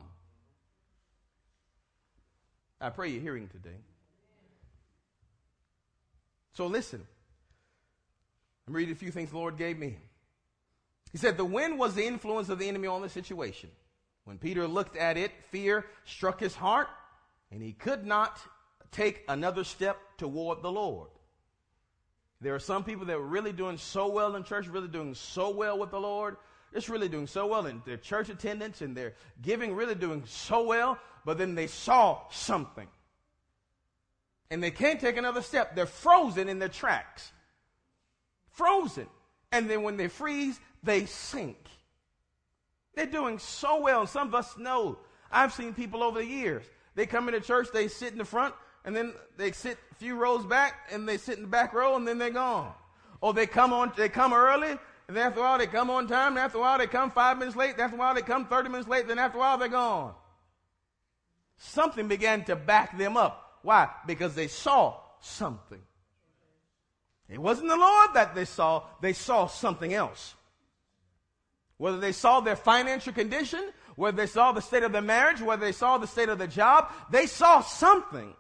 I 2.81 2.89
pray 2.89 3.09
you're 3.09 3.21
hearing 3.21 3.47
today. 3.47 3.77
So 6.59 6.67
listen. 6.67 7.07
I'm 8.67 8.73
reading 8.73 8.91
a 8.91 8.97
few 8.97 9.11
things 9.11 9.29
the 9.29 9.37
Lord 9.37 9.55
gave 9.55 9.79
me. 9.79 9.95
He 11.13 11.17
said 11.17 11.37
the 11.37 11.45
wind 11.45 11.79
was 11.79 11.95
the 11.95 12.05
influence 12.05 12.49
of 12.49 12.59
the 12.59 12.67
enemy 12.67 12.85
on 12.85 13.01
the 13.01 13.07
situation. 13.07 13.69
When 14.25 14.37
Peter 14.37 14.67
looked 14.67 14.97
at 14.97 15.15
it, 15.15 15.31
fear 15.51 15.85
struck 16.03 16.41
his 16.41 16.53
heart, 16.53 16.89
and 17.49 17.61
he 17.61 17.71
could 17.71 18.05
not 18.05 18.41
take 18.91 19.23
another 19.29 19.63
step 19.63 20.01
toward 20.17 20.61
the 20.61 20.69
Lord. 20.69 21.07
There 22.41 22.55
are 22.55 22.59
some 22.59 22.83
people 22.83 23.05
that 23.05 23.15
are 23.15 23.21
really 23.21 23.53
doing 23.53 23.77
so 23.77 24.09
well 24.09 24.35
in 24.35 24.43
church, 24.43 24.67
really 24.67 24.89
doing 24.89 25.15
so 25.15 25.51
well 25.51 25.79
with 25.79 25.91
the 25.91 26.01
Lord, 26.01 26.35
just 26.73 26.89
really 26.89 27.07
doing 27.07 27.27
so 27.27 27.47
well 27.47 27.67
in 27.67 27.81
their 27.85 27.95
church 27.95 28.27
attendance 28.27 28.81
and 28.81 28.97
their 28.97 29.13
giving, 29.41 29.75
really 29.75 29.95
doing 29.95 30.23
so 30.25 30.67
well, 30.67 30.99
but 31.23 31.37
then 31.37 31.55
they 31.55 31.67
saw 31.67 32.19
something. 32.31 32.89
And 34.51 34.63
they 34.63 34.71
can't 34.71 34.99
take 34.99 35.17
another 35.17 35.41
step. 35.41 35.75
They're 35.75 35.85
frozen 35.85 36.49
in 36.49 36.59
their 36.59 36.69
tracks. 36.69 37.31
Frozen. 38.51 39.07
And 39.51 39.69
then 39.69 39.83
when 39.83 39.97
they 39.97 40.07
freeze, 40.07 40.59
they 40.83 41.05
sink. 41.05 41.57
They're 42.95 43.05
doing 43.05 43.39
so 43.39 43.81
well. 43.81 44.01
And 44.01 44.09
some 44.09 44.27
of 44.27 44.35
us 44.35 44.57
know. 44.57 44.97
I've 45.31 45.53
seen 45.53 45.73
people 45.73 46.03
over 46.03 46.19
the 46.19 46.25
years. 46.25 46.65
They 46.95 47.05
come 47.05 47.29
into 47.29 47.39
church, 47.39 47.67
they 47.71 47.87
sit 47.87 48.11
in 48.11 48.17
the 48.17 48.25
front, 48.25 48.55
and 48.83 48.95
then 48.95 49.13
they 49.37 49.51
sit 49.51 49.77
a 49.91 49.95
few 49.95 50.15
rows 50.15 50.45
back, 50.45 50.89
and 50.91 51.07
they 51.07 51.17
sit 51.17 51.37
in 51.37 51.43
the 51.43 51.49
back 51.49 51.73
row, 51.73 51.95
and 51.95 52.07
then 52.07 52.17
they're 52.17 52.29
gone. 52.29 52.73
Or 53.21 53.33
they 53.33 53.45
come 53.45 53.71
on, 53.71 53.93
they 53.95 54.09
come 54.09 54.33
early, 54.33 54.71
and 55.07 55.15
then 55.15 55.27
after 55.27 55.39
a 55.39 55.43
while 55.43 55.57
they 55.57 55.67
come 55.67 55.89
on 55.89 56.07
time, 56.07 56.31
and 56.33 56.39
after 56.39 56.57
a 56.57 56.61
while 56.61 56.77
they 56.77 56.87
come 56.87 57.11
five 57.11 57.37
minutes 57.37 57.55
late, 57.55 57.71
and 57.71 57.81
after 57.81 57.95
a 57.95 57.99
while 57.99 58.15
they 58.15 58.21
come 58.21 58.47
30 58.47 58.69
minutes 58.69 58.89
late, 58.89 59.07
then 59.07 59.19
after 59.19 59.37
a 59.37 59.39
while 59.39 59.57
they're 59.57 59.67
gone. 59.67 60.13
Something 61.57 62.07
began 62.07 62.43
to 62.45 62.55
back 62.55 62.97
them 62.97 63.15
up. 63.15 63.48
Why? 63.61 63.89
Because 64.05 64.35
they 64.35 64.47
saw 64.47 64.95
something. 65.19 65.81
It 67.29 67.39
wasn't 67.39 67.69
the 67.69 67.77
Lord 67.77 68.09
that 68.15 68.33
they 68.33 68.45
saw, 68.45 68.83
they 69.01 69.13
saw 69.13 69.47
something 69.47 69.93
else. 69.93 70.33
Whether 71.77 71.99
they 71.99 72.11
saw 72.11 72.39
their 72.39 72.55
financial 72.55 73.13
condition, 73.13 73.71
whether 73.95 74.17
they 74.17 74.27
saw 74.27 74.51
the 74.51 74.61
state 74.61 74.83
of 74.83 74.91
their 74.91 75.01
marriage, 75.01 75.41
whether 75.41 75.65
they 75.65 75.71
saw 75.71 75.97
the 75.97 76.07
state 76.07 76.29
of 76.29 76.37
their 76.37 76.47
job, 76.47 76.91
they 77.11 77.25
saw 77.25 77.61
something 77.61 78.33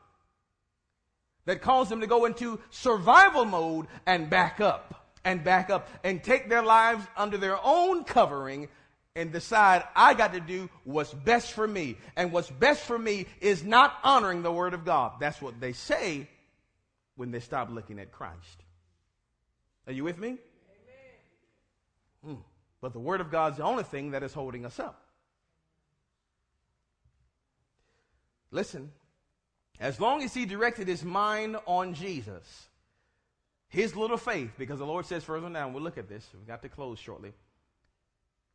that 1.45 1.61
caused 1.61 1.89
them 1.89 2.01
to 2.01 2.07
go 2.07 2.25
into 2.25 2.59
survival 2.69 3.45
mode 3.45 3.87
and 4.05 4.29
back 4.29 4.59
up 4.59 5.13
and 5.23 5.43
back 5.43 5.69
up 5.69 5.87
and 6.03 6.23
take 6.23 6.49
their 6.49 6.63
lives 6.63 7.05
under 7.15 7.37
their 7.37 7.57
own 7.63 8.03
covering 8.03 8.67
and 9.15 9.31
decide 9.31 9.83
I 9.95 10.13
got 10.13 10.33
to 10.33 10.39
do 10.39 10.69
what's 10.83 11.13
best 11.13 11.53
for 11.53 11.67
me. 11.67 11.97
And 12.15 12.31
what's 12.31 12.49
best 12.49 12.83
for 12.83 12.97
me 12.97 13.25
is 13.41 13.63
not 13.63 13.97
honoring 14.03 14.43
the 14.43 14.51
Word 14.51 14.73
of 14.73 14.85
God. 14.85 15.13
That's 15.19 15.41
what 15.41 15.59
they 15.59 15.73
say 15.73 16.27
when 17.15 17.31
they 17.31 17.39
stop 17.39 17.69
looking 17.69 17.99
at 17.99 18.11
Christ. 18.11 18.63
Are 19.87 19.93
you 19.93 20.03
with 20.03 20.17
me? 20.17 20.37
Hmm. 22.23 22.35
But 22.81 22.93
the 22.93 22.99
Word 22.99 23.21
of 23.21 23.31
God's 23.31 23.57
the 23.57 23.63
only 23.63 23.83
thing 23.83 24.11
that 24.11 24.23
is 24.23 24.33
holding 24.33 24.65
us 24.65 24.79
up. 24.79 25.01
Listen, 28.51 28.91
as 29.79 29.99
long 29.99 30.23
as 30.23 30.33
he 30.33 30.45
directed 30.45 30.87
his 30.87 31.03
mind 31.03 31.57
on 31.65 31.93
Jesus, 31.93 32.67
his 33.67 33.95
little 33.95 34.17
faith, 34.17 34.51
because 34.57 34.79
the 34.79 34.85
Lord 34.85 35.05
says 35.05 35.23
further 35.23 35.49
down, 35.49 35.73
we'll 35.73 35.83
look 35.83 35.97
at 35.97 36.09
this, 36.09 36.27
we've 36.33 36.47
got 36.47 36.61
to 36.63 36.69
close 36.69 36.99
shortly. 36.99 37.33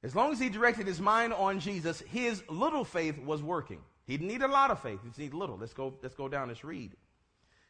As 0.04 0.14
long 0.14 0.32
as 0.32 0.38
he 0.38 0.50
directed 0.50 0.86
his 0.86 1.00
mind 1.00 1.32
on 1.32 1.60
Jesus, 1.60 2.02
his 2.10 2.42
little 2.50 2.84
faith 2.84 3.18
was 3.18 3.42
working. 3.42 3.80
He 4.06 4.18
didn't 4.18 4.28
need 4.28 4.42
a 4.42 4.48
lot 4.48 4.70
of 4.70 4.80
faith, 4.80 5.00
he 5.02 5.08
just 5.08 5.18
needed 5.18 5.34
little. 5.34 5.56
Let's 5.56 5.72
go, 5.72 5.94
let's 6.02 6.14
go 6.14 6.28
down, 6.28 6.48
let's 6.48 6.62
read. 6.62 6.92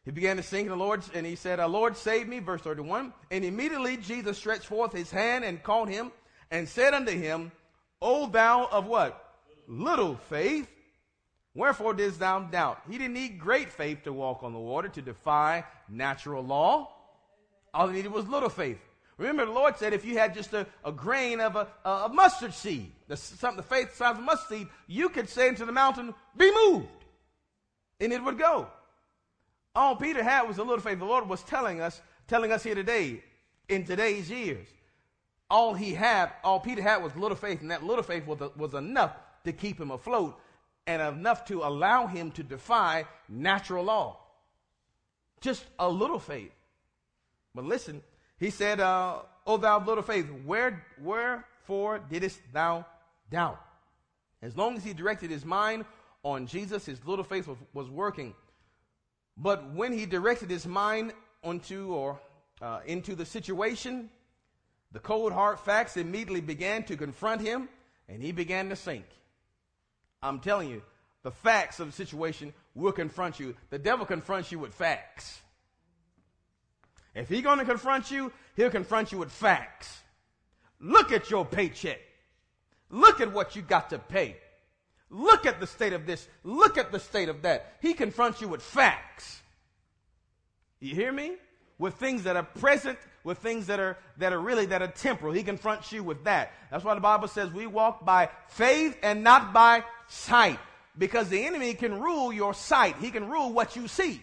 He 0.03 0.11
began 0.11 0.35
to 0.35 0.43
sing 0.43 0.67
the 0.67 0.75
Lord, 0.75 1.01
and 1.13 1.25
he 1.25 1.35
said, 1.35 1.61
uh, 1.61 1.67
Lord, 1.67 1.95
save 1.95 2.27
me, 2.27 2.39
verse 2.39 2.61
31. 2.61 3.13
And 3.31 3.45
immediately 3.45 3.95
Jesus 3.95 4.37
stretched 4.37 4.65
forth 4.65 4.91
his 4.91 5.09
hand 5.09 5.45
and 5.45 5.63
called 5.63 5.87
him 5.87 6.11
and 6.51 6.67
said 6.67 6.93
unto 6.93 7.11
him, 7.11 7.53
O 8.01 8.27
thou 8.27 8.65
of 8.65 8.85
what? 8.85 9.33
Little 9.67 10.17
faith. 10.29 10.69
Wherefore 11.55 11.93
didst 11.93 12.19
thou 12.19 12.41
doubt? 12.41 12.81
He 12.87 12.97
didn't 12.97 13.13
need 13.13 13.39
great 13.39 13.71
faith 13.71 14.03
to 14.03 14.11
walk 14.11 14.43
on 14.43 14.51
the 14.51 14.59
water, 14.59 14.89
to 14.89 15.01
defy 15.01 15.63
natural 15.87 16.43
law. 16.43 16.93
All 17.73 17.87
he 17.87 17.95
needed 17.95 18.11
was 18.11 18.27
little 18.27 18.49
faith. 18.49 18.77
Remember, 19.17 19.45
the 19.45 19.51
Lord 19.51 19.77
said 19.77 19.93
if 19.93 20.03
you 20.03 20.17
had 20.17 20.33
just 20.33 20.53
a, 20.53 20.67
a 20.83 20.91
grain 20.91 21.39
of 21.39 21.55
a, 21.55 21.67
a 21.85 22.09
mustard 22.09 22.53
seed, 22.53 22.91
the, 23.07 23.15
something, 23.15 23.57
the 23.57 23.63
faith 23.63 23.95
size 23.95 24.17
of 24.17 24.23
mustard 24.23 24.57
seed, 24.57 24.67
you 24.87 25.07
could 25.09 25.29
say 25.29 25.47
into 25.47 25.65
the 25.65 25.71
mountain, 25.71 26.13
be 26.35 26.51
moved. 26.53 26.87
And 28.01 28.11
it 28.11 28.21
would 28.21 28.37
go. 28.37 28.67
All 29.73 29.95
Peter 29.95 30.21
had 30.21 30.47
was 30.47 30.57
a 30.57 30.63
little 30.63 30.81
faith. 30.81 30.99
The 30.99 31.05
Lord 31.05 31.29
was 31.29 31.43
telling 31.43 31.81
us, 31.81 32.01
telling 32.27 32.51
us 32.51 32.63
here 32.63 32.75
today, 32.75 33.23
in 33.69 33.85
today's 33.85 34.29
years, 34.29 34.67
all 35.49 35.73
he 35.73 35.93
had, 35.93 36.31
all 36.43 36.59
Peter 36.59 36.81
had 36.81 37.03
was 37.03 37.15
a 37.15 37.19
little 37.19 37.37
faith, 37.37 37.61
and 37.61 37.71
that 37.71 37.83
little 37.83 38.03
faith 38.03 38.25
was, 38.25 38.39
was 38.57 38.73
enough 38.73 39.15
to 39.45 39.53
keep 39.53 39.79
him 39.79 39.91
afloat 39.91 40.37
and 40.87 41.01
enough 41.01 41.45
to 41.45 41.63
allow 41.63 42.07
him 42.07 42.31
to 42.31 42.43
defy 42.43 43.05
natural 43.29 43.85
law. 43.85 44.19
Just 45.41 45.63
a 45.79 45.89
little 45.89 46.19
faith. 46.19 46.51
But 47.53 47.65
listen, 47.65 48.01
he 48.37 48.49
said, 48.49 48.79
uh, 48.79 49.19
O 49.45 49.57
thou 49.57 49.83
little 49.83 50.03
faith, 50.03 50.27
where, 50.45 50.85
wherefore 51.01 51.99
didst 51.99 52.39
thou 52.53 52.85
doubt? 53.29 53.61
As 54.41 54.57
long 54.57 54.77
as 54.77 54.83
he 54.83 54.93
directed 54.93 55.29
his 55.31 55.45
mind 55.45 55.85
on 56.23 56.47
Jesus, 56.47 56.85
his 56.85 57.03
little 57.05 57.23
faith 57.23 57.47
was, 57.47 57.57
was 57.73 57.89
working. 57.89 58.33
But 59.37 59.73
when 59.73 59.93
he 59.93 60.05
directed 60.05 60.49
his 60.49 60.65
mind 60.65 61.13
onto 61.43 61.93
or 61.93 62.19
uh, 62.61 62.79
into 62.85 63.15
the 63.15 63.25
situation, 63.25 64.09
the 64.91 64.99
cold 64.99 65.33
hard 65.33 65.59
facts 65.59 65.97
immediately 65.97 66.41
began 66.41 66.83
to 66.83 66.97
confront 66.97 67.41
him, 67.41 67.69
and 68.07 68.21
he 68.21 68.31
began 68.31 68.69
to 68.69 68.75
sink. 68.75 69.05
I'm 70.21 70.39
telling 70.39 70.69
you, 70.69 70.81
the 71.23 71.31
facts 71.31 71.79
of 71.79 71.87
the 71.87 71.93
situation 71.93 72.53
will 72.75 72.91
confront 72.91 73.39
you. 73.39 73.55
The 73.69 73.79
devil 73.79 74.05
confronts 74.05 74.51
you 74.51 74.59
with 74.59 74.73
facts. 74.73 75.41
If 77.15 77.29
he's 77.29 77.41
going 77.41 77.59
to 77.59 77.65
confront 77.65 78.11
you, 78.11 78.31
he'll 78.55 78.69
confront 78.69 79.11
you 79.11 79.17
with 79.17 79.31
facts. 79.31 80.01
Look 80.79 81.11
at 81.11 81.29
your 81.29 81.45
paycheck. 81.45 81.99
Look 82.89 83.21
at 83.21 83.31
what 83.31 83.55
you 83.55 83.61
got 83.61 83.89
to 83.91 83.99
pay. 83.99 84.35
Look 85.09 85.45
at 85.45 85.59
the 85.59 85.67
state 85.67 85.93
of 85.93 86.05
this. 86.05 86.27
Look 86.43 86.77
at 86.77 86.91
the 86.91 86.99
state 86.99 87.29
of 87.29 87.43
that. 87.43 87.77
He 87.81 87.93
confronts 87.93 88.41
you 88.41 88.49
with 88.49 88.61
facts. 88.61 89.41
You 90.79 90.93
hear 90.93 91.11
me? 91.11 91.33
With 91.77 91.95
things 91.95 92.23
that 92.23 92.35
are 92.35 92.43
present, 92.43 92.97
with 93.23 93.37
things 93.39 93.67
that 93.67 93.79
are 93.79 93.97
that 94.17 94.31
are 94.31 94.39
really 94.39 94.65
that 94.67 94.81
are 94.81 94.87
temporal. 94.87 95.33
He 95.33 95.43
confronts 95.43 95.91
you 95.91 96.03
with 96.03 96.23
that. 96.25 96.53
That's 96.71 96.83
why 96.83 96.95
the 96.95 97.01
Bible 97.01 97.27
says 97.27 97.51
we 97.51 97.67
walk 97.67 98.05
by 98.05 98.29
faith 98.47 98.97
and 99.03 99.23
not 99.23 99.53
by 99.53 99.83
sight. 100.07 100.59
Because 100.97 101.27
the 101.27 101.43
enemy 101.43 101.73
can 101.73 101.99
rule 101.99 102.31
your 102.31 102.53
sight. 102.53 102.95
He 103.01 103.11
can 103.11 103.29
rule 103.29 103.51
what 103.51 103.75
you 103.75 103.87
see. 103.87 104.21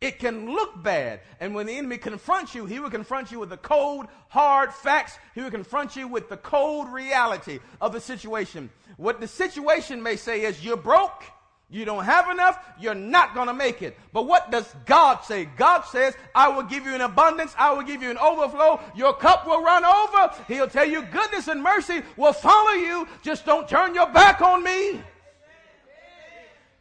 It 0.00 0.18
can 0.18 0.50
look 0.50 0.82
bad. 0.82 1.20
And 1.40 1.54
when 1.54 1.66
the 1.66 1.76
enemy 1.76 1.98
confronts 1.98 2.54
you, 2.54 2.64
he 2.64 2.78
will 2.78 2.90
confront 2.90 3.30
you 3.30 3.38
with 3.38 3.50
the 3.50 3.58
cold, 3.58 4.06
hard 4.28 4.72
facts. 4.72 5.18
He 5.34 5.42
will 5.42 5.50
confront 5.50 5.94
you 5.94 6.08
with 6.08 6.30
the 6.30 6.38
cold 6.38 6.90
reality 6.90 7.60
of 7.80 7.92
the 7.92 8.00
situation. 8.00 8.70
What 8.96 9.20
the 9.20 9.28
situation 9.28 10.02
may 10.02 10.16
say 10.16 10.42
is 10.42 10.64
you're 10.64 10.78
broke. 10.78 11.24
You 11.72 11.84
don't 11.84 12.04
have 12.04 12.28
enough, 12.28 12.58
you're 12.80 12.96
not 12.96 13.32
going 13.32 13.46
to 13.46 13.54
make 13.54 13.80
it. 13.80 13.96
But 14.12 14.26
what 14.26 14.50
does 14.50 14.74
God 14.86 15.20
say? 15.20 15.44
God 15.56 15.82
says, 15.82 16.16
I 16.34 16.48
will 16.48 16.64
give 16.64 16.84
you 16.84 16.94
an 16.94 17.00
abundance, 17.00 17.54
I 17.56 17.72
will 17.72 17.84
give 17.84 18.02
you 18.02 18.10
an 18.10 18.18
overflow, 18.18 18.80
your 18.96 19.12
cup 19.12 19.46
will 19.46 19.62
run 19.62 19.84
over. 19.84 20.34
He'll 20.48 20.66
tell 20.66 20.84
you 20.84 21.02
goodness 21.02 21.46
and 21.46 21.62
mercy 21.62 22.02
will 22.16 22.32
follow 22.32 22.72
you. 22.72 23.06
Just 23.22 23.46
don't 23.46 23.68
turn 23.68 23.94
your 23.94 24.10
back 24.10 24.40
on 24.40 24.64
me. 24.64 25.00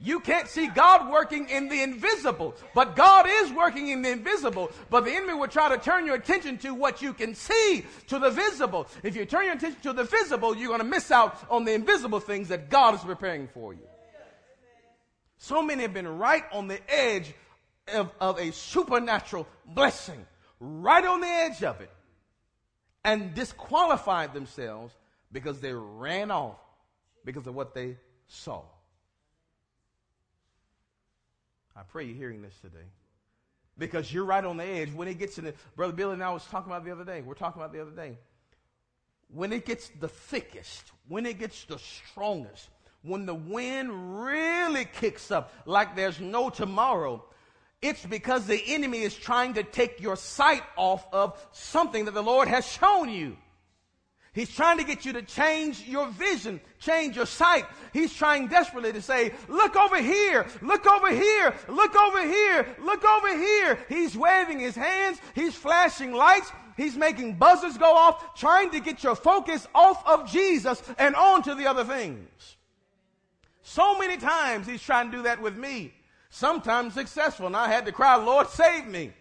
You 0.01 0.21
can't 0.21 0.47
see 0.47 0.67
God 0.67 1.11
working 1.11 1.49
in 1.49 1.67
the 1.67 1.83
invisible, 1.83 2.55
but 2.73 2.95
God 2.95 3.25
is 3.27 3.51
working 3.51 3.89
in 3.89 4.01
the 4.01 4.09
invisible. 4.09 4.71
But 4.89 5.03
the 5.03 5.11
enemy 5.11 5.33
will 5.33 5.49
try 5.49 5.67
to 5.67 5.77
turn 5.77 6.05
your 6.05 6.15
attention 6.15 6.57
to 6.59 6.73
what 6.73 7.01
you 7.01 7.13
can 7.13 7.35
see, 7.35 7.85
to 8.07 8.17
the 8.17 8.29
visible. 8.29 8.87
If 9.03 9.17
you 9.17 9.25
turn 9.25 9.45
your 9.45 9.55
attention 9.55 9.81
to 9.81 9.91
the 9.91 10.05
visible, 10.05 10.55
you're 10.55 10.69
going 10.69 10.79
to 10.79 10.85
miss 10.85 11.11
out 11.11 11.37
on 11.49 11.65
the 11.65 11.73
invisible 11.73 12.21
things 12.21 12.47
that 12.47 12.69
God 12.69 12.95
is 12.95 13.01
preparing 13.01 13.49
for 13.49 13.73
you. 13.73 13.81
So 15.37 15.61
many 15.61 15.81
have 15.81 15.93
been 15.93 16.07
right 16.07 16.43
on 16.53 16.69
the 16.69 16.79
edge 16.89 17.33
of, 17.93 18.09
of 18.21 18.39
a 18.39 18.53
supernatural 18.53 19.47
blessing, 19.65 20.25
right 20.61 21.03
on 21.03 21.19
the 21.19 21.27
edge 21.27 21.61
of 21.61 21.81
it, 21.81 21.91
and 23.03 23.33
disqualified 23.33 24.33
themselves 24.33 24.93
because 25.29 25.59
they 25.59 25.73
ran 25.73 26.31
off 26.31 26.57
because 27.25 27.47
of 27.47 27.53
what 27.53 27.73
they 27.73 27.97
saw. 28.27 28.61
I 31.79 31.83
pray 31.83 32.03
you're 32.03 32.15
hearing 32.15 32.41
this 32.41 32.55
today. 32.61 32.85
Because 33.77 34.13
you're 34.13 34.25
right 34.25 34.43
on 34.43 34.57
the 34.57 34.65
edge. 34.65 34.91
When 34.91 35.07
it 35.07 35.17
gets 35.17 35.37
in 35.37 35.45
the, 35.45 35.53
Brother 35.77 35.93
Billy 35.93 36.13
and 36.13 36.23
I 36.23 36.31
was 36.31 36.43
talking 36.45 36.69
about 36.69 36.83
the 36.83 36.91
other 36.91 37.05
day. 37.05 37.21
We're 37.21 37.35
talking 37.35 37.61
about 37.61 37.71
the 37.71 37.81
other 37.81 37.91
day. 37.91 38.17
When 39.33 39.53
it 39.53 39.65
gets 39.65 39.89
the 39.99 40.09
thickest, 40.09 40.91
when 41.07 41.25
it 41.25 41.39
gets 41.39 41.63
the 41.63 41.79
strongest, 41.79 42.67
when 43.01 43.25
the 43.25 43.33
wind 43.33 44.25
really 44.25 44.83
kicks 44.83 45.31
up 45.31 45.53
like 45.65 45.95
there's 45.95 46.19
no 46.19 46.49
tomorrow, 46.49 47.23
it's 47.81 48.05
because 48.05 48.45
the 48.45 48.61
enemy 48.67 49.03
is 49.03 49.15
trying 49.15 49.53
to 49.53 49.63
take 49.63 50.01
your 50.01 50.17
sight 50.17 50.63
off 50.75 51.05
of 51.13 51.39
something 51.53 52.05
that 52.05 52.13
the 52.13 52.23
Lord 52.23 52.49
has 52.49 52.67
shown 52.67 53.07
you. 53.07 53.37
He's 54.39 54.55
trying 54.55 54.77
to 54.77 54.85
get 54.85 55.03
you 55.03 55.11
to 55.11 55.21
change 55.21 55.85
your 55.85 56.07
vision, 56.07 56.61
change 56.79 57.17
your 57.17 57.25
sight. 57.25 57.65
He's 57.91 58.13
trying 58.13 58.47
desperately 58.47 58.93
to 58.93 59.01
say, 59.01 59.33
look 59.49 59.75
over 59.75 60.01
here, 60.01 60.47
look 60.61 60.87
over 60.87 61.11
here, 61.11 61.53
look 61.67 61.93
over 61.93 62.25
here, 62.25 62.65
look 62.81 63.03
over 63.03 63.37
here. 63.37 63.77
He's 63.89 64.15
waving 64.15 64.59
his 64.59 64.75
hands, 64.75 65.17
he's 65.35 65.55
flashing 65.55 66.13
lights, 66.13 66.53
he's 66.77 66.95
making 66.95 67.33
buzzers 67.33 67.77
go 67.77 67.93
off, 67.93 68.33
trying 68.39 68.69
to 68.69 68.79
get 68.79 69.03
your 69.03 69.17
focus 69.17 69.67
off 69.75 70.07
of 70.07 70.31
Jesus 70.31 70.81
and 70.97 71.15
onto 71.15 71.53
the 71.53 71.67
other 71.67 71.83
things. 71.83 72.55
So 73.61 73.99
many 73.99 74.15
times 74.15 74.65
he's 74.65 74.81
trying 74.81 75.11
to 75.11 75.17
do 75.17 75.23
that 75.23 75.41
with 75.41 75.57
me. 75.57 75.93
Sometimes 76.29 76.93
successful, 76.93 77.47
and 77.47 77.57
I 77.57 77.67
had 77.67 77.85
to 77.87 77.91
cry, 77.91 78.15
Lord, 78.15 78.47
save 78.47 78.87
me. 78.87 79.11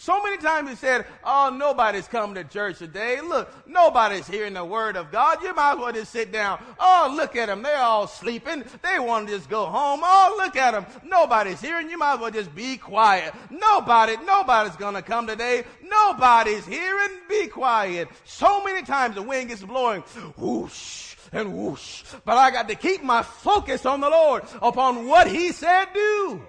So 0.00 0.22
many 0.22 0.38
times 0.38 0.70
he 0.70 0.76
said, 0.76 1.04
Oh, 1.22 1.54
nobody's 1.54 2.08
coming 2.08 2.34
to 2.36 2.44
church 2.44 2.78
today. 2.78 3.20
Look, 3.20 3.52
nobody's 3.68 4.26
hearing 4.26 4.54
the 4.54 4.64
word 4.64 4.96
of 4.96 5.12
God. 5.12 5.42
You 5.42 5.54
might 5.54 5.72
as 5.72 5.78
well 5.78 5.92
just 5.92 6.10
sit 6.10 6.32
down. 6.32 6.58
Oh, 6.78 7.12
look 7.14 7.36
at 7.36 7.48
them. 7.48 7.62
They're 7.62 7.76
all 7.76 8.06
sleeping. 8.06 8.64
They 8.82 8.98
want 8.98 9.28
to 9.28 9.36
just 9.36 9.50
go 9.50 9.66
home. 9.66 10.00
Oh, 10.02 10.36
look 10.38 10.56
at 10.56 10.70
them. 10.70 10.86
Nobody's 11.04 11.60
hearing. 11.60 11.90
You 11.90 11.98
might 11.98 12.14
as 12.14 12.20
well 12.20 12.30
just 12.30 12.54
be 12.54 12.78
quiet. 12.78 13.34
Nobody, 13.50 14.16
nobody's 14.24 14.74
going 14.76 14.94
to 14.94 15.02
come 15.02 15.26
today. 15.26 15.64
Nobody's 15.82 16.64
hearing. 16.64 17.18
Be 17.28 17.48
quiet. 17.48 18.08
So 18.24 18.64
many 18.64 18.80
times 18.80 19.16
the 19.16 19.22
wind 19.22 19.50
gets 19.50 19.62
blowing. 19.62 20.00
Whoosh 20.38 21.16
and 21.30 21.52
whoosh. 21.52 22.04
But 22.24 22.38
I 22.38 22.50
got 22.50 22.68
to 22.68 22.74
keep 22.74 23.02
my 23.02 23.22
focus 23.22 23.84
on 23.84 24.00
the 24.00 24.08
Lord, 24.08 24.44
upon 24.62 25.06
what 25.06 25.26
He 25.26 25.52
said 25.52 25.88
do. 25.92 26.42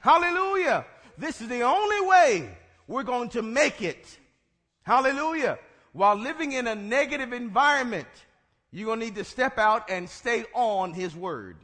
Hallelujah. 0.00 0.84
This 1.18 1.40
is 1.40 1.48
the 1.48 1.62
only 1.62 2.00
way 2.06 2.56
we're 2.86 3.02
going 3.02 3.30
to 3.30 3.42
make 3.42 3.82
it. 3.82 4.18
Hallelujah. 4.82 5.58
While 5.92 6.16
living 6.16 6.52
in 6.52 6.66
a 6.66 6.74
negative 6.74 7.32
environment, 7.32 8.08
you're 8.70 8.86
going 8.86 9.00
to 9.00 9.06
need 9.06 9.14
to 9.14 9.24
step 9.24 9.58
out 9.58 9.90
and 9.90 10.08
stay 10.08 10.44
on 10.52 10.92
His 10.92 11.16
Word. 11.16 11.56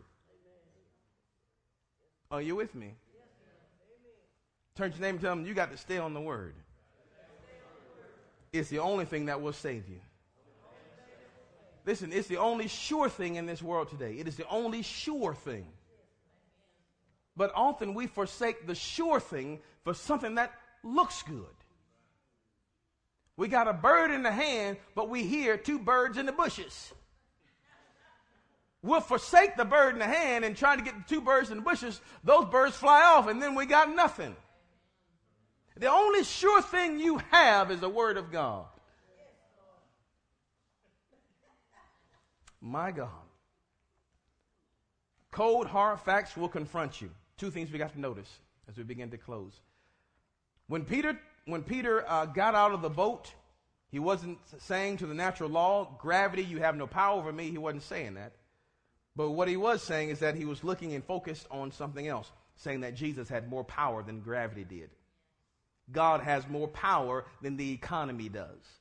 Are 2.31 2.41
you 2.41 2.57
with 2.57 2.75
me? 2.75 2.95
Turn 4.75 4.91
to 4.91 4.97
your 4.97 5.07
name 5.07 5.17
and 5.17 5.21
tell 5.21 5.37
them 5.37 5.45
you 5.45 5.53
got 5.53 5.71
to 5.71 5.77
stay 5.77 5.99
on 5.99 6.15
the 6.15 6.21
Word. 6.21 6.55
It's 8.53 8.71
the 8.71 8.79
only 8.79 9.05
thing 9.05 9.27
that 9.27 9.41
will 9.41 9.53
save 9.53 9.89
you. 9.89 10.01
Listen, 11.85 12.13
it's 12.13 12.29
the 12.29 12.37
only 12.37 12.69
sure 12.69 13.09
thing 13.09 13.37
in 13.37 13.45
this 13.45 13.61
world 13.63 13.91
today. 13.91 14.15
It 14.19 14.29
is 14.29 14.37
the 14.37 14.49
only 14.49 14.83
sure 14.83 15.35
thing. 15.35 15.67
But 17.37 17.53
often 17.55 17.95
we 17.95 18.07
forsake 18.07 18.67
the 18.67 18.75
sure 18.75 19.21
thing 19.21 19.61
for 19.85 19.95
something 19.95 20.35
that 20.35 20.53
looks 20.83 21.23
good. 21.23 21.47
We 23.37 23.49
got 23.49 23.69
a 23.69 23.73
bird 23.73 24.11
in 24.11 24.23
the 24.23 24.31
hand, 24.31 24.77
but 24.95 25.09
we 25.09 25.25
hear 25.25 25.57
two 25.57 25.79
birds 25.79 26.19
in 26.19 26.27
the 26.27 26.33
bushes. 26.33 26.93
We'll 28.83 29.01
forsake 29.01 29.57
the 29.57 29.65
bird 29.65 29.95
in 29.95 30.01
the 30.01 30.07
hand 30.07 30.45
and 30.45 30.57
try 30.57 30.77
to 30.77 30.83
get 30.83 30.95
the 30.97 31.05
two 31.15 31.21
birds 31.21 31.51
in 31.51 31.59
the 31.59 31.63
bushes. 31.63 32.01
Those 32.25 32.47
birds 32.47 32.77
fly 32.77 33.03
off, 33.03 33.29
and 33.29 33.41
then 33.41 33.55
we 33.55 33.65
got 33.65 33.95
nothing. 33.95 34.37
The 35.77 35.91
only 35.91 36.25
sure 36.25 36.61
thing 36.61 36.99
you 36.99 37.19
have 37.31 37.71
is 37.71 37.81
the 37.81 37.89
Word 37.89 38.17
of 38.17 38.31
God. 38.31 38.67
My 42.61 42.91
God. 42.91 43.09
Cold, 45.31 45.67
hard 45.67 46.01
facts 46.01 46.37
will 46.37 46.49
confront 46.49 47.01
you. 47.01 47.11
Two 47.43 47.51
things 47.51 47.73
we 47.73 47.79
got 47.81 47.93
to 47.95 48.01
notice 48.01 48.39
as 48.69 48.77
we 48.77 48.85
begin 48.85 49.11
to 49.11 49.19
close. 49.19 49.51
When 50.69 50.85
Peter, 50.85 51.19
when 51.45 51.65
Peter 51.65 52.09
uh, 52.09 52.27
got 52.27 52.55
out 52.55 52.71
of 52.71 52.83
the 52.83 52.89
boat, 52.89 53.35
he 53.91 53.99
wasn't 53.99 54.39
saying 54.59 54.99
to 54.99 55.07
the 55.07 55.15
natural 55.15 55.51
law, 55.51 55.97
gravity, 55.99 56.45
you 56.45 56.59
have 56.59 56.77
no 56.77 56.87
power 56.87 57.19
over 57.19 57.33
me. 57.33 57.51
He 57.51 57.59
wasn't 57.59 57.83
saying 57.83 58.15
that. 58.15 58.35
But 59.17 59.31
what 59.31 59.49
he 59.49 59.57
was 59.57 59.83
saying 59.83 60.11
is 60.11 60.21
that 60.21 60.37
he 60.37 60.45
was 60.45 60.63
looking 60.63 60.95
and 60.95 61.03
focused 61.03 61.49
on 61.51 61.73
something 61.73 62.07
else, 62.07 62.31
saying 62.55 62.83
that 62.83 62.95
Jesus 62.95 63.29
had 63.29 63.51
more 63.51 63.65
power 63.65 64.05
than 64.05 64.21
gravity 64.21 64.63
did. 64.63 64.91
God 65.91 66.21
has 66.21 66.47
more 66.47 66.69
power 66.69 67.25
than 67.41 67.57
the 67.57 67.73
economy 67.73 68.29
does. 68.29 68.79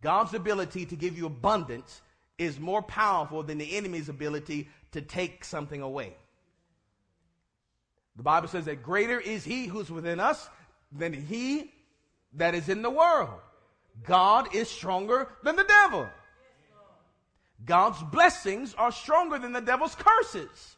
God's 0.00 0.32
ability 0.32 0.86
to 0.86 0.96
give 0.96 1.18
you 1.18 1.26
abundance 1.26 2.00
is 2.38 2.58
more 2.58 2.80
powerful 2.80 3.42
than 3.42 3.58
the 3.58 3.76
enemy's 3.76 4.08
ability 4.08 4.70
to 4.92 5.02
take 5.02 5.44
something 5.44 5.82
away. 5.82 6.16
The 8.16 8.22
Bible 8.22 8.48
says 8.48 8.64
that 8.64 8.82
greater 8.82 9.20
is 9.20 9.44
he 9.44 9.66
who's 9.66 9.90
within 9.90 10.20
us 10.20 10.48
than 10.90 11.12
he 11.12 11.72
that 12.34 12.54
is 12.54 12.68
in 12.68 12.82
the 12.82 12.90
world. 12.90 13.40
God 14.04 14.54
is 14.54 14.68
stronger 14.68 15.28
than 15.42 15.56
the 15.56 15.64
devil. 15.64 16.08
God's 17.64 18.02
blessings 18.02 18.74
are 18.74 18.92
stronger 18.92 19.38
than 19.38 19.52
the 19.52 19.60
devil's 19.60 19.94
curses. 19.94 20.76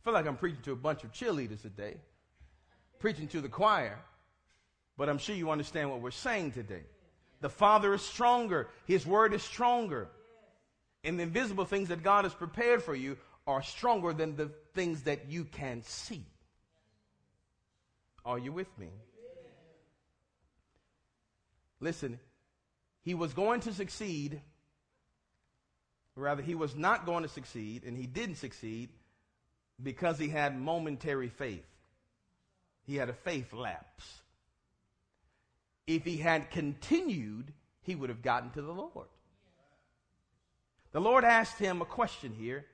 I 0.00 0.04
feel 0.04 0.12
like 0.12 0.26
I'm 0.26 0.36
preaching 0.36 0.62
to 0.62 0.72
a 0.72 0.76
bunch 0.76 1.04
of 1.04 1.12
cheerleaders 1.12 1.62
today, 1.62 1.96
preaching 2.98 3.28
to 3.28 3.40
the 3.40 3.48
choir, 3.48 3.98
but 4.96 5.08
I'm 5.08 5.18
sure 5.18 5.34
you 5.34 5.50
understand 5.50 5.90
what 5.90 6.00
we're 6.00 6.10
saying 6.10 6.52
today. 6.52 6.82
The 7.40 7.48
Father 7.48 7.94
is 7.94 8.02
stronger, 8.02 8.68
His 8.86 9.06
Word 9.06 9.32
is 9.32 9.42
stronger. 9.42 10.08
And 11.04 11.18
the 11.18 11.22
invisible 11.22 11.64
things 11.64 11.88
that 11.88 12.02
God 12.02 12.24
has 12.24 12.34
prepared 12.34 12.82
for 12.82 12.94
you 12.94 13.16
are 13.48 13.62
stronger 13.62 14.12
than 14.12 14.36
the 14.36 14.50
things 14.74 15.04
that 15.04 15.30
you 15.30 15.44
can 15.44 15.82
see. 15.82 16.24
Are 18.22 18.38
you 18.38 18.52
with 18.52 18.68
me? 18.78 18.90
Listen, 21.80 22.20
he 23.00 23.14
was 23.14 23.32
going 23.32 23.60
to 23.60 23.72
succeed, 23.72 24.42
rather, 26.14 26.42
he 26.42 26.54
was 26.54 26.76
not 26.76 27.06
going 27.06 27.22
to 27.22 27.28
succeed, 27.28 27.84
and 27.84 27.96
he 27.96 28.06
didn't 28.06 28.34
succeed 28.34 28.90
because 29.82 30.18
he 30.18 30.28
had 30.28 30.60
momentary 30.60 31.30
faith. 31.30 31.64
He 32.86 32.96
had 32.96 33.08
a 33.08 33.14
faith 33.14 33.54
lapse. 33.54 34.04
If 35.86 36.04
he 36.04 36.18
had 36.18 36.50
continued, 36.50 37.54
he 37.80 37.94
would 37.94 38.10
have 38.10 38.20
gotten 38.20 38.50
to 38.50 38.60
the 38.60 38.72
Lord. 38.72 39.08
The 40.92 41.00
Lord 41.00 41.24
asked 41.24 41.58
him 41.58 41.80
a 41.80 41.86
question 41.86 42.34
here 42.38 42.66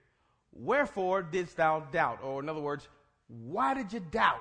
Wherefore 0.55 1.23
didst 1.23 1.57
thou 1.57 1.81
doubt? 1.81 2.21
Or, 2.23 2.41
in 2.41 2.49
other 2.49 2.61
words, 2.61 2.89
why 3.29 3.75
did 3.75 3.93
you 3.93 4.01
doubt? 4.01 4.41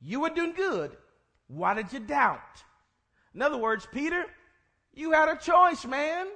You 0.00 0.20
were 0.20 0.30
doing 0.30 0.52
good. 0.52 0.96
Why 1.48 1.74
did 1.74 1.92
you 1.92 2.00
doubt? 2.00 2.62
In 3.34 3.42
other 3.42 3.56
words, 3.56 3.86
Peter, 3.90 4.26
you 4.94 5.12
had 5.12 5.28
a 5.28 5.36
choice, 5.36 5.84
man. 5.86 6.26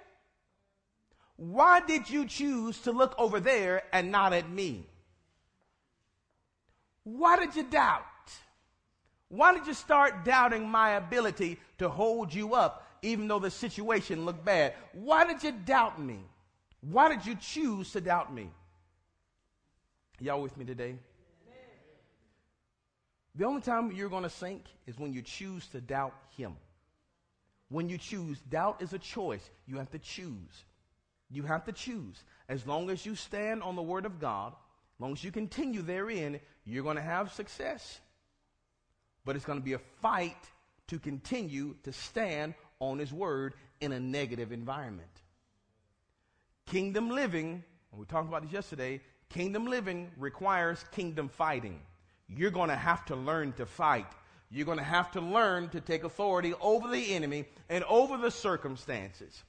Why 1.37 1.81
did 1.81 2.09
you 2.09 2.27
choose 2.27 2.79
to 2.81 2.93
look 2.93 3.15
over 3.19 3.41
there 3.41 3.83
and 3.93 4.11
not 4.11 4.33
at 4.33 4.51
me? 4.51 4.87
Why 7.05 7.37
did 7.39 7.57
you 7.57 7.65
doubt? 7.65 8.05
Why 9.29 9.55
did 9.55 9.67
you 9.67 9.75
start 9.75 10.25
doubting 10.25 10.69
my 10.69 10.91
ability 10.91 11.59
to 11.79 11.89
hold 11.89 12.35
you 12.35 12.55
up 12.55 12.87
even 13.03 13.29
though 13.29 13.39
the 13.39 13.51
situation 13.51 14.25
looked 14.25 14.45
bad? 14.45 14.75
Why 14.93 15.25
did 15.25 15.43
you 15.43 15.53
doubt 15.53 16.01
me? 16.01 16.21
Why 16.81 17.09
did 17.09 17.27
you 17.27 17.35
choose 17.35 17.93
to 17.93 18.01
doubt 18.01 18.33
me? 18.33 18.51
Y'all 20.19 20.43
with 20.43 20.57
me 20.57 20.65
today? 20.65 20.97
The 23.35 23.45
only 23.45 23.63
time 23.63 23.93
you're 23.93 24.09
going 24.09 24.25
to 24.25 24.31
sink 24.31 24.65
is 24.87 24.99
when 24.99 25.13
you 25.13 25.23
choose 25.23 25.67
to 25.69 25.81
doubt 25.81 26.15
Him. 26.37 26.57
When 27.69 27.89
you 27.89 27.99
choose, 27.99 28.41
doubt 28.41 28.83
is 28.83 28.93
a 28.93 28.99
choice. 28.99 29.49
You 29.67 29.77
have 29.77 29.91
to 29.93 29.99
choose. 29.99 30.65
You 31.31 31.45
have 31.45 31.65
to 31.67 31.73
choose. 31.73 32.25
As 32.49 32.67
long 32.67 32.91
as 32.91 33.07
you 33.07 33.15
stand 33.15 33.63
on 33.63 33.77
the 33.77 33.83
Word 33.83 34.05
of 34.05 34.19
God, 34.19 34.53
as 34.53 35.01
long 35.01 35.13
as 35.13 35.23
you 35.23 35.31
continue 35.31 35.81
therein, 35.83 36.41
you're 36.65 36.83
going 36.83 36.97
to 36.97 37.03
have 37.03 37.33
success. 37.33 38.01
But 39.25 39.37
it's 39.37 39.45
going 39.45 39.61
to 39.61 39.65
be 39.65 39.75
a 39.75 39.81
fight 40.03 40.37
to 40.89 40.99
continue 40.99 41.77
to 41.85 41.93
stand 41.93 42.55
on 42.81 42.99
His 42.99 43.13
Word 43.13 43.55
in 43.81 43.93
a 43.93 44.01
negative 44.01 44.51
environment. 44.51 45.23
Kingdom 46.71 47.11
living, 47.11 47.65
we 47.93 48.07
talked 48.07 48.29
about 48.29 48.43
this 48.43 48.53
yesterday, 48.53 49.01
kingdom 49.29 49.67
living 49.67 50.09
requires 50.17 50.85
kingdom 50.93 51.29
fighting. 51.29 51.81
You're 52.29 52.53
going 52.53 52.69
to 52.69 52.77
have 52.77 53.05
to 53.07 53.17
learn 53.17 53.55
to 53.55 53.67
fight. 53.67 54.07
You're 54.53 54.67
going 54.67 54.79
to 54.79 54.85
have 54.85 55.11
to 55.13 55.21
learn 55.21 55.69
to 55.71 55.81
take 55.81 56.05
authority 56.05 56.55
over 56.61 56.87
the 56.87 57.13
enemy 57.13 57.47
and 57.69 57.83
over 57.89 58.17
the 58.17 58.31
circumstances. 58.31 59.43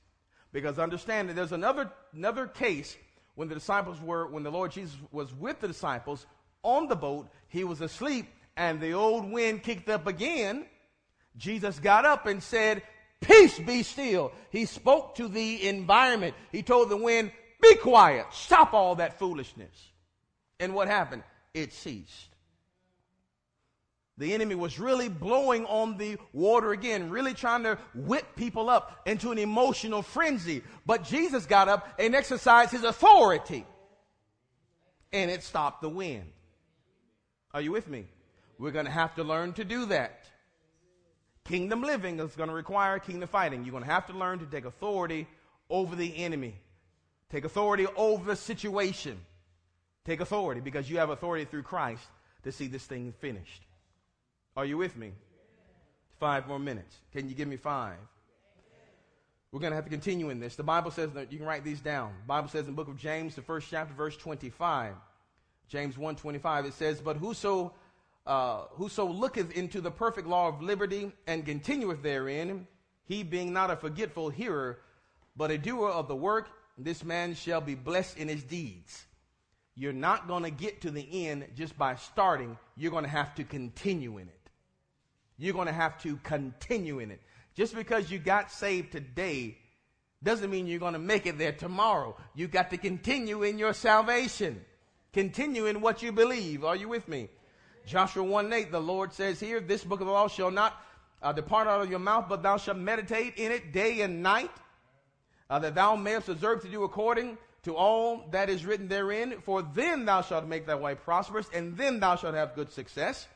Because 0.51 0.79
understand 0.79 1.29
that 1.29 1.35
there's 1.35 1.51
another, 1.51 1.91
another 2.11 2.47
case 2.47 2.97
when 3.35 3.47
the 3.47 3.53
disciples 3.53 4.01
were, 4.01 4.25
when 4.25 4.41
the 4.41 4.49
Lord 4.49 4.71
Jesus 4.71 4.97
was 5.11 5.31
with 5.31 5.59
the 5.59 5.67
disciples 5.67 6.25
on 6.63 6.87
the 6.87 6.95
boat, 6.95 7.29
he 7.49 7.63
was 7.63 7.81
asleep 7.81 8.25
and 8.57 8.81
the 8.81 8.93
old 8.93 9.31
wind 9.31 9.61
kicked 9.61 9.89
up 9.89 10.07
again. 10.07 10.65
Jesus 11.37 11.77
got 11.77 12.03
up 12.03 12.25
and 12.25 12.41
said, 12.41 12.81
Peace 13.21 13.59
be 13.59 13.83
still. 13.83 14.31
He 14.49 14.65
spoke 14.65 15.15
to 15.15 15.27
the 15.27 15.67
environment. 15.67 16.35
He 16.51 16.63
told 16.63 16.89
the 16.89 16.97
wind, 16.97 17.31
Be 17.61 17.75
quiet. 17.75 18.25
Stop 18.31 18.73
all 18.73 18.95
that 18.95 19.19
foolishness. 19.19 19.91
And 20.59 20.73
what 20.73 20.87
happened? 20.87 21.23
It 21.53 21.73
ceased. 21.73 22.27
The 24.17 24.33
enemy 24.33 24.55
was 24.55 24.79
really 24.79 25.09
blowing 25.09 25.65
on 25.65 25.97
the 25.97 26.17
water 26.33 26.71
again, 26.71 27.09
really 27.09 27.33
trying 27.33 27.63
to 27.63 27.77
whip 27.95 28.35
people 28.35 28.69
up 28.69 29.01
into 29.07 29.31
an 29.31 29.39
emotional 29.39 30.01
frenzy. 30.01 30.61
But 30.85 31.03
Jesus 31.03 31.45
got 31.45 31.69
up 31.69 31.87
and 31.97 32.13
exercised 32.13 32.71
his 32.71 32.83
authority. 32.83 33.65
And 35.11 35.31
it 35.31 35.43
stopped 35.43 35.81
the 35.81 35.89
wind. 35.89 36.31
Are 37.53 37.61
you 37.61 37.71
with 37.71 37.87
me? 37.87 38.05
We're 38.59 38.71
going 38.71 38.85
to 38.85 38.91
have 38.91 39.15
to 39.15 39.23
learn 39.23 39.53
to 39.53 39.63
do 39.63 39.87
that. 39.87 40.20
Kingdom 41.45 41.81
living 41.81 42.19
is 42.19 42.35
going 42.35 42.49
to 42.49 42.55
require 42.55 42.99
kingdom 42.99 43.27
fighting. 43.27 43.63
You're 43.63 43.71
going 43.71 43.83
to 43.83 43.89
have 43.89 44.07
to 44.07 44.13
learn 44.13 44.39
to 44.39 44.45
take 44.45 44.65
authority 44.65 45.27
over 45.69 45.95
the 45.95 46.17
enemy, 46.17 46.55
take 47.31 47.45
authority 47.45 47.87
over 47.95 48.25
the 48.25 48.35
situation. 48.35 49.19
Take 50.03 50.19
authority 50.19 50.61
because 50.61 50.89
you 50.89 50.97
have 50.97 51.09
authority 51.09 51.45
through 51.45 51.63
Christ 51.63 52.03
to 52.43 52.51
see 52.51 52.67
this 52.67 52.83
thing 52.85 53.13
finished. 53.19 53.61
Are 54.57 54.65
you 54.65 54.77
with 54.77 54.97
me? 54.97 55.13
Five 56.19 56.47
more 56.47 56.59
minutes. 56.59 56.95
Can 57.13 57.29
you 57.29 57.35
give 57.35 57.47
me 57.47 57.57
five? 57.57 57.97
We're 59.51 59.59
going 59.59 59.71
to 59.71 59.75
have 59.75 59.85
to 59.85 59.91
continue 59.91 60.29
in 60.29 60.39
this. 60.39 60.55
The 60.55 60.63
Bible 60.63 60.91
says 60.91 61.11
that 61.11 61.31
you 61.31 61.37
can 61.37 61.45
write 61.45 61.63
these 61.63 61.81
down. 61.81 62.13
The 62.21 62.27
Bible 62.27 62.47
says 62.47 62.61
in 62.61 62.67
the 62.67 62.71
book 62.75 62.87
of 62.87 62.97
James, 62.97 63.35
the 63.35 63.41
first 63.41 63.67
chapter, 63.69 63.93
verse 63.93 64.15
25, 64.15 64.95
James 65.67 65.95
1.25, 65.95 66.65
it 66.65 66.73
says, 66.73 67.01
But 67.01 67.17
whoso, 67.17 67.73
uh, 68.25 68.65
whoso 68.71 69.05
looketh 69.05 69.51
into 69.51 69.81
the 69.81 69.91
perfect 69.91 70.27
law 70.27 70.47
of 70.47 70.61
liberty 70.61 71.11
and 71.27 71.45
continueth 71.45 72.03
therein, 72.03 72.67
he 73.05 73.23
being 73.23 73.51
not 73.51 73.71
a 73.71 73.75
forgetful 73.75 74.29
hearer, 74.29 74.79
but 75.35 75.51
a 75.51 75.57
doer 75.57 75.89
of 75.89 76.07
the 76.07 76.15
work, 76.15 76.49
this 76.77 77.03
man 77.03 77.35
shall 77.35 77.61
be 77.61 77.75
blessed 77.75 78.17
in 78.17 78.27
his 78.27 78.43
deeds. 78.43 79.05
You're 79.75 79.93
not 79.93 80.27
going 80.27 80.43
to 80.43 80.51
get 80.51 80.81
to 80.81 80.91
the 80.91 81.27
end 81.27 81.47
just 81.55 81.77
by 81.77 81.95
starting. 81.95 82.57
You're 82.75 82.91
going 82.91 83.05
to 83.05 83.09
have 83.09 83.33
to 83.35 83.43
continue 83.43 84.17
in 84.17 84.27
it. 84.27 84.49
You're 85.37 85.53
going 85.53 85.67
to 85.67 85.73
have 85.73 86.01
to 86.03 86.17
continue 86.17 86.99
in 86.99 87.11
it. 87.11 87.21
Just 87.55 87.75
because 87.75 88.11
you 88.11 88.19
got 88.19 88.51
saved 88.51 88.91
today 88.91 89.57
doesn't 90.23 90.51
mean 90.51 90.67
you're 90.67 90.79
going 90.79 90.93
to 90.93 90.99
make 90.99 91.25
it 91.25 91.37
there 91.37 91.51
tomorrow. 91.51 92.15
You 92.35 92.47
got 92.47 92.69
to 92.69 92.77
continue 92.77 93.43
in 93.43 93.57
your 93.57 93.73
salvation. 93.73 94.63
Continue 95.13 95.65
in 95.65 95.81
what 95.81 96.03
you 96.03 96.11
believe. 96.11 96.63
Are 96.63 96.75
you 96.75 96.87
with 96.87 97.07
me? 97.07 97.29
Joshua 97.85 98.23
1 98.23 98.51
8, 98.53 98.71
the 98.71 98.79
Lord 98.79 99.13
says 99.13 99.39
here, 99.39 99.59
This 99.59 99.83
book 99.83 100.01
of 100.01 100.07
the 100.07 100.13
law 100.13 100.27
shall 100.27 100.51
not 100.51 100.81
uh, 101.21 101.31
depart 101.31 101.67
out 101.67 101.81
of 101.81 101.89
your 101.89 101.99
mouth, 101.99 102.25
but 102.29 102.43
thou 102.43 102.57
shalt 102.57 102.77
meditate 102.77 103.35
in 103.37 103.51
it 103.51 103.73
day 103.73 104.01
and 104.01 104.23
night, 104.23 104.51
uh, 105.49 105.59
that 105.59 105.75
thou 105.75 105.95
mayest 105.95 106.29
observe 106.29 106.61
to 106.61 106.67
do 106.67 106.83
according 106.83 107.37
to 107.63 107.75
all 107.75 108.25
that 108.31 108.49
is 108.49 108.65
written 108.65 108.87
therein. 108.87 109.41
For 109.41 109.61
then 109.61 110.05
thou 110.05 110.21
shalt 110.21 110.47
make 110.47 110.65
thy 110.65 110.75
way 110.75 110.95
prosperous, 110.95 111.47
and 111.53 111.77
then 111.77 111.99
thou 111.99 112.15
shalt 112.15 112.35
have 112.35 112.55
good 112.55 112.71
success. 112.71 113.27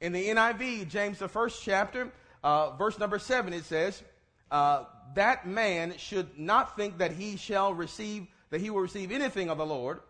In 0.00 0.12
the 0.12 0.28
NIV, 0.28 0.88
James, 0.88 1.18
the 1.18 1.28
first 1.28 1.62
chapter, 1.62 2.10
uh, 2.42 2.70
verse 2.76 2.98
number 2.98 3.18
seven, 3.18 3.52
it 3.52 3.64
says, 3.64 4.02
uh, 4.50 4.84
that 5.14 5.46
man 5.46 5.94
should 5.96 6.38
not 6.38 6.76
think 6.76 6.98
that 6.98 7.12
he 7.12 7.36
shall 7.36 7.72
receive, 7.72 8.26
that 8.50 8.60
he 8.60 8.70
will 8.70 8.80
receive 8.80 9.10
anything 9.10 9.48
of 9.48 9.58
the 9.58 9.66
Lord. 9.66 10.00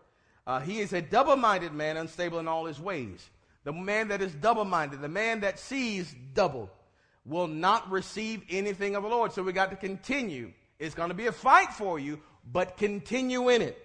Uh, 0.45 0.59
he 0.59 0.79
is 0.79 0.93
a 0.93 1.01
double 1.01 1.35
minded 1.35 1.73
man, 1.73 1.97
unstable 1.97 2.39
in 2.39 2.47
all 2.47 2.65
his 2.65 2.79
ways. 2.79 3.29
The 3.65 3.73
man 3.73 4.07
that 4.09 4.21
is 4.21 4.33
double 4.33 4.63
minded, 4.63 5.01
the 5.01 5.09
man 5.09 5.41
that 5.41 5.59
sees 5.59 6.15
double, 6.33 6.69
will 7.25 7.47
not 7.47 7.91
receive 7.91 8.43
anything 8.49 8.95
of 8.95 9.03
the 9.03 9.09
Lord. 9.09 9.33
So 9.33 9.43
we 9.43 9.51
got 9.51 9.71
to 9.71 9.75
continue. 9.75 10.53
It's 10.79 10.95
going 10.95 11.09
to 11.09 11.15
be 11.15 11.25
a 11.25 11.31
fight 11.31 11.73
for 11.73 11.99
you, 11.99 12.21
but 12.49 12.77
continue 12.77 13.49
in 13.49 13.63
it. 13.63 13.81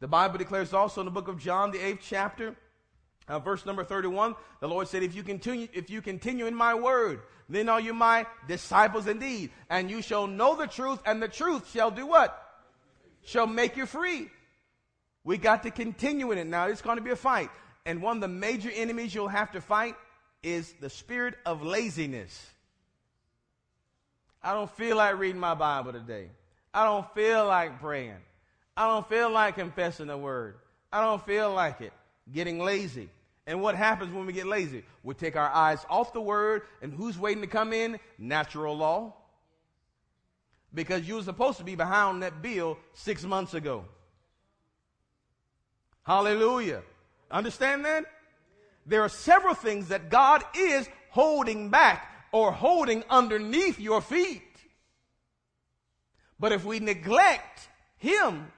The 0.00 0.08
Bible 0.08 0.36
declares 0.36 0.74
also 0.74 1.00
in 1.00 1.06
the 1.06 1.10
book 1.10 1.28
of 1.28 1.38
John, 1.38 1.70
the 1.70 1.78
eighth 1.78 2.04
chapter, 2.06 2.54
uh, 3.26 3.38
verse 3.38 3.64
number 3.64 3.84
31, 3.84 4.34
the 4.60 4.68
Lord 4.68 4.88
said, 4.88 5.02
if 5.02 5.14
you 5.14 5.22
continue, 5.22 5.68
if 5.72 5.88
you 5.88 6.02
continue 6.02 6.46
in 6.46 6.54
my 6.54 6.74
word, 6.74 7.20
then 7.48 7.68
are 7.68 7.80
you 7.80 7.94
my 7.94 8.26
disciples 8.48 9.06
indeed. 9.06 9.50
And 9.70 9.90
you 9.90 10.02
shall 10.02 10.26
know 10.26 10.56
the 10.56 10.66
truth, 10.66 11.00
and 11.06 11.22
the 11.22 11.28
truth 11.28 11.70
shall 11.72 11.90
do 11.90 12.06
what? 12.06 12.38
Shall 13.24 13.46
make 13.46 13.76
you 13.76 13.86
free. 13.86 14.28
We 15.24 15.38
got 15.38 15.62
to 15.62 15.70
continue 15.70 16.32
in 16.32 16.38
it. 16.38 16.46
Now, 16.46 16.66
it's 16.66 16.82
going 16.82 16.96
to 16.96 17.02
be 17.02 17.12
a 17.12 17.16
fight. 17.16 17.48
And 17.84 18.00
one 18.02 18.18
of 18.18 18.20
the 18.20 18.28
major 18.28 18.70
enemies 18.70 19.14
you'll 19.14 19.28
have 19.28 19.52
to 19.52 19.60
fight 19.60 19.96
is 20.42 20.72
the 20.80 20.90
spirit 20.90 21.34
of 21.44 21.62
laziness. 21.62 22.50
I 24.42 24.54
don't 24.54 24.70
feel 24.72 24.96
like 24.96 25.18
reading 25.18 25.40
my 25.40 25.54
Bible 25.54 25.92
today. 25.92 26.28
I 26.74 26.84
don't 26.84 27.12
feel 27.14 27.46
like 27.46 27.80
praying. 27.80 28.16
I 28.76 28.86
don't 28.86 29.08
feel 29.08 29.30
like 29.30 29.56
confessing 29.56 30.06
the 30.06 30.16
word. 30.16 30.56
I 30.92 31.02
don't 31.02 31.24
feel 31.24 31.52
like 31.52 31.80
it 31.80 31.92
getting 32.30 32.58
lazy. 32.58 33.08
And 33.46 33.60
what 33.60 33.74
happens 33.74 34.12
when 34.12 34.26
we 34.26 34.32
get 34.32 34.46
lazy? 34.46 34.84
We 35.02 35.14
take 35.14 35.36
our 35.36 35.50
eyes 35.50 35.84
off 35.90 36.12
the 36.12 36.20
word, 36.20 36.62
and 36.80 36.92
who's 36.92 37.18
waiting 37.18 37.42
to 37.42 37.48
come 37.48 37.72
in? 37.72 37.98
Natural 38.18 38.76
law. 38.76 39.14
Because 40.72 41.06
you 41.06 41.16
were 41.16 41.22
supposed 41.22 41.58
to 41.58 41.64
be 41.64 41.74
behind 41.74 42.22
that 42.22 42.40
bill 42.40 42.78
six 42.94 43.24
months 43.24 43.54
ago. 43.54 43.84
Hallelujah. 46.04 46.82
Understand 47.32 47.84
that? 47.86 48.04
There 48.86 49.02
are 49.02 49.08
several 49.08 49.54
things 49.54 49.88
that 49.88 50.10
God 50.10 50.44
is 50.54 50.88
holding 51.10 51.70
back 51.70 52.08
or 52.30 52.52
holding 52.52 53.04
underneath 53.08 53.80
your 53.80 54.00
feet. 54.00 54.42
But 56.38 56.52
if 56.52 56.64
we 56.64 56.80
neglect 56.80 57.68
Him, 57.98 58.48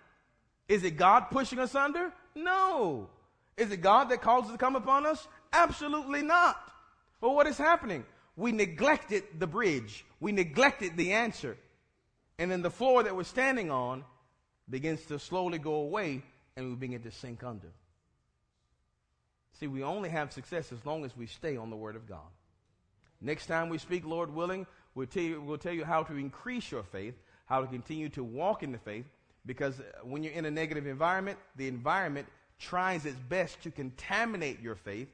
is 0.68 0.84
it 0.84 0.96
God 0.96 1.30
pushing 1.30 1.58
us 1.58 1.74
under? 1.74 2.12
No. 2.34 3.08
Is 3.56 3.70
it 3.70 3.82
God 3.82 4.08
that 4.08 4.22
causes 4.22 4.52
to 4.52 4.58
come 4.58 4.76
upon 4.76 5.06
us? 5.06 5.26
Absolutely 5.52 6.22
not. 6.22 6.56
Well, 7.20 7.34
what 7.34 7.46
is 7.46 7.58
happening? 7.58 8.04
We 8.36 8.50
neglected 8.52 9.24
the 9.38 9.46
bridge. 9.46 10.04
We 10.18 10.32
neglected 10.32 10.96
the 10.96 11.12
answer. 11.12 11.56
And 12.38 12.50
then 12.50 12.62
the 12.62 12.70
floor 12.70 13.02
that 13.02 13.14
we're 13.14 13.24
standing 13.24 13.70
on 13.70 14.04
begins 14.68 15.04
to 15.06 15.18
slowly 15.18 15.58
go 15.58 15.74
away 15.74 16.22
and 16.56 16.70
we 16.70 16.74
begin 16.74 17.02
to 17.02 17.10
sink 17.10 17.44
under. 17.44 17.68
See, 19.58 19.66
we 19.68 19.82
only 19.82 20.08
have 20.08 20.32
success 20.32 20.72
as 20.72 20.84
long 20.84 21.04
as 21.04 21.16
we 21.16 21.26
stay 21.26 21.56
on 21.56 21.70
the 21.70 21.76
Word 21.76 21.96
of 21.96 22.08
God. 22.08 22.26
Next 23.20 23.46
time 23.46 23.68
we 23.68 23.78
speak, 23.78 24.04
Lord 24.04 24.34
willing, 24.34 24.66
we'll 24.94 25.06
tell 25.06 25.22
you, 25.22 25.40
we'll 25.40 25.58
tell 25.58 25.72
you 25.72 25.84
how 25.84 26.02
to 26.02 26.16
increase 26.16 26.70
your 26.70 26.82
faith, 26.82 27.14
how 27.46 27.60
to 27.60 27.66
continue 27.66 28.08
to 28.10 28.24
walk 28.24 28.62
in 28.62 28.72
the 28.72 28.78
faith, 28.78 29.06
because 29.46 29.78
uh, 29.80 29.84
when 30.02 30.22
you're 30.22 30.32
in 30.32 30.44
a 30.44 30.50
negative 30.50 30.86
environment, 30.86 31.38
the 31.56 31.68
environment 31.68 32.26
tries 32.58 33.06
its 33.06 33.18
best 33.28 33.62
to 33.62 33.70
contaminate 33.70 34.60
your 34.60 34.74
faith. 34.74 35.08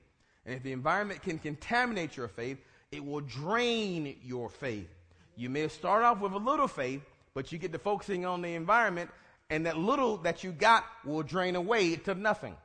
And 0.47 0.55
if 0.55 0.63
the 0.63 0.73
environment 0.73 1.23
can 1.23 1.39
contaminate 1.39 2.17
your 2.17 2.29
faith, 2.29 2.59
it 2.91 3.05
will 3.05 3.21
drain 3.21 4.17
your 4.25 4.49
faith. 4.49 4.89
You 5.37 5.51
may 5.51 5.69
start 5.69 6.03
off 6.03 6.21
with 6.21 6.33
a 6.33 6.39
little 6.39 6.69
faith, 6.69 7.03
but 7.35 7.53
you 7.53 7.59
get 7.59 7.73
to 7.73 7.79
focusing 7.79 8.25
on 8.25 8.43
the 8.43 8.55
environment, 8.55 9.11
and 9.51 9.67
that 9.67 9.77
little 9.77 10.17
that 10.19 10.43
you 10.43 10.53
got 10.53 10.85
will 11.05 11.23
drain 11.23 11.57
away 11.57 11.97
to 11.97 12.15
nothing. 12.15 12.57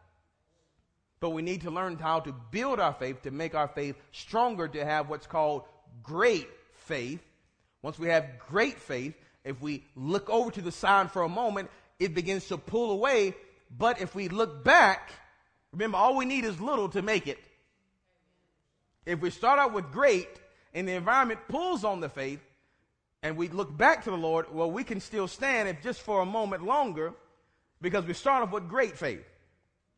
But 1.20 1.30
we 1.32 1.42
need 1.42 1.62
to 1.62 1.72
learn 1.72 1.98
how 1.98 2.20
to 2.22 2.34
build 2.52 2.80
our 2.80 2.94
faith 2.94 3.24
to 3.24 3.32
make 3.32 3.56
our 3.56 3.68
faith 3.68 3.96
stronger, 4.12 4.68
to 4.68 4.86
have 4.86 5.10
what's 5.10 5.28
called 5.28 5.64
great 6.04 6.48
faith. 6.86 7.22
Once 7.82 7.98
we 7.98 8.10
have 8.10 8.40
great 8.50 8.80
faith, 8.80 9.16
if 9.44 9.62
we 9.62 9.84
look 9.96 10.30
over 10.30 10.52
to 10.52 10.62
the 10.62 10.72
side 10.72 11.12
for 11.12 11.24
a 11.24 11.30
moment, 11.30 11.70
it 12.00 12.14
begins 12.14 12.48
to 12.48 12.58
pull 12.58 12.92
away 12.92 13.34
but 13.78 14.02
if 14.02 14.16
we 14.16 14.30
look 14.30 14.64
back, 14.64 15.12
remember, 15.72 15.98
all 15.98 16.16
we 16.16 16.26
need 16.26 16.46
is 16.46 16.60
little 16.60 16.90
to 16.90 17.02
make 17.02 17.28
it. 17.28 17.40
If 19.06 19.22
we 19.22 19.30
start 19.30 19.60
out 19.60 19.74
with 19.74 19.92
great 19.92 20.30
and 20.74 20.88
the 20.88 20.94
environment 20.94 21.40
pulls 21.48 21.84
on 21.84 22.00
the 22.00 22.10
faith, 22.10 22.40
and 23.22 23.38
we 23.38 23.48
look 23.48 23.76
back 23.76 24.04
to 24.04 24.12
the 24.12 24.18
Lord, 24.18 24.54
well, 24.54 24.70
we 24.70 24.84
can 24.84 25.00
still 25.00 25.28
stand 25.28 25.68
if 25.68 25.82
just 25.82 26.02
for 26.02 26.22
a 26.22 26.26
moment 26.26 26.64
longer 26.64 27.14
because 27.82 28.06
we 28.06 28.14
start 28.14 28.44
off 28.44 28.52
with 28.52 28.70
great 28.70 28.98
faith. 28.98 29.26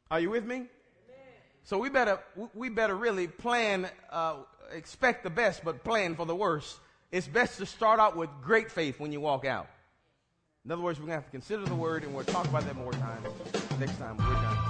Are 0.10 0.20
you 0.20 0.30
with 0.30 0.46
me? 0.46 0.68
So 1.68 1.78
we 1.78 1.90
better 1.90 2.18
we 2.54 2.70
better 2.70 2.96
really 2.96 3.28
plan, 3.28 3.90
uh, 4.10 4.36
expect 4.72 5.26
the 5.26 5.30
best, 5.30 5.66
but 5.66 5.84
plan 5.84 6.16
for 6.16 6.26
the 6.26 6.34
worst. 6.34 6.78
It's 7.12 7.28
best 7.28 7.58
to 7.58 7.66
start 7.66 8.00
out 8.00 8.16
with 8.16 8.30
great 8.42 8.72
faith 8.72 9.02
when 9.02 9.12
you 9.12 9.20
walk 9.20 9.44
out. 9.44 9.68
In 10.64 10.72
other 10.72 10.82
words, 10.82 10.98
we're 10.98 11.08
going 11.08 11.18
to 11.18 11.22
have 11.22 11.26
to 11.26 11.32
consider 11.32 11.66
the 11.66 11.76
word, 11.76 12.04
and 12.06 12.16
we'll 12.16 12.24
talk 12.24 12.48
about 12.48 12.64
that 12.64 12.78
more 12.78 12.94
time 12.94 13.22
next 13.82 13.98
time 13.98 14.16
we're 14.16 14.34
done. 14.34 14.67